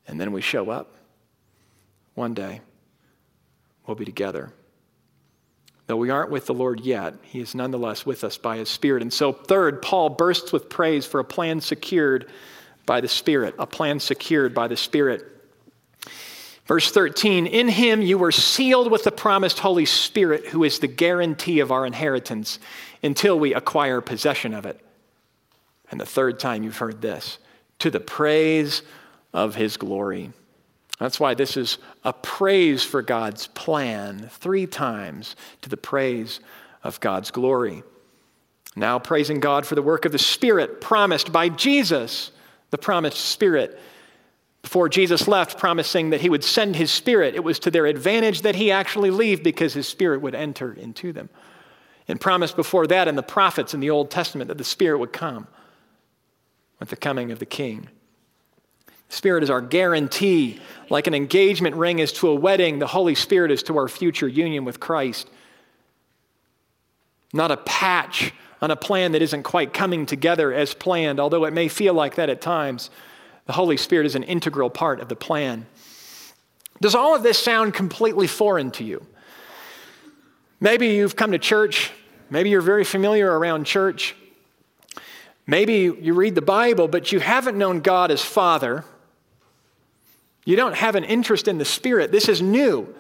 And 0.07 0.20
then 0.20 0.32
we 0.32 0.40
show 0.40 0.70
up. 0.70 0.95
One 2.14 2.34
day, 2.34 2.61
we'll 3.86 3.95
be 3.95 4.05
together. 4.05 4.53
Though 5.86 5.97
we 5.97 6.11
aren't 6.11 6.30
with 6.30 6.47
the 6.47 6.55
Lord 6.55 6.80
yet, 6.80 7.14
he 7.22 7.40
is 7.40 7.55
nonetheless 7.55 8.07
with 8.07 8.22
us 8.22 8.38
by 8.38 8.59
his 8.59 8.68
Spirit. 8.68 9.03
And 9.03 9.12
so, 9.12 9.32
third, 9.32 9.82
Paul 9.82 10.11
bursts 10.11 10.53
with 10.53 10.68
praise 10.68 11.07
for 11.07 11.20
a 11.20 11.24
plan 11.24 11.61
secured 11.61 12.30
by 12.86 13.01
the 13.01 13.09
Spirit, 13.09 13.55
a 13.59 13.66
plan 13.66 13.99
secured 13.99 14.55
by 14.55 14.68
the 14.68 14.76
Spirit. 14.76 15.24
Verse 16.66 16.90
13, 16.90 17.46
in 17.46 17.68
him 17.68 18.02
you 18.02 18.18
were 18.18 18.32
sealed 18.32 18.90
with 18.90 19.04
the 19.04 19.10
promised 19.10 19.58
Holy 19.58 19.84
Spirit, 19.84 20.46
who 20.46 20.62
is 20.62 20.78
the 20.78 20.86
guarantee 20.86 21.60
of 21.60 21.72
our 21.72 21.84
inheritance 21.84 22.58
until 23.02 23.38
we 23.38 23.52
acquire 23.52 24.00
possession 24.00 24.54
of 24.54 24.64
it 24.64 24.80
and 25.92 26.00
the 26.00 26.06
third 26.06 26.40
time 26.40 26.64
you've 26.64 26.78
heard 26.78 27.00
this 27.00 27.38
to 27.78 27.90
the 27.90 28.00
praise 28.00 28.82
of 29.32 29.54
his 29.54 29.76
glory. 29.76 30.32
That's 30.98 31.20
why 31.20 31.34
this 31.34 31.56
is 31.56 31.78
a 32.02 32.12
praise 32.12 32.82
for 32.82 33.02
God's 33.02 33.46
plan, 33.48 34.28
three 34.30 34.66
times 34.66 35.36
to 35.60 35.68
the 35.68 35.76
praise 35.76 36.40
of 36.82 36.98
God's 37.00 37.30
glory. 37.30 37.82
Now, 38.74 38.98
praising 38.98 39.40
God 39.40 39.66
for 39.66 39.74
the 39.74 39.82
work 39.82 40.04
of 40.06 40.12
the 40.12 40.18
Spirit 40.18 40.80
promised 40.80 41.30
by 41.30 41.50
Jesus, 41.50 42.30
the 42.70 42.78
promised 42.78 43.18
Spirit. 43.18 43.78
Before 44.62 44.88
Jesus 44.88 45.26
left, 45.26 45.58
promising 45.58 46.10
that 46.10 46.20
he 46.20 46.30
would 46.30 46.44
send 46.44 46.76
his 46.76 46.90
Spirit, 46.90 47.34
it 47.34 47.44
was 47.44 47.58
to 47.60 47.70
their 47.70 47.86
advantage 47.86 48.42
that 48.42 48.54
he 48.54 48.70
actually 48.70 49.10
leave 49.10 49.42
because 49.42 49.74
his 49.74 49.88
Spirit 49.88 50.22
would 50.22 50.34
enter 50.34 50.72
into 50.72 51.12
them. 51.12 51.28
And 52.08 52.20
promised 52.20 52.56
before 52.56 52.86
that 52.86 53.08
in 53.08 53.16
the 53.16 53.22
prophets 53.22 53.74
in 53.74 53.80
the 53.80 53.90
Old 53.90 54.10
Testament 54.10 54.48
that 54.48 54.58
the 54.58 54.64
Spirit 54.64 54.98
would 54.98 55.12
come 55.12 55.46
with 56.78 56.90
the 56.90 56.96
coming 56.96 57.30
of 57.30 57.38
the 57.38 57.46
King. 57.46 57.88
The 59.12 59.16
spirit 59.16 59.42
is 59.42 59.50
our 59.50 59.60
guarantee. 59.60 60.58
Like 60.88 61.06
an 61.06 61.14
engagement 61.14 61.76
ring 61.76 61.98
is 61.98 62.12
to 62.14 62.28
a 62.28 62.34
wedding, 62.34 62.78
the 62.78 62.86
Holy 62.86 63.14
Spirit 63.14 63.50
is 63.50 63.62
to 63.64 63.76
our 63.76 63.86
future 63.86 64.26
union 64.26 64.64
with 64.64 64.80
Christ. 64.80 65.28
Not 67.34 67.50
a 67.50 67.58
patch 67.58 68.32
on 68.62 68.70
a 68.70 68.76
plan 68.76 69.12
that 69.12 69.20
isn't 69.20 69.42
quite 69.42 69.74
coming 69.74 70.06
together 70.06 70.50
as 70.52 70.72
planned, 70.72 71.20
although 71.20 71.44
it 71.44 71.52
may 71.52 71.68
feel 71.68 71.92
like 71.92 72.14
that 72.14 72.30
at 72.30 72.40
times. 72.40 72.88
The 73.47 73.53
Holy 73.53 73.76
Spirit 73.76 74.07
is 74.07 74.14
an 74.14 74.22
integral 74.22 74.70
part 74.70 75.01
of 75.01 75.09
the 75.09 75.16
plan. 75.16 75.66
Does 76.80 76.95
all 76.95 77.14
of 77.14 77.22
this 77.22 77.38
sound 77.38 77.74
completely 77.74 78.26
foreign 78.26 78.70
to 78.72 78.84
you? 78.84 79.05
Maybe 80.61 80.88
you've 80.88 81.16
come 81.16 81.32
to 81.32 81.38
church, 81.38 81.90
maybe 82.30 82.51
you're 82.51 82.61
very 82.61 82.84
familiar 82.84 83.36
around 83.36 83.64
church, 83.64 84.14
Maybe 85.47 85.93
you 86.01 86.14
read 86.14 86.34
the 86.34 86.43
Bible, 86.43 86.88
but 86.88 87.11
you 87.11 87.20
haven't 87.20 87.59
known 87.59 87.80
God 87.80 88.11
as 88.11 88.22
Father. 88.22 88.84
You 90.45 90.57
don't 90.57 90.74
have 90.74 90.95
an 90.95 91.05
interest 91.05 91.49
in 91.49 91.59
the 91.59 91.64
Spirit. 91.64 92.12
This 92.12 92.28
is 92.28 92.40
new. 92.40 92.95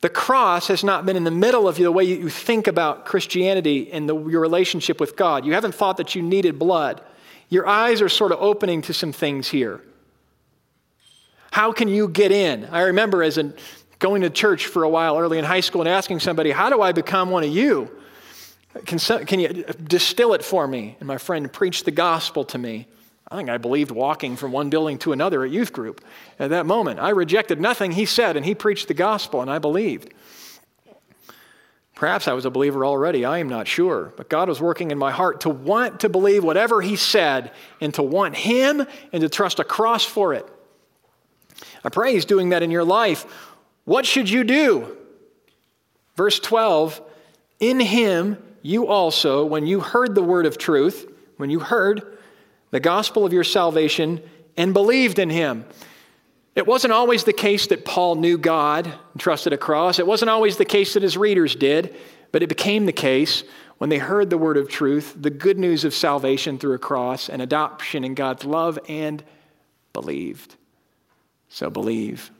The 0.00 0.08
cross 0.08 0.68
has 0.68 0.82
not 0.82 1.04
been 1.04 1.16
in 1.16 1.24
the 1.24 1.30
middle 1.30 1.68
of 1.68 1.78
you 1.78 1.84
the 1.84 1.92
way 1.92 2.04
you 2.04 2.28
think 2.28 2.66
about 2.66 3.04
Christianity 3.04 3.92
and 3.92 4.08
the, 4.08 4.16
your 4.28 4.40
relationship 4.40 4.98
with 4.98 5.14
God. 5.14 5.44
You 5.44 5.52
haven't 5.52 5.74
thought 5.74 5.98
that 5.98 6.14
you 6.14 6.22
needed 6.22 6.58
blood. 6.58 7.02
Your 7.50 7.66
eyes 7.66 8.00
are 8.00 8.08
sort 8.08 8.32
of 8.32 8.38
opening 8.40 8.80
to 8.82 8.94
some 8.94 9.12
things 9.12 9.48
here. 9.48 9.82
How 11.50 11.72
can 11.72 11.88
you 11.88 12.08
get 12.08 12.30
in? 12.32 12.64
I 12.66 12.82
remember 12.82 13.22
as 13.22 13.36
a, 13.36 13.52
going 13.98 14.22
to 14.22 14.30
church 14.30 14.66
for 14.66 14.84
a 14.84 14.88
while 14.88 15.18
early 15.18 15.38
in 15.38 15.44
high 15.44 15.60
school 15.60 15.82
and 15.82 15.88
asking 15.88 16.20
somebody, 16.20 16.52
How 16.52 16.70
do 16.70 16.80
I 16.80 16.92
become 16.92 17.30
one 17.30 17.44
of 17.44 17.50
you? 17.50 17.90
Can, 18.86 18.98
can 18.98 19.40
you 19.40 19.64
distill 19.82 20.32
it 20.32 20.44
for 20.44 20.66
me? 20.66 20.96
And 21.00 21.08
my 21.08 21.18
friend 21.18 21.52
preached 21.52 21.84
the 21.84 21.90
gospel 21.90 22.44
to 22.46 22.58
me. 22.58 22.86
I 23.28 23.36
think 23.36 23.48
I 23.48 23.58
believed 23.58 23.90
walking 23.90 24.36
from 24.36 24.52
one 24.52 24.70
building 24.70 24.98
to 24.98 25.12
another 25.12 25.44
at 25.44 25.50
youth 25.50 25.72
group 25.72 26.04
at 26.38 26.50
that 26.50 26.66
moment. 26.66 27.00
I 27.00 27.10
rejected 27.10 27.60
nothing 27.60 27.92
he 27.92 28.06
said, 28.06 28.36
and 28.36 28.44
he 28.44 28.54
preached 28.54 28.88
the 28.88 28.94
gospel, 28.94 29.40
and 29.40 29.50
I 29.50 29.58
believed. 29.58 30.12
Perhaps 32.00 32.28
I 32.28 32.32
was 32.32 32.46
a 32.46 32.50
believer 32.50 32.82
already, 32.82 33.26
I 33.26 33.40
am 33.40 33.48
not 33.50 33.68
sure. 33.68 34.14
But 34.16 34.30
God 34.30 34.48
was 34.48 34.58
working 34.58 34.90
in 34.90 34.96
my 34.96 35.10
heart 35.10 35.42
to 35.42 35.50
want 35.50 36.00
to 36.00 36.08
believe 36.08 36.42
whatever 36.42 36.80
He 36.80 36.96
said 36.96 37.52
and 37.78 37.92
to 37.92 38.02
want 38.02 38.34
Him 38.34 38.86
and 39.12 39.20
to 39.20 39.28
trust 39.28 39.58
a 39.58 39.64
cross 39.64 40.02
for 40.02 40.32
it. 40.32 40.48
I 41.84 41.90
pray 41.90 42.14
He's 42.14 42.24
doing 42.24 42.48
that 42.48 42.62
in 42.62 42.70
your 42.70 42.84
life. 42.84 43.26
What 43.84 44.06
should 44.06 44.30
you 44.30 44.44
do? 44.44 44.96
Verse 46.16 46.40
12 46.40 47.02
In 47.60 47.80
Him 47.80 48.42
you 48.62 48.86
also, 48.86 49.44
when 49.44 49.66
you 49.66 49.80
heard 49.80 50.14
the 50.14 50.22
word 50.22 50.46
of 50.46 50.56
truth, 50.56 51.06
when 51.36 51.50
you 51.50 51.60
heard 51.60 52.16
the 52.70 52.80
gospel 52.80 53.26
of 53.26 53.34
your 53.34 53.44
salvation 53.44 54.22
and 54.56 54.72
believed 54.72 55.18
in 55.18 55.28
him. 55.28 55.66
It 56.54 56.66
wasn't 56.66 56.92
always 56.92 57.24
the 57.24 57.32
case 57.32 57.68
that 57.68 57.84
Paul 57.84 58.16
knew 58.16 58.36
God 58.36 58.86
and 58.86 59.20
trusted 59.20 59.52
a 59.52 59.58
cross. 59.58 59.98
It 59.98 60.06
wasn't 60.06 60.30
always 60.30 60.56
the 60.56 60.64
case 60.64 60.94
that 60.94 61.02
his 61.02 61.16
readers 61.16 61.54
did, 61.54 61.94
but 62.32 62.42
it 62.42 62.48
became 62.48 62.86
the 62.86 62.92
case 62.92 63.44
when 63.78 63.88
they 63.88 63.98
heard 63.98 64.28
the 64.28 64.38
word 64.38 64.56
of 64.56 64.68
truth, 64.68 65.14
the 65.18 65.30
good 65.30 65.58
news 65.58 65.84
of 65.84 65.94
salvation 65.94 66.58
through 66.58 66.74
a 66.74 66.78
cross 66.78 67.28
and 67.28 67.40
adoption 67.40 68.04
in 68.04 68.14
God's 68.14 68.44
love 68.44 68.78
and 68.88 69.22
believed. 69.92 70.56
So 71.48 71.70
believe. 71.70 72.30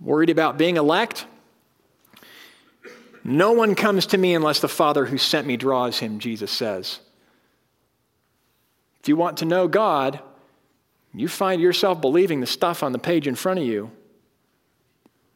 Worried 0.00 0.30
about 0.30 0.58
being 0.58 0.76
elect? 0.76 1.26
No 3.24 3.52
one 3.52 3.74
comes 3.74 4.06
to 4.06 4.18
me 4.18 4.34
unless 4.34 4.60
the 4.60 4.68
Father 4.68 5.06
who 5.06 5.18
sent 5.18 5.46
me 5.46 5.56
draws 5.56 5.98
him, 5.98 6.18
Jesus 6.18 6.50
says. 6.50 7.00
If 9.00 9.08
you 9.08 9.16
want 9.16 9.38
to 9.38 9.44
know 9.44 9.66
God, 9.66 10.20
you 11.20 11.28
find 11.28 11.60
yourself 11.60 12.00
believing 12.00 12.40
the 12.40 12.46
stuff 12.46 12.82
on 12.82 12.92
the 12.92 12.98
page 12.98 13.26
in 13.26 13.34
front 13.34 13.58
of 13.58 13.66
you, 13.66 13.90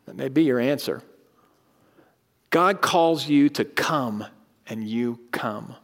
that 0.06 0.16
may 0.16 0.28
be 0.28 0.44
your 0.44 0.58
answer. 0.58 1.02
God 2.50 2.80
calls 2.80 3.28
you 3.28 3.48
to 3.50 3.64
come, 3.64 4.24
and 4.68 4.88
you 4.88 5.20
come. 5.30 5.76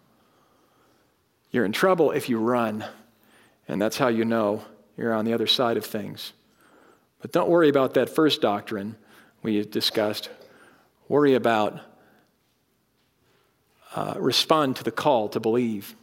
You're 1.50 1.64
in 1.64 1.72
trouble 1.72 2.10
if 2.10 2.28
you 2.28 2.38
run, 2.38 2.84
and 3.68 3.80
that's 3.80 3.98
how 3.98 4.08
you 4.08 4.24
know 4.24 4.64
you're 4.96 5.12
on 5.12 5.24
the 5.24 5.32
other 5.32 5.46
side 5.46 5.76
of 5.76 5.84
things. 5.84 6.32
But 7.20 7.32
don't 7.32 7.48
worry 7.48 7.68
about 7.68 7.94
that 7.94 8.10
first 8.10 8.40
doctrine 8.40 8.96
we 9.42 9.62
discussed. 9.64 10.28
Worry 11.08 11.34
about 11.34 11.80
uh, 13.94 14.14
respond 14.18 14.76
to 14.76 14.84
the 14.84 14.90
call 14.90 15.28
to 15.30 15.40
believe. 15.40 15.94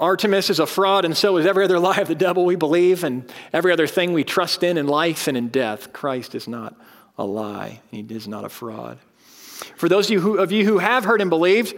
Artemis 0.00 0.48
is 0.48 0.58
a 0.58 0.66
fraud, 0.66 1.04
and 1.04 1.14
so 1.14 1.36
is 1.36 1.44
every 1.44 1.64
other 1.64 1.78
lie 1.78 1.98
of 1.98 2.08
the 2.08 2.14
devil 2.14 2.46
we 2.46 2.56
believe, 2.56 3.04
and 3.04 3.30
every 3.52 3.70
other 3.70 3.86
thing 3.86 4.14
we 4.14 4.24
trust 4.24 4.62
in 4.62 4.78
in 4.78 4.86
life 4.86 5.28
and 5.28 5.36
in 5.36 5.48
death. 5.48 5.92
Christ 5.92 6.34
is 6.34 6.48
not 6.48 6.74
a 7.18 7.24
lie, 7.24 7.80
he 7.90 8.00
is 8.00 8.26
not 8.26 8.44
a 8.44 8.48
fraud. 8.48 8.98
For 9.76 9.90
those 9.90 10.06
of 10.06 10.12
you 10.12 10.20
who, 10.20 10.38
of 10.38 10.52
you 10.52 10.64
who 10.64 10.78
have 10.78 11.04
heard 11.04 11.20
and 11.20 11.28
believed, 11.28 11.74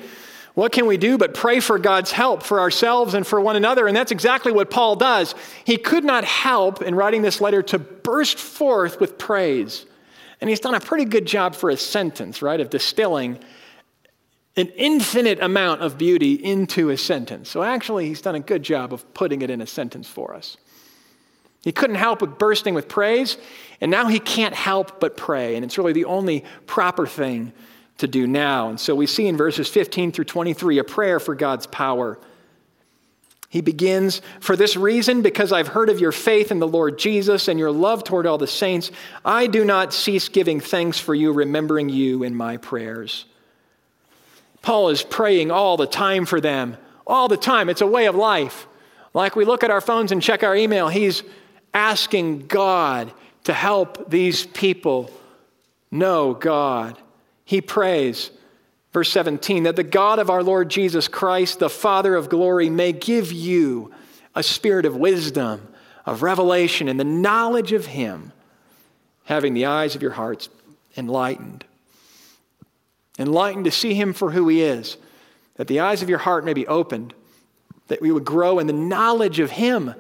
what 0.54 0.70
can 0.70 0.86
we 0.86 0.98
do 0.98 1.18
but 1.18 1.34
pray 1.34 1.60
for 1.60 1.78
God's 1.78 2.12
help 2.12 2.42
for 2.42 2.60
ourselves 2.60 3.14
and 3.14 3.26
for 3.26 3.40
one 3.40 3.56
another? 3.56 3.86
And 3.88 3.96
that's 3.96 4.12
exactly 4.12 4.52
what 4.52 4.70
Paul 4.70 4.96
does. 4.96 5.34
He 5.64 5.76
could 5.76 6.04
not 6.04 6.24
help 6.24 6.82
in 6.82 6.94
writing 6.94 7.22
this 7.22 7.40
letter 7.40 7.62
to 7.64 7.78
burst 7.78 8.38
forth 8.38 9.00
with 9.00 9.18
praise. 9.18 9.86
And 10.40 10.50
he's 10.50 10.60
done 10.60 10.74
a 10.74 10.80
pretty 10.80 11.06
good 11.06 11.26
job 11.26 11.54
for 11.54 11.70
a 11.70 11.76
sentence, 11.76 12.42
right, 12.42 12.60
of 12.60 12.68
distilling 12.68 13.38
an 14.57 14.68
infinite 14.76 15.40
amount 15.40 15.80
of 15.80 15.96
beauty 15.96 16.34
into 16.34 16.90
a 16.90 16.96
sentence. 16.96 17.48
So 17.48 17.62
actually, 17.62 18.07
he's 18.07 18.20
done 18.20 18.34
a 18.34 18.40
good 18.40 18.62
job 18.62 18.92
of 18.92 19.14
putting 19.14 19.42
it 19.42 19.50
in 19.50 19.61
a 19.61 19.66
sentence 19.66 20.09
for 20.09 20.34
us. 20.34 20.57
He 21.62 21.72
couldn't 21.72 21.96
help 21.96 22.18
but 22.18 22.38
bursting 22.38 22.74
with 22.74 22.88
praise, 22.88 23.38
and 23.80 23.90
now 23.90 24.09
he 24.09 24.18
can't 24.18 24.55
help 24.55 25.00
but 25.00 25.16
pray. 25.16 25.55
And 25.55 25.64
it's 25.64 25.78
really 25.78 25.92
the 25.92 26.05
only 26.07 26.44
proper 26.66 27.07
thing 27.07 27.53
to 27.98 28.09
do 28.09 28.26
now. 28.26 28.68
And 28.68 28.80
so 28.80 28.94
we 28.94 29.07
see 29.07 29.26
in 29.26 29.36
verses 29.36 29.68
15 29.68 30.12
through 30.12 30.24
23 30.24 30.78
a 30.78 30.84
prayer 30.84 31.20
for 31.20 31.34
God's 31.34 31.66
power. 31.66 32.18
He 33.48 33.61
begins, 33.61 34.22
For 34.40 34.57
this 34.57 34.76
reason, 34.76 35.22
because 35.22 35.53
I've 35.53 35.68
heard 35.68 35.88
of 35.88 36.00
your 36.00 36.11
faith 36.11 36.50
in 36.50 36.59
the 36.59 36.66
Lord 36.66 36.98
Jesus 36.98 37.48
and 37.48 37.59
your 37.59 37.70
love 37.70 38.03
toward 38.03 38.26
all 38.26 38.38
the 38.38 38.46
saints, 38.46 38.90
I 39.24 39.46
do 39.46 39.64
not 39.64 39.92
cease 39.92 40.28
giving 40.28 40.59
thanks 40.59 40.98
for 40.98 41.14
you, 41.14 41.32
remembering 41.32 41.88
you 41.88 42.22
in 42.22 42.34
my 42.34 42.57
prayers. 42.57 43.26
Paul 44.62 44.88
is 44.88 45.02
praying 45.02 45.50
all 45.50 45.76
the 45.76 45.86
time 45.86 46.24
for 46.24 46.40
them, 46.40 46.76
all 47.06 47.28
the 47.28 47.36
time. 47.36 47.68
It's 47.68 47.80
a 47.80 47.86
way 47.86 48.06
of 48.06 48.14
life. 48.14 48.66
Like 49.12 49.36
we 49.36 49.44
look 49.44 49.62
at 49.62 49.70
our 49.70 49.80
phones 49.80 50.12
and 50.12 50.22
check 50.22 50.42
our 50.42 50.56
email, 50.56 50.88
he's 50.88 51.22
asking 51.74 52.46
God 52.46 53.12
to 53.44 53.52
help 53.52 54.08
these 54.10 54.46
people 54.46 55.10
know 55.90 56.32
God 56.32 56.96
he 57.52 57.60
prays, 57.60 58.30
verse 58.92 59.10
17, 59.10 59.64
that 59.64 59.76
the 59.76 59.84
God 59.84 60.18
of 60.18 60.30
our 60.30 60.42
Lord 60.42 60.70
Jesus 60.70 61.06
Christ, 61.06 61.58
the 61.58 61.68
Father 61.68 62.14
of 62.14 62.30
glory, 62.30 62.70
may 62.70 62.92
give 62.92 63.30
you 63.30 63.92
a 64.34 64.42
spirit 64.42 64.86
of 64.86 64.96
wisdom, 64.96 65.68
of 66.06 66.22
revelation, 66.22 66.88
and 66.88 66.98
the 66.98 67.04
knowledge 67.04 67.72
of 67.72 67.84
Him, 67.84 68.32
having 69.24 69.52
the 69.52 69.66
eyes 69.66 69.94
of 69.94 70.00
your 70.00 70.12
hearts 70.12 70.48
enlightened. 70.96 71.64
Enlightened 73.18 73.64
to 73.66 73.70
see 73.70 73.94
Him 73.94 74.12
for 74.12 74.30
who 74.30 74.48
He 74.48 74.62
is, 74.62 74.96
that 75.56 75.66
the 75.66 75.80
eyes 75.80 76.02
of 76.02 76.08
your 76.08 76.18
heart 76.18 76.44
may 76.44 76.54
be 76.54 76.66
opened, 76.66 77.14
that 77.88 78.00
we 78.00 78.10
would 78.10 78.24
grow 78.24 78.58
in 78.58 78.66
the 78.66 78.72
knowledge 78.72 79.38
of 79.38 79.50
Him. 79.50 79.94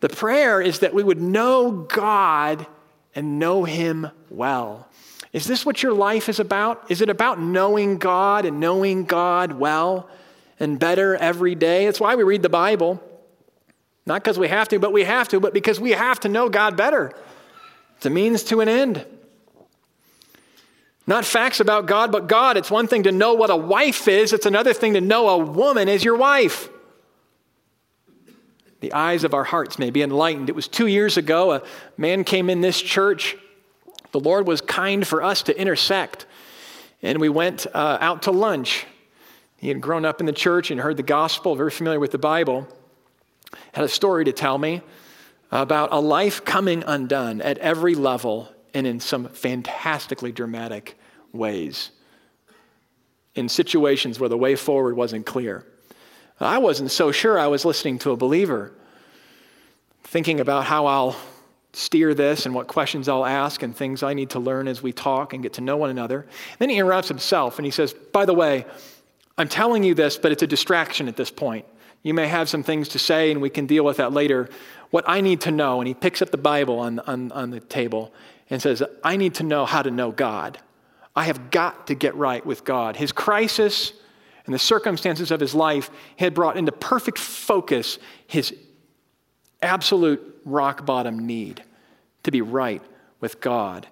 The 0.00 0.08
prayer 0.08 0.60
is 0.60 0.80
that 0.80 0.94
we 0.94 1.02
would 1.02 1.20
know 1.20 1.70
God 1.70 2.66
and 3.14 3.38
know 3.38 3.64
Him 3.64 4.10
well. 4.30 4.88
Is 5.32 5.46
this 5.46 5.66
what 5.66 5.82
your 5.82 5.92
life 5.92 6.28
is 6.28 6.40
about? 6.40 6.90
Is 6.90 7.00
it 7.00 7.08
about 7.08 7.40
knowing 7.40 7.98
God 7.98 8.44
and 8.44 8.60
knowing 8.60 9.04
God 9.04 9.52
well 9.52 10.08
and 10.60 10.78
better 10.78 11.16
every 11.16 11.54
day? 11.54 11.84
That's 11.84 12.00
why 12.00 12.14
we 12.14 12.22
read 12.22 12.42
the 12.42 12.48
Bible. 12.48 13.02
Not 14.06 14.22
because 14.22 14.38
we 14.38 14.48
have 14.48 14.68
to, 14.68 14.78
but 14.78 14.92
we 14.92 15.04
have 15.04 15.28
to, 15.28 15.40
but 15.40 15.52
because 15.52 15.78
we 15.78 15.90
have 15.90 16.20
to 16.20 16.28
know 16.28 16.48
God 16.48 16.76
better. 16.76 17.12
It's 17.96 18.06
a 18.06 18.10
means 18.10 18.42
to 18.44 18.60
an 18.60 18.68
end. 18.68 19.04
Not 21.08 21.24
facts 21.24 21.58
about 21.58 21.86
God, 21.86 22.12
but 22.12 22.28
God. 22.28 22.56
It's 22.56 22.70
one 22.70 22.86
thing 22.86 23.02
to 23.02 23.12
know 23.12 23.34
what 23.34 23.50
a 23.50 23.56
wife 23.56 24.06
is, 24.06 24.32
it's 24.32 24.46
another 24.46 24.72
thing 24.72 24.94
to 24.94 25.00
know 25.00 25.28
a 25.28 25.38
woman 25.38 25.88
is 25.88 26.04
your 26.04 26.16
wife. 26.16 26.68
The 28.80 28.92
eyes 28.92 29.24
of 29.24 29.34
our 29.34 29.42
hearts 29.42 29.76
may 29.76 29.90
be 29.90 30.02
enlightened. 30.02 30.48
It 30.48 30.54
was 30.54 30.68
two 30.68 30.86
years 30.86 31.16
ago, 31.16 31.50
a 31.50 31.62
man 31.96 32.22
came 32.22 32.48
in 32.48 32.60
this 32.60 32.80
church 32.80 33.36
the 34.12 34.20
Lord 34.20 34.46
was 34.46 34.60
kind 34.60 35.06
for 35.06 35.22
us 35.22 35.42
to 35.42 35.58
intersect. 35.58 36.26
And 37.02 37.20
we 37.20 37.28
went 37.28 37.66
uh, 37.74 37.98
out 38.00 38.22
to 38.22 38.30
lunch. 38.30 38.86
He 39.58 39.68
had 39.68 39.80
grown 39.80 40.04
up 40.04 40.20
in 40.20 40.26
the 40.26 40.32
church 40.32 40.70
and 40.70 40.80
heard 40.80 40.96
the 40.96 41.02
gospel, 41.02 41.54
very 41.54 41.70
familiar 41.70 42.00
with 42.00 42.12
the 42.12 42.18
Bible. 42.18 42.66
Had 43.72 43.84
a 43.84 43.88
story 43.88 44.24
to 44.24 44.32
tell 44.32 44.58
me 44.58 44.82
about 45.50 45.92
a 45.92 46.00
life 46.00 46.44
coming 46.44 46.82
undone 46.86 47.40
at 47.40 47.58
every 47.58 47.94
level 47.94 48.48
and 48.74 48.86
in 48.86 49.00
some 49.00 49.28
fantastically 49.28 50.32
dramatic 50.32 50.97
ways. 51.32 51.90
In 53.34 53.48
situations 53.48 54.18
where 54.18 54.28
the 54.28 54.36
way 54.36 54.56
forward 54.56 54.96
wasn't 54.96 55.26
clear. 55.26 55.64
I 56.40 56.58
wasn't 56.58 56.90
so 56.90 57.12
sure 57.12 57.38
I 57.38 57.48
was 57.48 57.64
listening 57.64 57.98
to 58.00 58.12
a 58.12 58.16
believer, 58.16 58.72
thinking 60.04 60.40
about 60.40 60.64
how 60.64 60.86
I'll 60.86 61.16
steer 61.72 62.14
this 62.14 62.46
and 62.46 62.54
what 62.54 62.66
questions 62.66 63.08
I'll 63.08 63.26
ask 63.26 63.62
and 63.62 63.76
things 63.76 64.02
I 64.02 64.14
need 64.14 64.30
to 64.30 64.38
learn 64.38 64.68
as 64.68 64.82
we 64.82 64.92
talk 64.92 65.32
and 65.32 65.42
get 65.42 65.54
to 65.54 65.60
know 65.60 65.76
one 65.76 65.90
another. 65.90 66.26
Then 66.58 66.70
he 66.70 66.76
interrupts 66.76 67.08
himself 67.08 67.58
and 67.58 67.66
he 67.66 67.70
says, 67.70 67.92
By 67.92 68.24
the 68.24 68.34
way, 68.34 68.66
I'm 69.36 69.48
telling 69.48 69.84
you 69.84 69.94
this, 69.94 70.16
but 70.16 70.32
it's 70.32 70.42
a 70.42 70.46
distraction 70.46 71.08
at 71.08 71.16
this 71.16 71.30
point. 71.30 71.66
You 72.02 72.14
may 72.14 72.28
have 72.28 72.48
some 72.48 72.62
things 72.62 72.88
to 72.90 72.98
say 72.98 73.30
and 73.30 73.40
we 73.40 73.50
can 73.50 73.66
deal 73.66 73.84
with 73.84 73.98
that 73.98 74.12
later. 74.12 74.48
What 74.90 75.04
I 75.06 75.20
need 75.20 75.42
to 75.42 75.50
know, 75.50 75.80
and 75.80 75.88
he 75.88 75.94
picks 75.94 76.22
up 76.22 76.30
the 76.30 76.38
Bible 76.38 76.78
on, 76.78 77.00
on, 77.00 77.30
on 77.32 77.50
the 77.50 77.60
table 77.60 78.12
and 78.48 78.62
says, 78.62 78.82
I 79.04 79.16
need 79.16 79.34
to 79.34 79.42
know 79.42 79.66
how 79.66 79.82
to 79.82 79.90
know 79.90 80.10
God. 80.10 80.58
I 81.18 81.24
have 81.24 81.50
got 81.50 81.88
to 81.88 81.96
get 81.96 82.14
right 82.14 82.46
with 82.46 82.62
God. 82.62 82.94
His 82.94 83.10
crisis 83.10 83.92
and 84.46 84.54
the 84.54 84.58
circumstances 84.60 85.32
of 85.32 85.40
his 85.40 85.52
life 85.52 85.90
had 86.16 86.32
brought 86.32 86.56
into 86.56 86.70
perfect 86.70 87.18
focus 87.18 87.98
his 88.28 88.54
absolute 89.60 90.40
rock 90.44 90.86
bottom 90.86 91.26
need 91.26 91.64
to 92.22 92.30
be 92.30 92.40
right 92.40 92.80
with 93.18 93.40
God. 93.40 93.88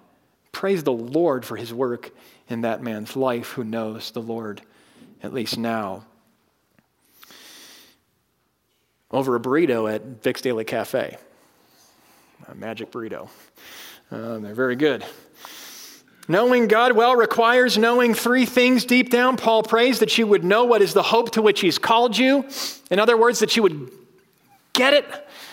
Praise 0.53 0.83
the 0.83 0.93
Lord 0.93 1.43
for 1.43 1.57
his 1.57 1.73
work 1.73 2.11
in 2.47 2.61
that 2.61 2.81
man's 2.81 3.17
life 3.17 3.49
who 3.49 3.65
knows 3.65 4.11
the 4.11 4.21
Lord, 4.21 4.61
at 5.21 5.33
least 5.33 5.57
now. 5.57 6.05
Over 9.11 9.35
a 9.35 9.39
burrito 9.41 9.93
at 9.93 10.01
Vic's 10.23 10.39
Daily 10.39 10.63
Cafe, 10.63 11.17
a 12.47 12.55
magic 12.55 12.89
burrito. 12.89 13.27
Uh, 14.09 14.37
they're 14.37 14.55
very 14.55 14.77
good. 14.77 15.03
Knowing 16.27 16.67
God 16.67 16.91
well 16.93 17.15
requires 17.15 17.77
knowing 17.77 18.13
three 18.13 18.45
things 18.45 18.83
deep 18.83 19.09
down. 19.09 19.37
Paul 19.37 19.63
prays 19.63 19.99
that 19.99 20.17
you 20.17 20.27
would 20.27 20.43
know 20.43 20.65
what 20.65 20.81
is 20.81 20.93
the 20.93 21.03
hope 21.03 21.31
to 21.31 21.41
which 21.41 21.61
He's 21.61 21.77
called 21.77 22.17
you. 22.17 22.45
In 22.91 22.99
other 22.99 23.15
words, 23.15 23.39
that 23.39 23.55
you 23.55 23.63
would 23.63 23.89
get 24.73 24.93
it, 24.93 25.05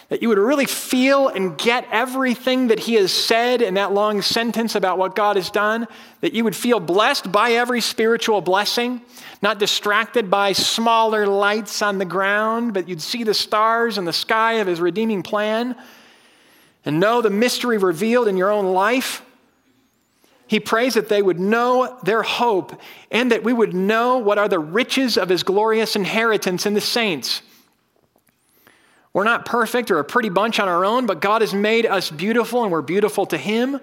that 0.09 0.21
you 0.21 0.29
would 0.29 0.39
really 0.39 0.67
feel 0.67 1.29
and 1.29 1.57
get 1.57 1.87
everything 1.91 2.69
that 2.69 2.79
he 2.79 2.95
has 2.95 3.11
said 3.11 3.63
in 3.63 3.75
that 3.75 3.93
long 3.93 4.21
sentence 4.21 4.75
about 4.75 4.99
what 4.99 5.17
God 5.17 5.37
has 5.37 5.51
done, 5.51 5.87
that 6.21 6.35
you 6.35 6.45
would 6.45 6.55
feel 6.55 6.79
blessed 6.79 7.33
by 7.33 7.53
every 7.53 7.81
spiritual 7.81 8.41
blessing, 8.41 9.01
not 9.41 9.59
distracted 9.59 10.31
by 10.31 10.53
smaller 10.53 11.27
lights 11.27 11.81
on 11.81 11.99
the 11.99 12.05
ground, 12.05 12.75
but 12.75 12.89
you'd 12.89 13.01
see 13.01 13.25
the 13.25 13.35
stars 13.35 13.97
in 13.97 14.05
the 14.05 14.13
sky 14.13 14.55
of 14.55 14.67
his 14.67 14.81
redeeming 14.81 15.23
plan 15.23 15.75
and 16.85 17.01
know 17.01 17.23
the 17.23 17.31
mystery 17.31 17.79
revealed 17.79 18.29
in 18.29 18.37
your 18.37 18.51
own 18.51 18.75
life. 18.75 19.23
He 20.47 20.61
prays 20.61 20.95
that 20.95 21.09
they 21.09 21.23
would 21.23 21.41
know 21.41 21.99
their 22.03 22.23
hope 22.23 22.81
and 23.11 23.33
that 23.33 23.43
we 23.43 23.53
would 23.53 23.75
know 23.75 24.19
what 24.19 24.39
are 24.39 24.49
the 24.49 24.59
riches 24.59 25.17
of 25.17 25.29
his 25.29 25.43
glorious 25.43 25.97
inheritance 25.97 26.67
in 26.67 26.75
the 26.75 26.81
saints. 26.81 27.43
We're 29.15 29.25
not 29.25 29.47
perfect 29.47 29.93
or 29.93 30.01
a 30.01 30.05
pretty 30.05 30.29
bunch 30.29 30.59
on 30.59 30.69
our 30.69 30.85
own, 30.85 31.07
but 31.07 31.21
God 31.21 31.41
has 31.41 31.55
made 31.55 31.87
us 31.87 32.11
beautiful 32.11 32.65
and 32.65 32.73
we're 32.73 32.83
beautiful 32.83 33.27
to 33.27 33.39
Him. 33.39 33.81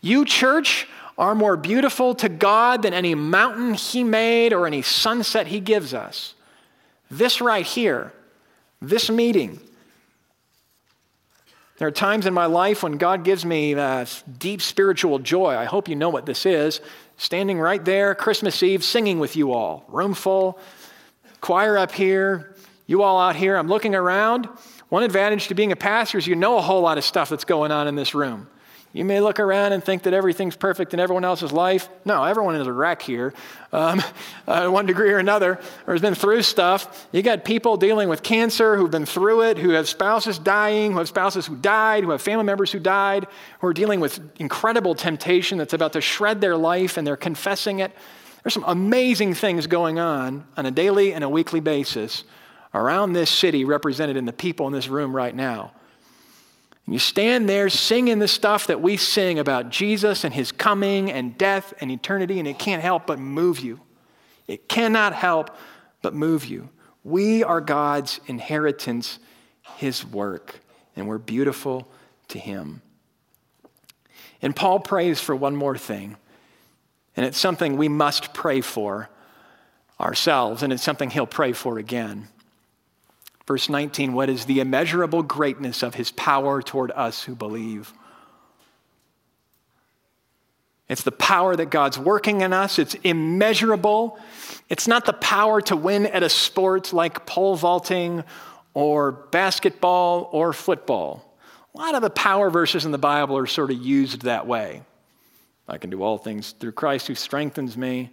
You, 0.00 0.24
church, 0.24 0.88
are 1.18 1.34
more 1.34 1.58
beautiful 1.58 2.14
to 2.16 2.28
God 2.30 2.82
than 2.82 2.94
any 2.94 3.14
mountain 3.14 3.74
He 3.74 4.02
made 4.02 4.54
or 4.54 4.66
any 4.66 4.80
sunset 4.80 5.46
He 5.46 5.60
gives 5.60 5.92
us. 5.92 6.34
This 7.10 7.42
right 7.42 7.66
here, 7.66 8.14
this 8.80 9.10
meeting, 9.10 9.60
there 11.82 11.88
are 11.88 11.90
times 11.90 12.26
in 12.26 12.32
my 12.32 12.46
life 12.46 12.84
when 12.84 12.96
God 12.96 13.24
gives 13.24 13.44
me 13.44 13.74
uh, 13.74 14.06
deep 14.38 14.62
spiritual 14.62 15.18
joy. 15.18 15.56
I 15.56 15.64
hope 15.64 15.88
you 15.88 15.96
know 15.96 16.10
what 16.10 16.26
this 16.26 16.46
is. 16.46 16.80
Standing 17.16 17.58
right 17.58 17.84
there, 17.84 18.14
Christmas 18.14 18.62
Eve, 18.62 18.84
singing 18.84 19.18
with 19.18 19.34
you 19.34 19.52
all, 19.52 19.84
room 19.88 20.14
full, 20.14 20.60
choir 21.40 21.76
up 21.76 21.90
here, 21.90 22.54
you 22.86 23.02
all 23.02 23.20
out 23.20 23.34
here, 23.34 23.56
I'm 23.56 23.66
looking 23.66 23.96
around. 23.96 24.46
One 24.90 25.02
advantage 25.02 25.48
to 25.48 25.56
being 25.56 25.72
a 25.72 25.76
pastor 25.76 26.18
is 26.18 26.26
you 26.28 26.36
know 26.36 26.56
a 26.56 26.62
whole 26.62 26.82
lot 26.82 26.98
of 26.98 27.04
stuff 27.04 27.28
that's 27.28 27.44
going 27.44 27.72
on 27.72 27.88
in 27.88 27.96
this 27.96 28.14
room. 28.14 28.46
You 28.94 29.06
may 29.06 29.20
look 29.20 29.40
around 29.40 29.72
and 29.72 29.82
think 29.82 30.02
that 30.02 30.12
everything's 30.12 30.54
perfect 30.54 30.92
in 30.92 31.00
everyone 31.00 31.24
else's 31.24 31.50
life. 31.50 31.88
No, 32.04 32.24
everyone 32.24 32.56
is 32.56 32.66
a 32.66 32.72
wreck 32.72 33.00
here, 33.00 33.32
um, 33.72 34.02
uh, 34.46 34.68
one 34.68 34.84
degree 34.84 35.10
or 35.12 35.18
another, 35.18 35.58
or 35.86 35.94
has 35.94 36.02
been 36.02 36.14
through 36.14 36.42
stuff. 36.42 37.06
You 37.10 37.22
got 37.22 37.44
people 37.44 37.78
dealing 37.78 38.10
with 38.10 38.22
cancer 38.22 38.76
who've 38.76 38.90
been 38.90 39.06
through 39.06 39.44
it, 39.44 39.56
who 39.56 39.70
have 39.70 39.88
spouses 39.88 40.38
dying, 40.38 40.92
who 40.92 40.98
have 40.98 41.08
spouses 41.08 41.46
who 41.46 41.56
died, 41.56 42.04
who 42.04 42.10
have 42.10 42.20
family 42.20 42.44
members 42.44 42.70
who 42.70 42.78
died, 42.80 43.26
who 43.60 43.66
are 43.66 43.72
dealing 43.72 44.00
with 44.00 44.20
incredible 44.38 44.94
temptation 44.94 45.56
that's 45.56 45.72
about 45.72 45.94
to 45.94 46.02
shred 46.02 46.42
their 46.42 46.56
life 46.56 46.98
and 46.98 47.06
they're 47.06 47.16
confessing 47.16 47.78
it. 47.78 47.92
There's 48.42 48.54
some 48.54 48.64
amazing 48.66 49.34
things 49.34 49.66
going 49.66 49.98
on 49.98 50.44
on 50.56 50.66
a 50.66 50.70
daily 50.70 51.14
and 51.14 51.24
a 51.24 51.28
weekly 51.28 51.60
basis 51.60 52.24
around 52.74 53.14
this 53.14 53.30
city 53.30 53.64
represented 53.64 54.18
in 54.18 54.26
the 54.26 54.32
people 54.32 54.66
in 54.66 54.72
this 54.74 54.88
room 54.88 55.16
right 55.16 55.34
now. 55.34 55.72
And 56.86 56.94
you 56.94 56.98
stand 56.98 57.48
there 57.48 57.68
singing 57.68 58.18
the 58.18 58.28
stuff 58.28 58.66
that 58.66 58.80
we 58.80 58.96
sing 58.96 59.38
about 59.38 59.70
Jesus 59.70 60.24
and 60.24 60.34
his 60.34 60.50
coming 60.50 61.10
and 61.10 61.38
death 61.38 61.72
and 61.80 61.90
eternity, 61.90 62.38
and 62.38 62.48
it 62.48 62.58
can't 62.58 62.82
help 62.82 63.06
but 63.06 63.18
move 63.18 63.60
you. 63.60 63.80
It 64.48 64.68
cannot 64.68 65.14
help 65.14 65.56
but 66.02 66.14
move 66.14 66.44
you. 66.44 66.68
We 67.04 67.44
are 67.44 67.60
God's 67.60 68.20
inheritance, 68.26 69.18
his 69.76 70.04
work, 70.04 70.60
and 70.96 71.06
we're 71.06 71.18
beautiful 71.18 71.88
to 72.28 72.38
him. 72.38 72.82
And 74.40 74.54
Paul 74.54 74.80
prays 74.80 75.20
for 75.20 75.36
one 75.36 75.54
more 75.54 75.78
thing, 75.78 76.16
and 77.16 77.24
it's 77.24 77.38
something 77.38 77.76
we 77.76 77.88
must 77.88 78.34
pray 78.34 78.60
for 78.60 79.08
ourselves, 80.00 80.64
and 80.64 80.72
it's 80.72 80.82
something 80.82 81.10
he'll 81.10 81.26
pray 81.26 81.52
for 81.52 81.78
again. 81.78 82.28
Verse 83.46 83.68
19, 83.68 84.12
what 84.12 84.28
is 84.28 84.44
the 84.44 84.60
immeasurable 84.60 85.22
greatness 85.22 85.82
of 85.82 85.94
his 85.94 86.10
power 86.12 86.62
toward 86.62 86.90
us 86.92 87.24
who 87.24 87.34
believe? 87.34 87.92
It's 90.88 91.02
the 91.02 91.12
power 91.12 91.56
that 91.56 91.70
God's 91.70 91.98
working 91.98 92.42
in 92.42 92.52
us. 92.52 92.78
It's 92.78 92.94
immeasurable. 93.02 94.18
It's 94.68 94.86
not 94.86 95.06
the 95.06 95.14
power 95.14 95.60
to 95.62 95.76
win 95.76 96.06
at 96.06 96.22
a 96.22 96.28
sport 96.28 96.92
like 96.92 97.24
pole 97.24 97.56
vaulting 97.56 98.24
or 98.74 99.12
basketball 99.12 100.28
or 100.32 100.52
football. 100.52 101.36
A 101.74 101.78
lot 101.78 101.94
of 101.94 102.02
the 102.02 102.10
power 102.10 102.50
verses 102.50 102.84
in 102.84 102.92
the 102.92 102.98
Bible 102.98 103.38
are 103.38 103.46
sort 103.46 103.70
of 103.70 103.78
used 103.78 104.22
that 104.22 104.46
way. 104.46 104.82
I 105.66 105.78
can 105.78 105.90
do 105.90 106.02
all 106.02 106.18
things 106.18 106.52
through 106.52 106.72
Christ 106.72 107.06
who 107.06 107.14
strengthens 107.14 107.76
me 107.76 108.10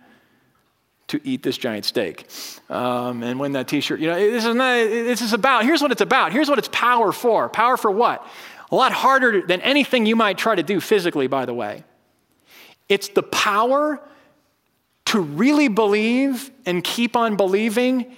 to 1.09 1.19
eat 1.23 1.43
this 1.43 1.57
giant 1.57 1.85
steak. 1.85 2.27
Um, 2.69 3.23
and 3.23 3.39
win 3.39 3.51
that 3.53 3.67
t-shirt 3.67 3.99
you 3.99 4.07
know 4.07 4.15
this 4.15 4.45
is, 4.45 4.55
not, 4.55 4.73
this 4.75 5.21
is 5.21 5.33
about 5.33 5.65
here's 5.65 5.81
what 5.81 5.91
it's 5.91 6.01
about. 6.01 6.31
Here's 6.31 6.49
what 6.49 6.59
it's 6.59 6.69
power 6.71 7.11
for. 7.11 7.49
Power 7.49 7.77
for 7.77 7.91
what? 7.91 8.25
A 8.71 8.75
lot 8.75 8.91
harder 8.91 9.41
than 9.45 9.61
anything 9.61 10.05
you 10.05 10.15
might 10.15 10.37
try 10.37 10.55
to 10.55 10.63
do 10.63 10.79
physically 10.79 11.27
by 11.27 11.45
the 11.45 11.53
way. 11.53 11.83
It's 12.87 13.09
the 13.09 13.23
power 13.23 14.01
to 15.05 15.19
really 15.19 15.67
believe 15.67 16.51
and 16.65 16.83
keep 16.83 17.15
on 17.15 17.35
believing 17.35 18.15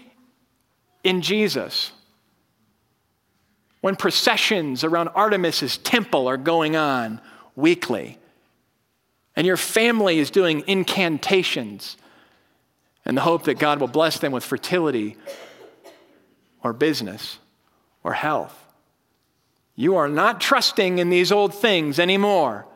in 1.04 1.22
jesus. 1.22 1.92
When 3.80 3.96
processions 3.96 4.84
around 4.84 5.08
artemis's 5.10 5.78
temple 5.78 6.28
are 6.28 6.38
going 6.38 6.76
on 6.76 7.20
weekly 7.56 8.20
and 9.36 9.48
your 9.48 9.58
family 9.58 10.20
is 10.20 10.30
doing 10.30 10.64
incantations 10.68 11.98
and 13.06 13.18
the 13.18 13.22
hope 13.22 13.43
that 13.43 13.60
God 13.60 13.80
will 13.80 13.88
bless 13.88 14.20
them 14.20 14.32
with 14.32 14.43
fertility 14.43 15.18
or 16.64 16.74
business 16.74 17.39
or 18.04 18.14
health. 18.14 18.58
You 19.76 19.95
are 19.95 20.10
not 20.10 20.41
trusting 20.41 20.99
in 20.99 21.10
these 21.10 21.32
old 21.32 21.54
things 21.54 21.99
anymore. 21.99 22.68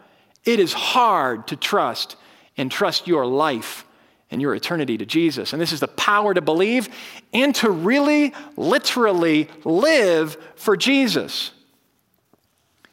It 0.44 0.60
is 0.60 0.74
hard 0.74 1.48
to 1.48 1.56
trust 1.56 2.16
and 2.58 2.72
trust 2.72 3.08
your 3.08 3.26
life 3.26 3.86
and 4.32 4.42
your 4.42 4.56
eternity 4.56 4.98
to 4.98 5.06
Jesus. 5.06 5.54
And 5.54 5.62
this 5.62 5.72
is 5.72 5.80
the 5.80 5.88
power 5.88 6.34
to 6.34 6.42
believe 6.42 6.90
and 7.34 7.54
to 7.56 7.70
really, 7.70 8.34
literally 8.58 9.50
live 9.64 10.38
for 10.56 10.76
Jesus. 10.76 11.52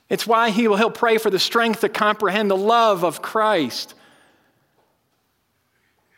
It's 0.08 0.26
why 0.26 0.50
he 0.50 0.68
will, 0.68 0.76
he'll 0.76 0.90
pray 0.90 1.16
for 1.16 1.30
the 1.30 1.38
strength 1.38 1.80
to 1.80 1.88
comprehend 1.88 2.50
the 2.50 2.56
love 2.56 3.02
of 3.02 3.22
Christ 3.22 3.94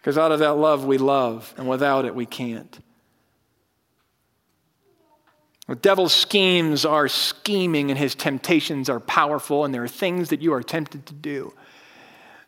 because 0.04 0.18
out 0.18 0.32
of 0.32 0.40
that 0.40 0.58
love, 0.58 0.84
we 0.84 0.98
love, 0.98 1.54
and 1.56 1.66
without 1.66 2.04
it, 2.04 2.14
we 2.14 2.26
can't. 2.26 2.78
The 5.66 5.76
devil's 5.76 6.12
schemes 6.12 6.84
are 6.84 7.08
scheming, 7.08 7.88
and 7.88 7.98
his 7.98 8.14
temptations 8.14 8.90
are 8.90 9.00
powerful, 9.00 9.64
and 9.64 9.72
there 9.72 9.82
are 9.82 9.88
things 9.88 10.28
that 10.28 10.42
you 10.42 10.52
are 10.52 10.62
tempted 10.62 11.06
to 11.06 11.14
do. 11.14 11.54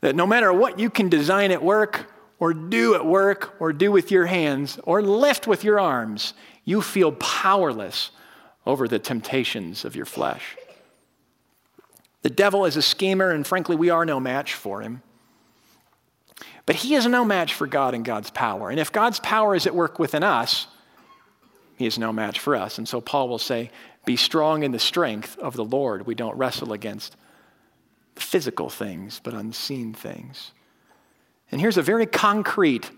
That 0.03 0.15
no 0.15 0.27
matter 0.27 0.53
what 0.53 0.79
you 0.79 0.91
can 0.91 1.09
design 1.09 1.51
at 1.51 1.63
work, 1.63 2.13
or 2.39 2.53
do 2.53 2.95
at 2.95 3.07
work, 3.07 3.57
or 3.59 3.73
do 3.73 3.91
with 3.91 4.11
your 4.11 4.27
hands, 4.27 4.79
or 4.83 5.01
lift 5.01 5.47
with 5.47 5.65
your 5.65 5.81
arms, 5.81 6.35
you 6.67 6.83
feel 6.83 7.13
powerless 7.13 8.11
over 8.67 8.87
the 8.87 8.99
temptations 8.99 9.87
of 9.87 9.97
your 9.97 10.05
flesh. 10.05 10.59
The 12.21 12.29
devil 12.29 12.67
is 12.67 12.77
a 12.77 12.83
schemer, 12.83 13.31
and 13.31 13.47
frankly, 13.47 13.77
we 13.77 13.89
are 13.89 14.05
no 14.05 14.21
match 14.21 14.53
for 14.53 14.83
him. 14.83 15.01
But 16.67 16.77
he 16.77 16.97
is 16.97 17.07
no 17.07 17.25
match 17.25 17.55
for 17.55 17.69
God 17.69 17.95
and 17.95 18.05
God's 18.05 18.31
power. 18.31 18.71
And 18.71 18.81
if 18.81 18.93
God's 18.93 19.21
power 19.21 19.55
is 19.55 19.67
at 19.67 19.75
work 19.75 20.01
within 20.01 20.25
us, 20.25 20.67
he 21.77 21.87
is 21.87 21.99
no 21.99 22.13
match 22.13 22.41
for 22.41 22.57
us. 22.57 22.77
And 22.79 22.89
so 22.89 23.01
Paul 23.01 23.29
will 23.29 23.39
say, 23.39 23.71
Be 24.05 24.17
strong 24.17 24.65
in 24.65 24.73
the 24.73 24.79
strength 24.79 25.39
of 25.39 25.55
the 25.55 25.65
Lord. 25.65 26.07
We 26.07 26.17
don't 26.17 26.37
wrestle 26.37 26.73
against 26.73 27.17
physical 28.17 28.69
things, 28.69 29.21
but 29.23 29.35
unseen 29.35 29.95
things. 29.95 30.53
And 31.53 31.61
here's 31.61 31.77
a 31.77 31.83
very 31.83 32.07
concrete, 32.07 32.91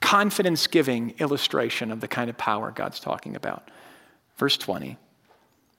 confidence 0.00 0.66
giving 0.66 1.14
illustration 1.18 1.90
of 1.90 2.00
the 2.00 2.08
kind 2.08 2.28
of 2.28 2.36
power 2.36 2.70
God's 2.70 3.00
talking 3.00 3.34
about. 3.34 3.70
Verse 4.36 4.58
20 4.58 4.98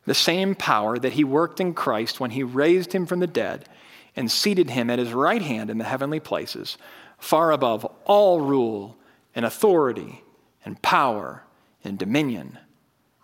The 0.05 0.15
same 0.15 0.55
power 0.55 0.97
that 0.97 1.13
he 1.13 1.23
worked 1.23 1.59
in 1.59 1.75
Christ 1.75 2.19
when 2.19 2.31
he 2.31 2.41
raised 2.41 2.93
him 2.93 3.05
from 3.05 3.19
the 3.19 3.27
dead 3.27 3.69
and 4.15 4.31
seated 4.31 4.69
him 4.69 4.89
at 4.89 4.99
his 4.99 5.13
right 5.13 5.41
hand 5.41 5.69
in 5.69 5.77
the 5.77 5.83
heavenly 5.83 6.19
places, 6.19 6.77
far 7.17 7.51
above 7.51 7.85
all 8.05 8.41
rule 8.41 8.97
and 9.35 9.45
authority 9.45 10.23
and 10.65 10.81
power 10.81 11.43
and 11.83 11.97
dominion 11.97 12.57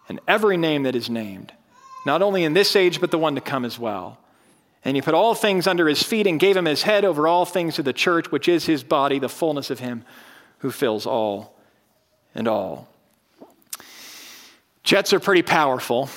and 0.09 0.19
every 0.27 0.57
name 0.57 0.83
that 0.83 0.95
is 0.95 1.09
named, 1.09 1.53
not 2.05 2.21
only 2.21 2.43
in 2.43 2.53
this 2.53 2.75
age, 2.75 2.99
but 2.99 3.11
the 3.11 3.17
one 3.17 3.35
to 3.35 3.41
come 3.41 3.63
as 3.63 3.77
well. 3.77 4.17
And 4.83 4.95
he 4.95 5.01
put 5.01 5.13
all 5.13 5.35
things 5.35 5.67
under 5.67 5.87
his 5.87 6.01
feet 6.01 6.25
and 6.25 6.39
gave 6.39 6.57
him 6.57 6.65
his 6.65 6.83
head 6.83 7.05
over 7.05 7.27
all 7.27 7.45
things 7.45 7.75
to 7.75 7.83
the 7.83 7.93
church, 7.93 8.31
which 8.31 8.47
is 8.47 8.65
his 8.65 8.83
body, 8.83 9.19
the 9.19 9.29
fullness 9.29 9.69
of 9.69 9.79
him 9.79 10.03
who 10.59 10.71
fills 10.71 11.05
all 11.05 11.55
and 12.33 12.47
all. 12.47 12.87
Jets 14.83 15.13
are 15.13 15.19
pretty 15.19 15.43
powerful, 15.43 16.09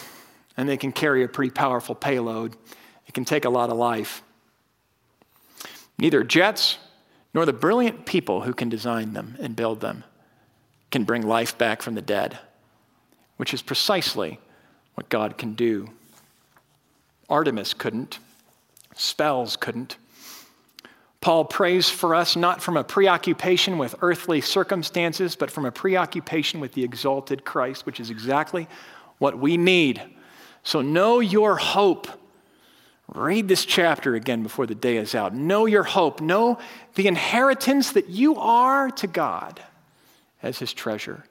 and 0.57 0.69
they 0.69 0.77
can 0.77 0.93
carry 0.93 1.25
a 1.25 1.29
pretty 1.29 1.51
powerful 1.51 1.95
payload. 1.95 2.57
It 3.07 3.13
can 3.13 3.25
take 3.25 3.45
a 3.45 3.51
lot 3.51 3.69
of 3.69 3.77
life. 3.77 4.23
Neither 6.03 6.25
jets 6.25 6.79
nor 7.33 7.47
the 7.47 7.53
brilliant 7.53 8.07
people 8.07 8.41
who 8.41 8.55
can 8.55 8.69
design 8.69 9.13
them 9.13 9.37
and 9.39 9.55
build 9.55 9.81
them 9.81 10.03
can 10.91 11.05
bring 11.05 11.25
life 11.25 11.57
back 11.57 11.81
from 11.81 11.95
the 11.95 12.03
dead, 12.03 12.41
which 13.37 13.55
is 13.55 13.63
precisely 13.63 14.41
what 14.95 15.09
God 15.09 15.39
can 15.39 15.55
do. 15.55 15.91
Artemis 17.31 17.73
couldn't, 17.73 18.19
spells 18.97 19.55
couldn't. 19.55 19.97
Paul 21.21 21.45
prays 21.45 21.89
for 21.89 22.17
us 22.17 22.35
not 22.35 22.61
from 22.61 22.77
a 22.77 22.83
preoccupation 22.83 23.79
with 23.79 23.95
earthly 24.03 24.41
circumstances, 24.41 25.37
but 25.37 25.53
from 25.53 25.67
a 25.67 25.71
preoccupation 25.71 26.59
with 26.59 26.73
the 26.73 26.83
exalted 26.83 27.45
Christ, 27.45 27.87
which 27.87 28.01
is 28.01 28.11
exactly 28.11 28.67
what 29.19 29.39
we 29.39 29.57
need. 29.57 30.03
So 30.65 30.83
know 30.83 31.21
your 31.21 31.55
hope 31.55 32.09
Read 33.15 33.47
this 33.47 33.67
chapter 33.67 34.15
again 34.15 34.43
before 34.43 34.67
the 34.67 34.75
day 34.75 34.97
is 34.97 35.15
out. 35.15 35.35
Know 35.35 35.67
your 35.67 35.83
hope. 35.83 36.21
Know 36.21 36.59
the 36.95 37.07
inheritance 37.07 37.93
that 37.93 38.09
you 38.09 38.37
are 38.37 38.91
to 38.93 39.07
God 39.07 39.61
as 40.43 40.59
His 40.59 40.73
treasure. 40.73 41.25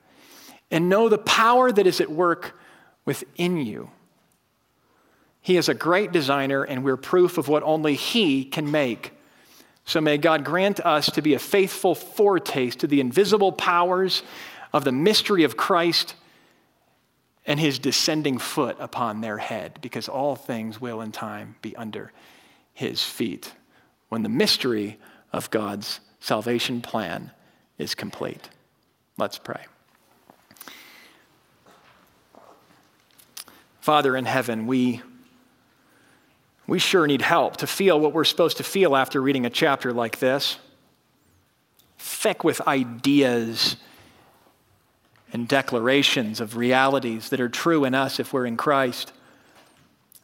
And 0.70 0.90
know 0.90 1.10
the 1.10 1.18
power 1.18 1.72
that 1.72 1.88
is 1.88 2.00
at 2.00 2.12
work 2.12 2.60
within 3.04 3.58
you. 3.58 3.90
He 5.42 5.58
is 5.58 5.70
a 5.70 5.74
great 5.74 6.12
designer, 6.12 6.64
and 6.64 6.84
we're 6.84 6.98
proof 6.98 7.40
of 7.40 7.48
what 7.48 7.64
only 7.64 7.96
He 7.96 8.46
can 8.46 8.70
make. 8.70 9.12
So 9.84 10.00
may 10.00 10.20
God 10.20 10.46
grant 10.46 10.80
us 10.82 11.08
to 11.12 11.22
be 11.24 11.34
a 11.34 11.40
faithful 11.40 11.96
foretaste 11.96 12.80
to 12.80 12.88
the 12.88 13.02
invisible 13.02 13.52
powers 13.52 14.22
of 14.72 14.84
the 14.84 14.92
mystery 14.92 15.44
of 15.44 15.58
Christ 15.58 16.14
and 17.46 17.60
his 17.60 17.80
descending 17.80 18.38
foot 18.38 18.78
upon 18.80 19.22
their 19.22 19.38
head, 19.38 19.80
because 19.82 20.08
all 20.08 20.36
things 20.36 20.80
will 20.80 21.02
in 21.02 21.12
time 21.12 21.56
be 21.62 21.76
under 21.76 22.12
his 22.74 23.04
feet 23.04 23.54
when 24.10 24.24
the 24.24 24.30
mystery 24.30 24.98
of 25.34 25.50
God's 25.50 26.00
salvation 26.20 26.82
plan 26.82 27.32
is 27.78 27.96
complete. 27.96 28.50
Let's 29.18 29.38
pray. 29.38 29.66
Father 33.80 34.16
in 34.16 34.26
heaven, 34.26 34.68
we, 34.68 35.02
we 36.68 36.78
sure 36.78 37.08
need 37.08 37.24
help 37.24 37.58
to 37.58 37.68
feel 37.68 38.00
what 38.00 38.14
we're 38.14 38.24
supposed 38.24 38.58
to 38.58 38.64
feel 38.64 38.96
after 38.96 39.20
reading 39.20 39.46
a 39.46 39.50
chapter 39.50 39.92
like 39.92 40.20
this. 40.20 40.58
Thick 41.98 42.44
with 42.44 42.62
ideas 42.68 43.78
and 45.34 45.48
declarations 45.48 46.40
of 46.40 46.58
realities 46.58 47.30
that 47.30 47.40
are 47.40 47.50
true 47.50 47.86
in 47.86 47.96
us 47.96 48.20
if 48.20 48.34
we're 48.34 48.46
in 48.46 48.58
Christ. 48.58 49.14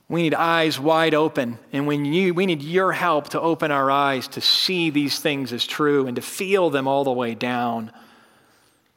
We 0.10 0.22
need 0.22 0.34
eyes 0.34 0.80
wide 0.80 1.14
open, 1.14 1.60
and 1.74 1.86
when 1.86 2.06
you, 2.06 2.34
we 2.34 2.46
need 2.46 2.62
your 2.62 2.94
help 2.94 3.30
to 3.30 3.42
open 3.42 3.72
our 3.72 3.92
eyes 3.92 4.28
to 4.30 4.42
see 4.42 4.90
these 4.90 5.20
things 5.20 5.52
as 5.52 5.66
true 5.66 6.08
and 6.08 6.16
to 6.16 6.22
feel 6.22 6.70
them 6.70 6.88
all 6.88 7.04
the 7.04 7.12
way 7.12 7.36
down. 7.36 7.92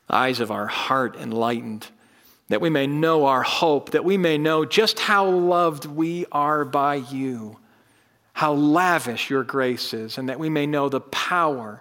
Eyes 0.08 0.40
of 0.40 0.50
our 0.50 0.66
heart 0.66 1.16
enlightened 1.16 1.86
that 2.48 2.60
we 2.60 2.70
may 2.70 2.86
know 2.86 3.26
our 3.26 3.42
hope, 3.42 3.90
that 3.90 4.04
we 4.04 4.16
may 4.16 4.36
know 4.36 4.64
just 4.64 4.98
how 4.98 5.28
loved 5.28 5.86
we 5.86 6.26
are 6.32 6.64
by 6.64 6.96
you, 6.96 7.56
how 8.32 8.52
lavish 8.52 9.30
your 9.30 9.44
grace 9.44 9.94
is, 9.94 10.18
and 10.18 10.28
that 10.28 10.38
we 10.38 10.48
may 10.48 10.66
know 10.66 10.88
the 10.88 11.00
power 11.00 11.80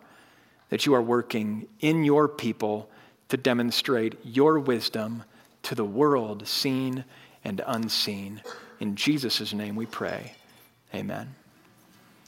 that 0.69 0.85
you 0.85 0.93
are 0.93 1.01
working 1.01 1.67
in 1.79 2.03
your 2.03 2.27
people 2.27 2.89
to 3.29 3.37
demonstrate 3.37 4.15
your 4.23 4.59
wisdom 4.59 5.23
to 5.63 5.75
the 5.75 5.85
world, 5.85 6.47
seen 6.47 7.05
and 7.43 7.61
unseen. 7.65 8.41
In 8.79 8.95
Jesus' 8.95 9.53
name 9.53 9.75
we 9.75 9.85
pray. 9.85 10.33
Amen. 10.93 11.35